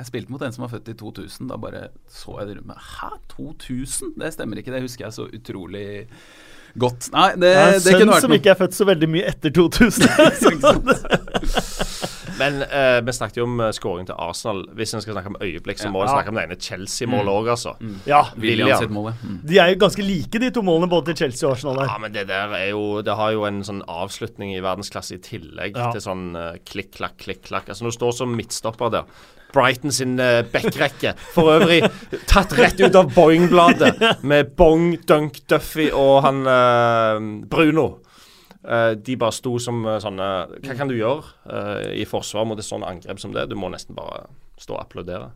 [0.00, 1.50] Jeg spilte mot en som var født i 2000.
[1.50, 2.78] Da bare så jeg det rundt meg.
[2.80, 4.14] Hæ, 2000?
[4.22, 4.72] Det stemmer ikke.
[4.72, 5.84] Det husker jeg så utrolig
[6.78, 7.10] godt.
[7.12, 8.38] Nei, det, Det er en det kunne sønn vært som noe.
[8.38, 10.04] ikke er født så veldig mye etter 2000.
[12.40, 14.60] Men eh, vi snakket jo om skåringen skåring til Arsenal.
[14.78, 16.14] Hvis en skal snakke om øyeblikk, så må en Ja.
[16.14, 17.74] snakke om det ene Chelsea-målet òg, altså.
[18.08, 18.78] ja, William William.
[18.80, 19.14] sitt mål, ja.
[19.28, 19.40] mm.
[19.50, 21.82] de er jo ganske like, de to målene, både til Chelsea og Arsenal.
[21.84, 25.18] Ja, men det der er jo Det har jo en sånn avslutning i verdensklasse i
[25.18, 25.90] tillegg Ja.
[25.92, 27.68] til sånn uh, klikk-klakk, klikk-klakk.
[27.68, 29.04] Altså, når du står som midtstopper der
[29.54, 31.14] Brighton sin uh, backrekke.
[31.34, 31.82] For øvrig
[32.30, 37.18] tatt rett ut av Boeing-bladet med Bong, Dunk, Duffy og han uh,
[37.50, 37.88] Bruno.
[38.60, 40.24] Uh, de bare sto som sånne
[40.60, 43.46] Hva kan du gjøre i forsvar mot et sånt angrep som det?
[43.48, 44.26] Du må nesten bare
[44.60, 45.30] stå og applaudere.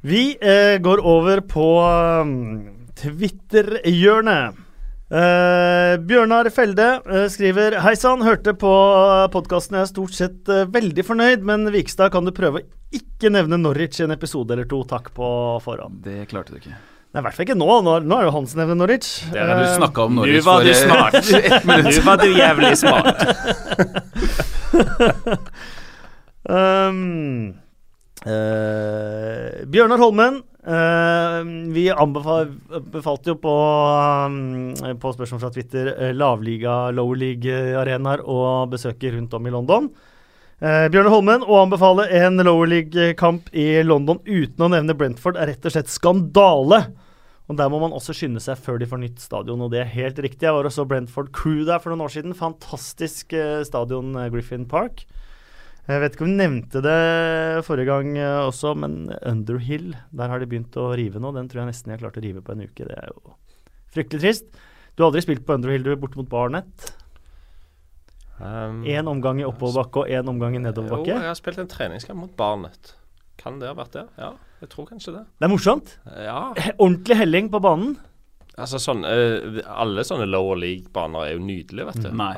[0.00, 0.32] Vi
[0.80, 4.56] går over på um, Twitter-hjørnet.
[5.10, 8.70] Eh, Bjørnar Felde uh, skriver Hei sann, hørte på
[9.34, 9.74] podkasten.
[9.78, 13.58] Jeg er stort sett uh, veldig fornøyd, men Vikstad, kan du prøve å ikke nevne
[13.58, 14.84] Norwich i en episode eller to?
[14.86, 15.26] Takk på
[15.64, 15.98] forhånd.
[16.06, 16.76] Det klarte du ikke.
[17.10, 17.66] Nei, i hvert fall ikke nå.
[17.82, 19.10] Nå, nå er det jo han som nevner Norwich.
[19.34, 21.14] Der Du Eh, snakka om Nå Norwich var du for, eh, smart.
[21.50, 21.90] ett minutt.
[21.90, 23.18] Nå var du jævlig smart.
[26.50, 27.54] Um,
[28.24, 33.54] eh, Bjørnar Holmen, eh, vi anbefalte jo på,
[34.30, 34.70] um,
[35.02, 39.90] på spørsmål fra Twitter uh, lavliga, lower league-arenaer og besøker rundt om i London.
[40.60, 45.54] Uh, Bjørnar Holmen å anbefale en lower league-kamp i London uten å nevne Brentford er
[45.54, 46.84] rett og slett skandale.
[47.50, 49.94] Og Der må man også skynde seg før de får nytt stadion, og det er
[49.96, 50.46] helt riktig.
[50.46, 52.36] Jeg var og så Brentford Crew der for noen år siden.
[52.38, 55.02] Fantastisk eh, stadion, eh, Griffin Park.
[55.90, 56.98] Jeg vet ikke om vi nevnte det
[57.66, 61.32] forrige gang eh, også, men Underhill, der har de begynt å rive nå.
[61.34, 62.86] Den tror jeg nesten jeg har klart å rive på en uke.
[62.86, 63.34] Det er jo
[63.94, 64.60] fryktelig trist.
[64.94, 66.92] Du har aldri spilt på Underhill, du er borte mot Barnet.
[68.40, 71.10] Um, omgang i oppoverbakke og én omgang i nedoverbakke?
[71.10, 72.94] Jo, jeg har spilt en treningskamp mot Barnet.
[73.40, 74.06] Kan det ha vært det?
[74.20, 74.30] Ja,
[74.62, 75.24] jeg tror kanskje det.
[75.40, 75.92] Det er morsomt.
[76.06, 76.38] Ja,
[76.84, 77.98] Ordentlig helling på banen.
[78.60, 82.10] altså sånn eh, Alle sånne lower league-baner er jo nydelige, vet du.
[82.16, 82.34] Nei.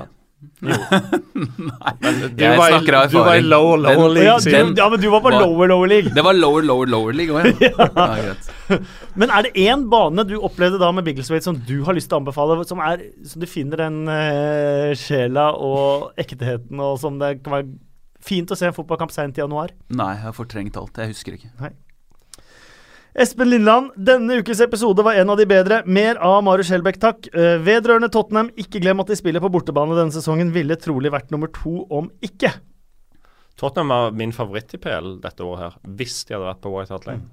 [0.62, 0.76] Ja.
[1.34, 1.92] Nei.
[2.00, 4.26] Men du Jeg var snakker av Du var i low, lower, lower Den- league.
[4.28, 4.74] Ja, siden.
[4.78, 6.14] ja, men du var på Var- lower, lower league.
[6.14, 7.88] Det var lower, lower, lower league òg, ja.
[7.96, 8.34] ja.
[8.70, 8.78] ja
[9.18, 12.18] Men er det én bane du opplevde da med Biggleswade som du har lyst til
[12.18, 17.40] å anbefale, som, er, som du finner den uh, sjela og ekteheten, og som det
[17.42, 17.72] kan være
[18.22, 19.72] Fint å se en fotballkamp seint i januar.
[19.90, 20.94] Nei, jeg har fortrengt alt.
[21.02, 21.72] Jeg husker ikke.
[23.14, 25.82] Espen Lindland, denne ukes episode var en av de bedre.
[25.84, 27.26] Mer av Marius Skjelbæk, takk.
[27.36, 30.52] Eh, vedrørende Tottenham, ikke glem at de spiller på bortebane denne sesongen.
[30.54, 32.54] Ville trolig vært nummer to om ikke.
[33.60, 36.94] Tottenham var min favoritt i PL dette året her, hvis de hadde vært på White
[36.96, 37.28] Hart Lane.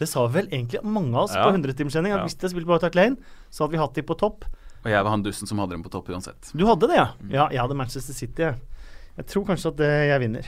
[0.00, 1.44] Det sa vel egentlig mange av oss Ja.
[1.44, 2.12] på 100-timerssending.
[2.16, 2.24] At Ja.
[2.24, 3.16] hvis de hadde spilt på White Hart Lane,
[3.52, 4.44] så hadde vi hatt de på topp.
[4.84, 6.50] Og jeg var han dussen som hadde dem på topp uansett.
[6.56, 7.08] Du hadde det, ja?
[7.30, 8.42] Ja, jeg hadde Manchester City.
[8.42, 8.56] Jeg,
[9.18, 10.44] jeg tror kanskje at det, jeg vinner.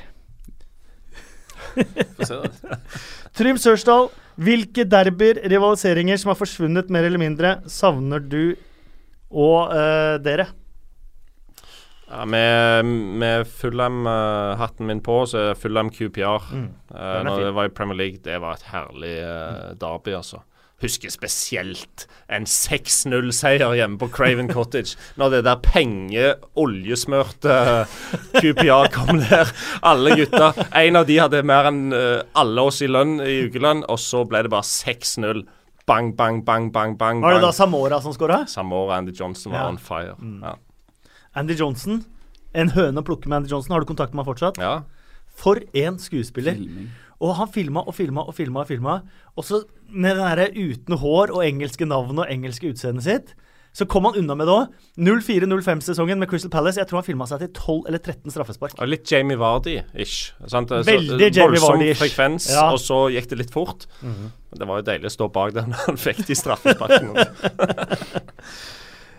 [3.37, 4.11] Trym Sørsdal,
[4.41, 8.57] hvilke derbyer, rivaliseringer som har forsvunnet mer eller mindre, savner du
[9.31, 10.49] og uh, dere?
[12.07, 12.87] Ja, med
[13.19, 16.53] med Fulham-hatten min på, så er Fulham QPR.
[16.53, 16.69] Mm.
[16.95, 20.45] uh, når det var i Premier League, det var et herlig uh, derby, altså.
[20.83, 24.97] Husker spesielt en 6-0-seier hjemme på Craven Cottage.
[25.17, 27.55] Når det der penge-oljesmørte
[28.37, 29.49] QPR kom der.
[29.87, 30.51] Alle gutta.
[30.77, 34.25] En av de hadde mer enn eh, alle oss i lønn i ukelønn, og så
[34.29, 35.45] ble det bare 6-0.
[35.87, 36.97] Bang, bang, bang, bang.
[36.99, 37.53] bang, Var det da.
[37.55, 38.43] Samora som skåra?
[38.51, 39.69] Samora Andy Johnson var Ja.
[39.71, 40.17] on fire.
[40.21, 40.43] Mm.
[40.43, 40.55] Ja.
[41.37, 42.05] Andy Johnson.
[42.57, 43.73] En høne å plukke med Andy Johnson.
[43.73, 44.59] Har du kontakt med ham fortsatt?
[44.61, 44.83] ja.
[45.37, 46.55] For en skuespiller.
[46.57, 46.87] Filming.
[47.21, 48.61] Og han filma og filma og filma.
[48.61, 48.99] Og filma
[49.37, 53.35] Og så med den derre uten hår og engelske navn og engelske utseendet sitt,
[53.77, 54.69] så kom han unna med det òg.
[55.05, 56.81] 04-05-sesongen med Crystal Palace.
[56.81, 58.77] Jeg tror han filma seg til 12 eller 13 straffespark.
[58.81, 60.33] Og litt Jamie Vardy-ish.
[60.41, 62.01] Veldig Jamie Vardy-ish.
[62.01, 62.71] frekvens, Ja.
[62.73, 63.85] og så gikk det litt fort.
[64.01, 67.27] Men det var jo deilig å stå bak den han fikk de straffesparkene.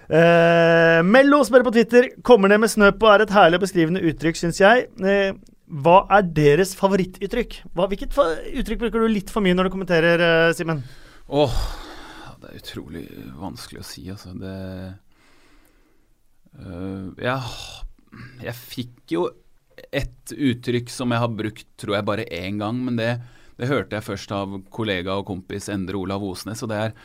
[0.08, 4.00] Eh, Mello spør på Twitter Kommer ned med snø på er et herlig og beskrivende
[4.08, 4.86] uttrykk, syns jeg.
[5.04, 5.34] Eh,
[5.68, 7.58] hva er deres favorittuttrykk?
[7.76, 10.80] Hva, hvilket fa uttrykk bruker du litt for mye når du kommenterer, uh, Simen?
[11.28, 11.58] Åh,
[12.40, 13.04] det er utrolig
[13.36, 14.32] vanskelig å si, altså.
[14.40, 14.54] Det
[16.64, 17.42] uh, ja,
[18.46, 19.28] Jeg fikk jo
[19.92, 23.12] et uttrykk som jeg har brukt, tror jeg, bare én gang, men det,
[23.60, 26.96] det hørte jeg først av kollega og kompis Endre Olav Osnes, og det er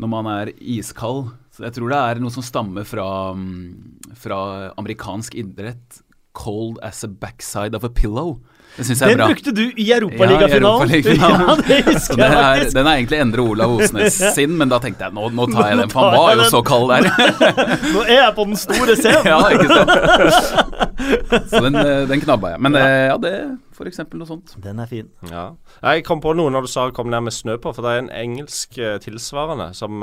[0.00, 1.28] når man er iskald.
[1.54, 4.38] Så jeg tror det er noe som stammer fra, mm, fra
[4.74, 6.00] amerikansk idrett.
[6.34, 8.40] Cold as a backside of a pillow.
[8.74, 9.26] Det syns jeg er bra.
[9.28, 10.90] Den brukte du i Ja, i Europaligafinalen!
[10.90, 11.60] Europaligafinalen.
[11.68, 12.76] ja, det husker den jeg er, faktisk.
[12.76, 15.78] den er egentlig Endre Olav Osnes sin, men da tenkte jeg nå, nå tar jeg
[15.78, 17.06] den, for han var jo så kald der.
[17.94, 19.28] Nå er jeg på den store scenen!
[19.30, 21.44] ja, ikke sant?
[21.52, 22.64] Så den, eh, den knabba jeg.
[22.66, 23.34] Men eh, ja, det
[23.74, 24.56] for eksempel noe sånt.
[24.62, 25.06] Den er fin.
[25.30, 25.48] Ja.
[25.82, 28.02] Jeg kom på noe når du sa 'kom ned med snø på', for det er
[28.02, 30.02] en engelsk eh, tilsvarende som,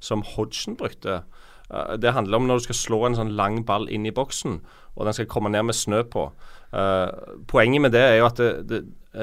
[0.00, 1.22] som Hodgson brukte.
[1.98, 4.60] Det handler om når du skal slå en sånn lang ball inn i boksen,
[4.96, 6.30] og den skal komme ned med snø på.
[6.74, 7.08] Uh,
[7.48, 8.80] poenget med det er jo at det, det,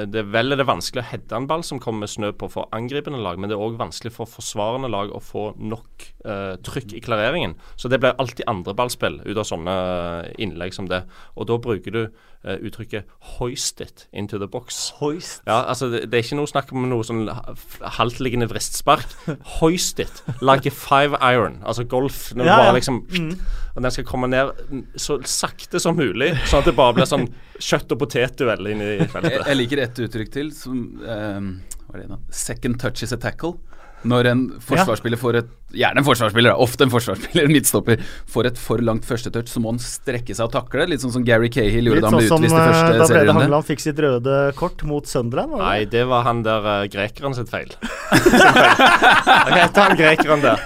[0.09, 2.47] det er vel er det vanskelig å heade en ball som kommer med snø på
[2.49, 6.55] for angripende lag, men det er òg vanskelig for forsvarende lag å få nok uh,
[6.65, 7.57] trykk i klareringen.
[7.77, 11.03] Så det blir alltid andreballspill ut av sånne eh, innlegg som det.
[11.37, 12.03] Og da bruker du
[12.45, 13.03] eh, uttrykket
[13.39, 14.91] 'hoist it into the box'.
[14.99, 15.41] Hoist.
[15.47, 17.27] Ja, altså det, det er ikke noe snakk om noe sånn
[17.97, 19.05] haltliggende vristspark.
[19.59, 21.61] Hoist it like a five iron.
[21.65, 22.31] Altså golf.
[22.35, 22.63] Når du Ja, ja.
[22.65, 23.05] bare liksom
[23.75, 24.51] Og den skal komme ned
[25.01, 29.09] så sakte som mulig, sånn at det bare blir sånn kjøtt og potetduell i Jeg,
[29.09, 29.47] feltet.
[29.47, 31.47] jeg liker et uttrykk til som um,
[31.87, 32.17] Hva er det da?
[32.29, 33.55] Second touch is a tackle.
[34.03, 38.51] Når en forsvarsspiller får et Gjerne en forsvarsspiller, da, ofte en forsvarsspiller, en midtstopper, får
[38.51, 40.85] et for langt første touch, så må han strekke seg og takle.
[40.91, 42.83] Litt sånn som Gary Cahill gjorde da han sånn ble som utvist i eh, første
[42.83, 43.33] da Brede serierunde.
[43.39, 45.57] Hangeland fikk sitt røde kort mot Sunderland.
[45.57, 45.95] Nei, det?
[45.95, 47.73] det var han der uh, grekeren sitt feil.
[48.13, 50.61] Hva heter han grekeren der?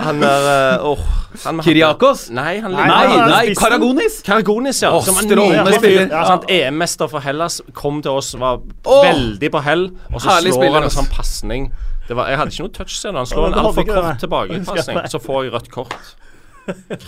[0.00, 0.48] Han der
[0.80, 1.04] uh,
[1.44, 2.30] han med- Kyriakos?
[2.32, 3.54] Nei, han Nei, Nei, han nei.
[3.60, 4.22] Karagonis!
[4.24, 4.96] Karagonis, ja.
[4.96, 6.08] Åh, som var strålende spiller.
[6.08, 6.24] Ja.
[6.32, 10.56] Sant, EM-mester for Hellas kom til oss, var oh, veldig på hell, og så slår
[10.56, 11.72] spiller, han en sånn pasning.
[12.12, 13.22] Det var, jeg hadde ikke noe touchscene.
[13.22, 16.14] Han slår en altfor kort tilbakepasning, så får jeg rødt kort.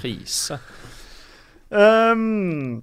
[0.00, 0.56] Krise.
[1.68, 2.80] Um,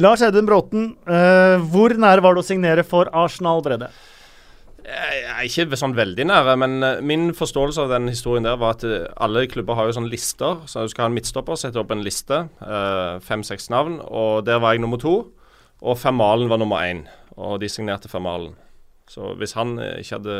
[0.00, 3.60] Lars Audun Bråten, uh, hvor nære var det å signere for Arsenal,
[4.86, 8.84] er ikke sånn veldig nære, men eh, min forståelse av den historien der var at
[8.86, 10.62] eh, alle klubber har jo sånne lister.
[10.70, 12.44] Så du skal ha en midtstopper, sette opp en liste.
[13.26, 13.98] Fem-seks navn.
[14.06, 15.16] Og der var jeg nummer to.
[15.82, 17.02] Og Fermalen var nummer én.
[17.34, 18.54] Og de signerte Fermalen.
[19.10, 20.38] Så hvis han ikke hadde,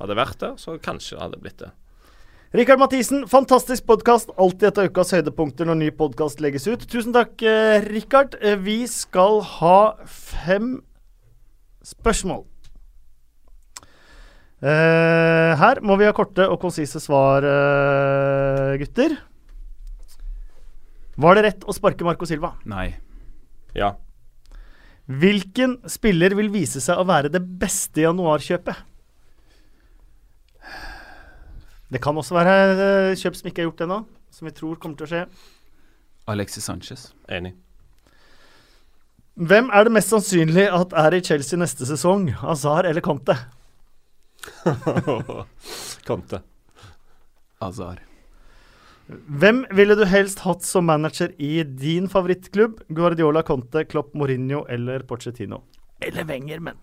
[0.00, 1.70] hadde vært der, så kanskje det hadde blitt det.
[2.50, 4.32] Rikard Mathisen, fantastisk podkast.
[4.34, 6.82] Alltid et av ukas høydepunkter når ny podkast legges ut.
[6.90, 8.34] Tusen takk, eh, Rikard.
[8.42, 10.80] Eh, vi skal ha fem
[11.86, 12.42] spørsmål.
[14.60, 19.14] Uh, her må vi ha korte og konsise svar, uh, gutter.
[21.16, 22.52] Var det rett å sparke Marco Silva?
[22.68, 22.90] Nei.
[23.72, 23.94] Ja.
[25.08, 28.89] Hvilken spiller vil vise seg å være det beste januarkjøpet?
[31.90, 33.98] Det kan også være eh, kjøp som ikke er gjort ennå,
[34.30, 35.24] som vi tror kommer til å skje.
[36.30, 37.08] Alexis Sanchez.
[37.32, 37.56] Enig.
[39.40, 42.28] Hvem er det mest sannsynlig at er i Chelsea neste sesong?
[42.46, 43.34] Azar eller Conte?
[46.08, 46.42] Conte.
[47.60, 48.02] Azar.
[49.10, 52.84] Hvem ville du helst hatt som manager i din favorittklubb?
[52.94, 55.64] Guardiola, Conte, Klopp, Mourinho eller Pochettino?
[56.00, 56.78] Eller Wenger, men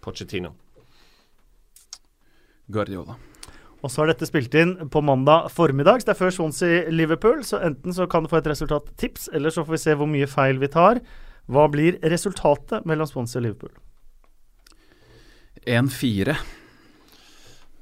[0.00, 0.54] Pochettino.
[2.72, 3.16] Guardiola.
[3.78, 6.00] Og så har dette spilt inn på mandag formiddag.
[6.02, 7.44] Så det er før Swansea-Liverpool.
[7.46, 10.30] Så enten så kan du få et resultattips, eller så får vi se hvor mye
[10.30, 11.02] feil vi tar.
[11.48, 13.74] Hva blir resultatet mellom Swansea og Liverpool?
[15.68, 16.34] 1-4.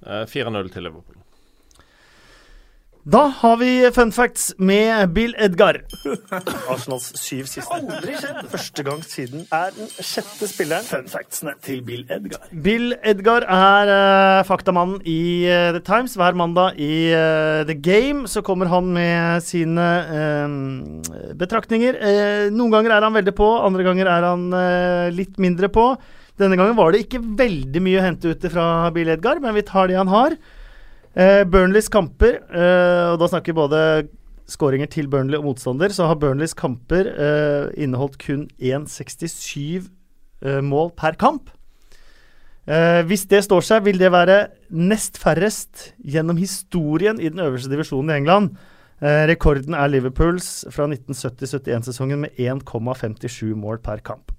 [0.06, 1.15] Eh, 4-0 til Liverpool.
[3.06, 5.76] Da har vi fun facts med Bill Edgar.
[6.72, 7.76] Arsenals syv siste.
[7.76, 8.40] Aldri skjedd.
[8.50, 10.88] Første gang siden er den sjette spilleren.
[10.88, 12.48] Fun factsene til Bill Edgar.
[12.64, 16.18] Bill Edgar er uh, faktamannen i uh, The Times.
[16.18, 19.86] Hver mandag i uh, The Game så kommer han med sine
[21.38, 22.02] betraktninger.
[22.50, 24.50] noen ganger er han veldig på, andre ganger er han
[25.14, 25.92] litt mindre på.
[26.42, 29.64] Denne gangen var det ikke veldig mye å hente ut fra Bill Edgar, men vi
[29.66, 30.34] tar det han har.
[31.16, 33.78] Uh, Burnleys kamper, eh, og da snakker vi både
[34.52, 39.88] skåringer til Burnley og motstander, så har Burnleys kamper eh, inneholdt kun 1,67
[40.62, 41.48] mål per kamp.
[43.08, 48.10] hvis det står seg, vil det være nest færrest gjennom historien i den øverste divisjonen
[48.10, 48.50] i England.
[49.00, 54.35] rekorden er Liverpools fra 1970-71-sesongen med 1,57 mål per kamp.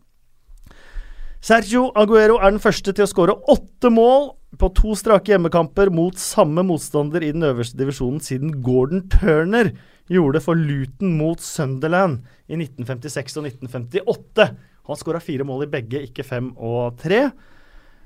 [1.47, 6.17] Sergio Aguero er den første til å skåre åtte mål på to strake hjemmekamper mot
[6.19, 9.69] samme motstander i den øverste divisjonen siden Gordon Turner
[10.11, 12.19] gjorde det for Luton mot Sunderland
[12.51, 14.49] i 1956 og 1958.
[14.91, 17.29] Han skåra fire mål i begge, ikke fem og tre.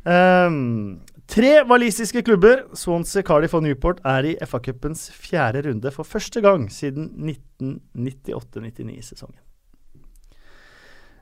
[0.06, 6.46] Um, tre walisiske klubber, Swansea, Cardiff og Newport, er i FA-cupens fjerde runde for første
[6.46, 7.10] gang siden
[7.58, 9.42] 1998-99-sesongen.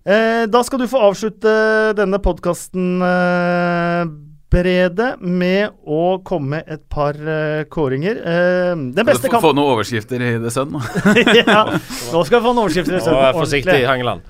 [0.06, 1.52] Eh, da skal du få avslutte
[1.98, 4.06] denne podkasten, eh,
[4.50, 8.18] Brede, med å komme med et par eh, kåringer.
[8.18, 10.74] Eh, den beste kampen Få noen overskrifter i The Sun,
[11.44, 13.20] ja, nå skal vi få noen overskrifter i The Sun.
[13.20, 14.26] Vær forsiktig, Hangeland.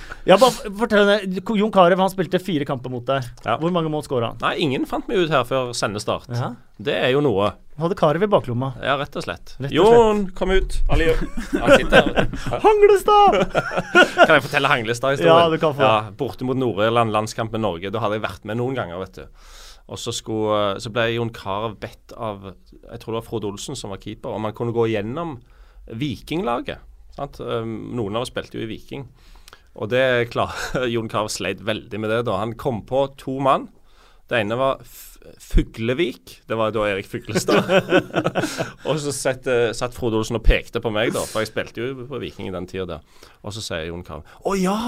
[0.24, 3.26] Ja, bare fortell deg, Jon Carew han spilte fire kamper mot deg.
[3.44, 3.58] Ja.
[3.60, 4.38] Hvor mange mål skåra han?
[4.40, 6.30] Nei, Ingen fant meg ut her før sendestart.
[6.32, 6.54] Ja.
[6.80, 7.50] Det er jo noe.
[7.76, 8.70] Hadde Carew i baklomma.
[8.80, 9.52] Ja, rett og slett.
[9.60, 10.34] Rett og Jon, slett.
[10.38, 10.78] kom ut.
[10.94, 11.10] Ali,
[12.64, 13.36] Hanglestad!
[14.26, 15.34] kan jeg fortelle Hanglestad-historien?
[15.34, 15.84] Ja, du kan få.
[15.84, 17.92] Ja, borte mot Nord-Irland, landskamp med Norge.
[17.92, 19.52] Da hadde jeg vært med noen ganger, vet du.
[19.92, 23.76] Og så, skulle, så ble Jon Carew bedt av jeg tror det var Frode Olsen
[23.76, 25.36] som var keeper, om han kunne gå gjennom
[25.92, 26.80] Vikinglaget.
[27.14, 27.38] Sant?
[27.44, 29.04] Noen av oss spilte jo i Viking.
[29.74, 30.54] Og det klar,
[30.92, 32.24] Jon Carew sleit veldig med det.
[32.28, 32.38] da.
[32.42, 33.68] Han kom på to mann.
[34.30, 34.84] Det ene var
[35.40, 36.38] Fuglevik.
[36.48, 37.68] Det var da Erik Fuglestad.
[38.88, 42.06] og så satt, satt Frode Olsen og pekte på meg, da, for jeg spilte jo
[42.08, 43.00] på Viking i den tida.
[43.42, 44.78] Og så sier Jon Carew Å ja,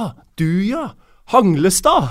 [0.41, 0.91] du ja!
[1.27, 2.07] Hanglestad!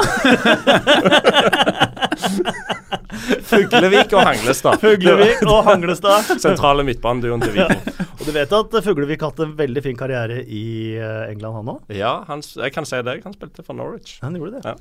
[3.47, 4.81] Fuglevik og Hanglestad.
[4.81, 6.33] Fuglevik og Hanglestad.
[6.43, 7.85] Sentrale midtbaneduoen til Viking.
[7.85, 8.07] Ja.
[8.11, 10.65] Og du vet at Fuglevik har hatt en veldig fin karriere i
[10.99, 11.93] eh, England, han òg?
[11.95, 13.21] Ja, han, jeg kan si det.
[13.23, 14.17] Han spilte for Norwich.
[14.25, 14.73] Han gjorde det.
[14.73, 14.75] Ja.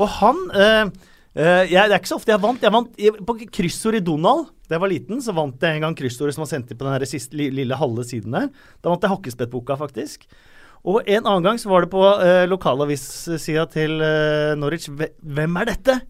[0.00, 0.88] Og han uh,
[1.36, 2.64] uh, jeg, Det er ikke så ofte jeg vant.
[2.64, 4.48] Jeg vant jeg, på kryssord i Donald.
[4.64, 6.88] Da jeg var liten, så vant jeg en gang kryssordet som var sendt inn på
[6.88, 8.48] den siste, lille halve siden der.
[8.80, 10.24] Da vant jeg Hakkespettboka, faktisk.
[10.84, 15.70] Og en annen gang så var det på eh, lokalavissida til eh, Norwich Hvem er
[15.70, 16.00] dette?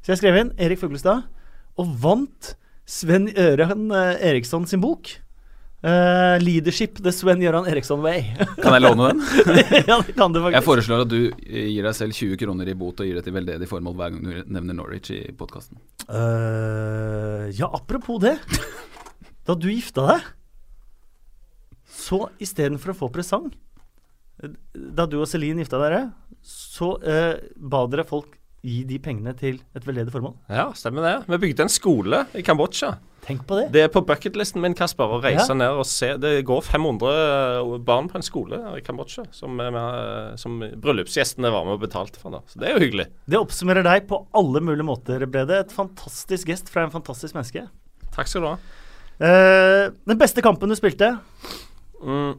[0.00, 1.26] Så jeg skrev inn Erik Fuglestad,
[1.76, 2.54] og vant
[2.88, 5.12] Sven Øren eh, Eriksson sin bok.
[5.80, 8.34] Uh, leadership the Sven Gøran Eriksson Way.
[8.60, 9.22] kan jeg låne den?
[9.88, 10.56] ja, det kan du faktisk.
[10.58, 13.32] Jeg foreslår at du gir deg selv 20 kroner i bot og gir det til
[13.32, 15.80] veldedig formål hver gang du nevner Norwich i podkasten.
[16.04, 18.36] Uh, ja, apropos det.
[19.48, 20.26] Da du gifta deg,
[21.90, 23.48] så istedenfor å få presang
[24.40, 26.04] Da du og Celine gifta dere,
[26.46, 30.34] så eh, ba dere folk gi de pengene til et veldedig formål.
[30.52, 31.14] Ja, stemmer det.
[31.32, 32.98] Vi bygde en skole i Kambodsja.
[33.24, 33.66] Tenk på det.
[33.72, 35.56] Det er på bucketlisten min, Kasper, å reise ja.
[35.56, 36.14] ned og se.
[36.20, 39.60] Det går 500 eh, barn på en skole i Kambodsja som,
[40.40, 42.36] som bryllupsgjestene var med og betalte for.
[42.36, 42.42] Da.
[42.48, 43.08] Så det er jo hyggelig.
[43.28, 45.62] Det oppsummerer deg på alle mulige måter, Brede.
[45.64, 47.66] Et fantastisk gest fra en fantastisk menneske.
[48.16, 48.56] Takk skal du ha.
[49.20, 51.12] Eh, den beste kampen du spilte?
[52.00, 52.38] Mm,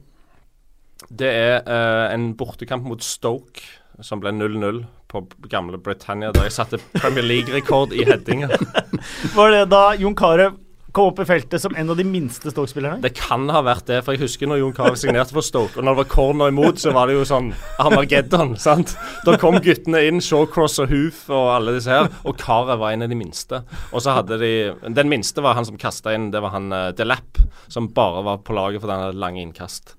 [1.19, 3.67] det er uh, en bortekamp mot Stoke
[4.01, 8.53] som ble 0-0 på gamle Britannia, der jeg satte Premier League-rekord i headinger.
[9.38, 10.55] Var det da Jon Carew
[10.91, 12.99] kom opp i feltet som en av de minste Stoke-spillerne?
[13.03, 15.85] Det kan ha vært det, for jeg husker når Jon Carew signerte for Stoke, og
[15.85, 17.51] når det var corner imot, så var det jo sånn
[17.83, 18.55] Armageddon.
[18.59, 18.95] sant?
[19.27, 23.07] Da kom guttene inn, Shawcross og Hoof og alle disse her, og Carew var en
[23.07, 23.61] av de minste.
[23.91, 24.53] Og så hadde de
[24.88, 27.39] Den minste var han som kasta inn, det var han uh, Delap,
[27.71, 29.95] som bare var på laget for denne lange innkast.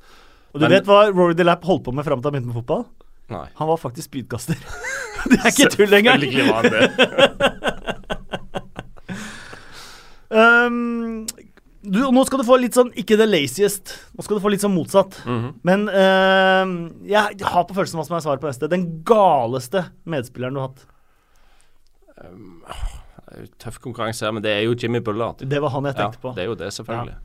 [0.52, 2.60] Og du Men- vet hva Rory DeLapp holdt på med fram til han begynte med
[2.60, 2.84] fotball?
[3.32, 3.46] Nei.
[3.56, 4.58] Han var faktisk spydkaster.
[5.30, 6.20] det er ikke tull engang.
[6.20, 7.48] Selvfølgelig var han det.
[10.32, 11.26] Um,
[11.82, 13.90] du, nå skal du få litt sånn Ikke the laziest.
[14.16, 15.18] Nå skal du få litt sånn motsatt.
[15.28, 15.50] Mhm.
[15.68, 16.72] Men uh,
[17.04, 18.70] jeg har på følelsen hva som er svaret på neste.
[18.72, 20.86] Den galeste medspilleren du har hatt.
[22.22, 25.42] Er jo Tøff konkurranse her, men det er jo Jimmy Bullard.
[25.48, 26.32] Det var han jeg tenkte ja, på.
[26.36, 27.18] Det er jo det, selvfølgelig.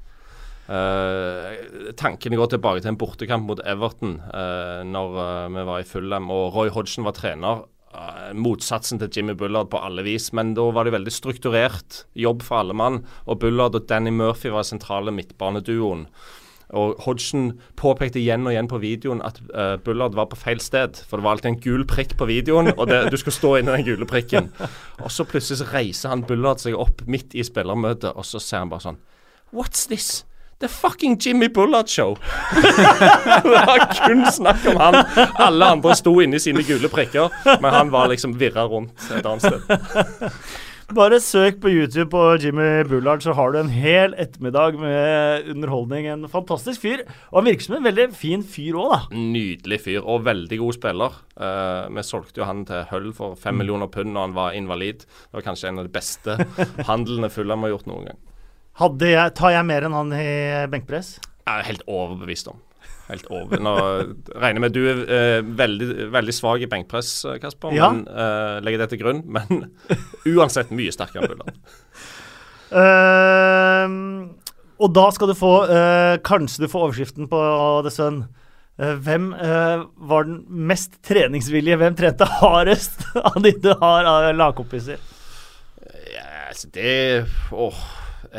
[0.67, 5.87] Uh, tankene går tilbake til en bortekamp mot Everton uh, når uh, vi var i
[5.87, 7.63] Fulham og Roy Hodgson var trener.
[7.97, 12.43] Uh, motsatsen til Jimmy Bullard på alle vis, men da var det veldig strukturert jobb
[12.43, 12.99] for alle mann.
[13.25, 16.03] Og Bullard og Danny Murphy var sentrale midtbaneduoen.
[16.75, 20.99] Og Hodgson påpekte igjen og igjen på videoen at uh, Bullard var på feil sted.
[21.07, 23.71] For det var alltid en gul prikk på videoen, og det, du skulle stå inni
[23.71, 24.51] den gule prikken.
[24.99, 28.73] Og så plutselig reiser han Bullard seg opp midt i spillermøtet, og så ser han
[28.73, 28.99] bare sånn
[29.55, 30.25] What's this?
[30.59, 32.17] The fucking Jimmy Bullard Show.
[33.43, 34.95] det var kun snakk om han.
[35.37, 37.29] Alle andre sto inni sine gule prikker,
[37.61, 40.31] men han var liksom virra rundt et annet sted.
[40.97, 46.07] Bare søk på YouTube på Jimmy Bullard, så har du en hel ettermiddag med underholdning.
[46.09, 47.03] En fantastisk fyr.
[47.29, 48.99] Og han virker som en veldig fin fyr òg, da.
[49.13, 51.19] Nydelig fyr, og veldig god spiller.
[51.35, 55.05] Uh, vi solgte jo han til Hull for fem millioner pund når han var invalid.
[55.05, 56.39] Det var kanskje en av de beste
[56.89, 58.23] handlene Fulham har gjort noen gang.
[58.77, 60.29] Jeg, tar jeg mer enn han i
[60.69, 61.17] benkpress?
[61.47, 62.59] Jeg er helt overbevist om.
[63.07, 63.61] Helt over.
[63.63, 63.73] Nå
[64.35, 67.71] regner med du er eh, veldig, veldig svak i benkpress, eh, Kasper.
[67.75, 67.89] Ja.
[67.95, 69.23] Men, eh, legger det til grunn.
[69.31, 69.69] Men
[70.35, 71.61] uansett mye sterkere enn Bulland.
[72.67, 73.87] uh,
[74.83, 77.39] og da skal du få uh, Kanskje du får overskriften på
[77.87, 78.25] The Sun.
[78.77, 81.79] Uh, hvem eh, var den mest treningsvillige?
[81.81, 84.99] Hvem trente hardest av de du har av lagkompiser?
[86.13, 87.79] Ja, altså det Åh.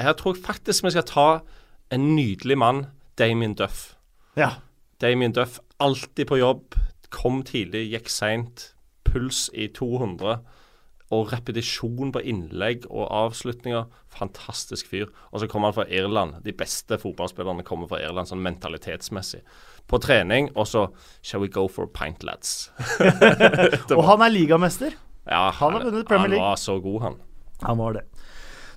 [0.02, 1.28] Her tror jeg faktisk vi skal ta
[1.94, 2.86] en nydelig mann,
[3.18, 3.96] Damien Duff.
[4.36, 4.50] Ja.
[5.00, 6.76] Damien Duff, alltid på jobb.
[7.10, 8.72] Kom tidlig, gikk seint.
[9.08, 10.38] Puls i 200.
[11.16, 13.86] Og repetisjon på innlegg og avslutninger.
[14.12, 15.08] Fantastisk fyr.
[15.32, 16.42] Og så kommer han fra Irland.
[16.44, 19.40] De beste fotballspillerne kommer fra Irland sånn mentalitetsmessig.
[19.88, 20.90] På trening, og så
[21.24, 22.68] Shall we go for pint, lads?
[23.96, 24.92] Og han er ligamester.
[25.24, 26.44] Ja, Han har vunnet Premier League.
[26.44, 27.16] Han var så god, han.
[27.64, 28.04] Han var det.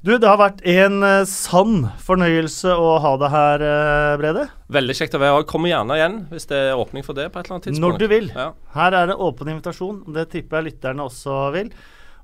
[0.01, 4.47] Du, det har vært en eh, sann fornøyelse å ha deg her, eh, Brede.
[4.73, 5.43] Veldig kjekt å være her.
[5.51, 7.83] Kom gjerne igjen hvis det er åpning for det på et eller annet tidspunkt.
[7.85, 8.31] Når du vil.
[8.33, 8.47] Ja.
[8.73, 9.99] Her er det åpen invitasjon.
[10.15, 11.69] Det tipper jeg lytterne også vil.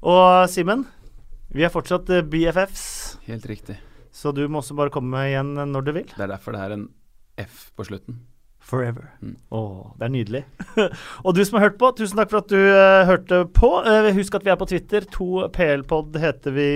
[0.09, 0.87] Og Simen,
[1.53, 2.87] vi er fortsatt eh, BFFs,
[3.27, 3.77] Helt riktig.
[4.09, 6.09] så du må også bare komme igjen når du vil.
[6.15, 6.89] Det er derfor det er en
[7.45, 8.17] F på slutten.
[8.57, 9.13] Forever.
[9.21, 9.37] Mm.
[9.53, 10.43] Åh, det er nydelig.
[11.25, 13.69] og du som har hørt på, tusen takk for at du uh, hørte på.
[13.85, 15.05] Uh, husk at vi er på Twitter.
[15.13, 16.69] 2PLpod heter vi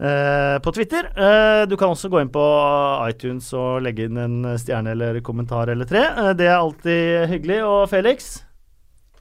[0.00, 1.08] eh, på Twitter.
[1.18, 2.44] Uh, du kan også gå inn på
[3.08, 6.04] iTunes og legge inn en stjerne eller kommentar eller tre.
[6.18, 7.60] Uh, det er alltid hyggelig.
[7.68, 8.36] Og Felix?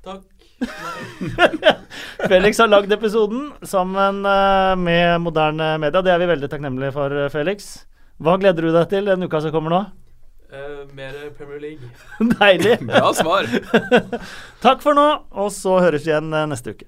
[0.03, 0.27] Takk.
[2.31, 6.03] Felix har lagd episoden sammen med moderne media.
[6.05, 7.73] Det er vi veldig takknemlige for, Felix.
[8.23, 9.81] Hva gleder du deg til den uka som kommer nå?
[10.53, 11.89] Uh, mer Premier League.
[12.39, 12.77] Deilig.
[12.85, 13.49] Bra svar!
[14.65, 16.85] Takk for nå, og så høres vi igjen neste uke.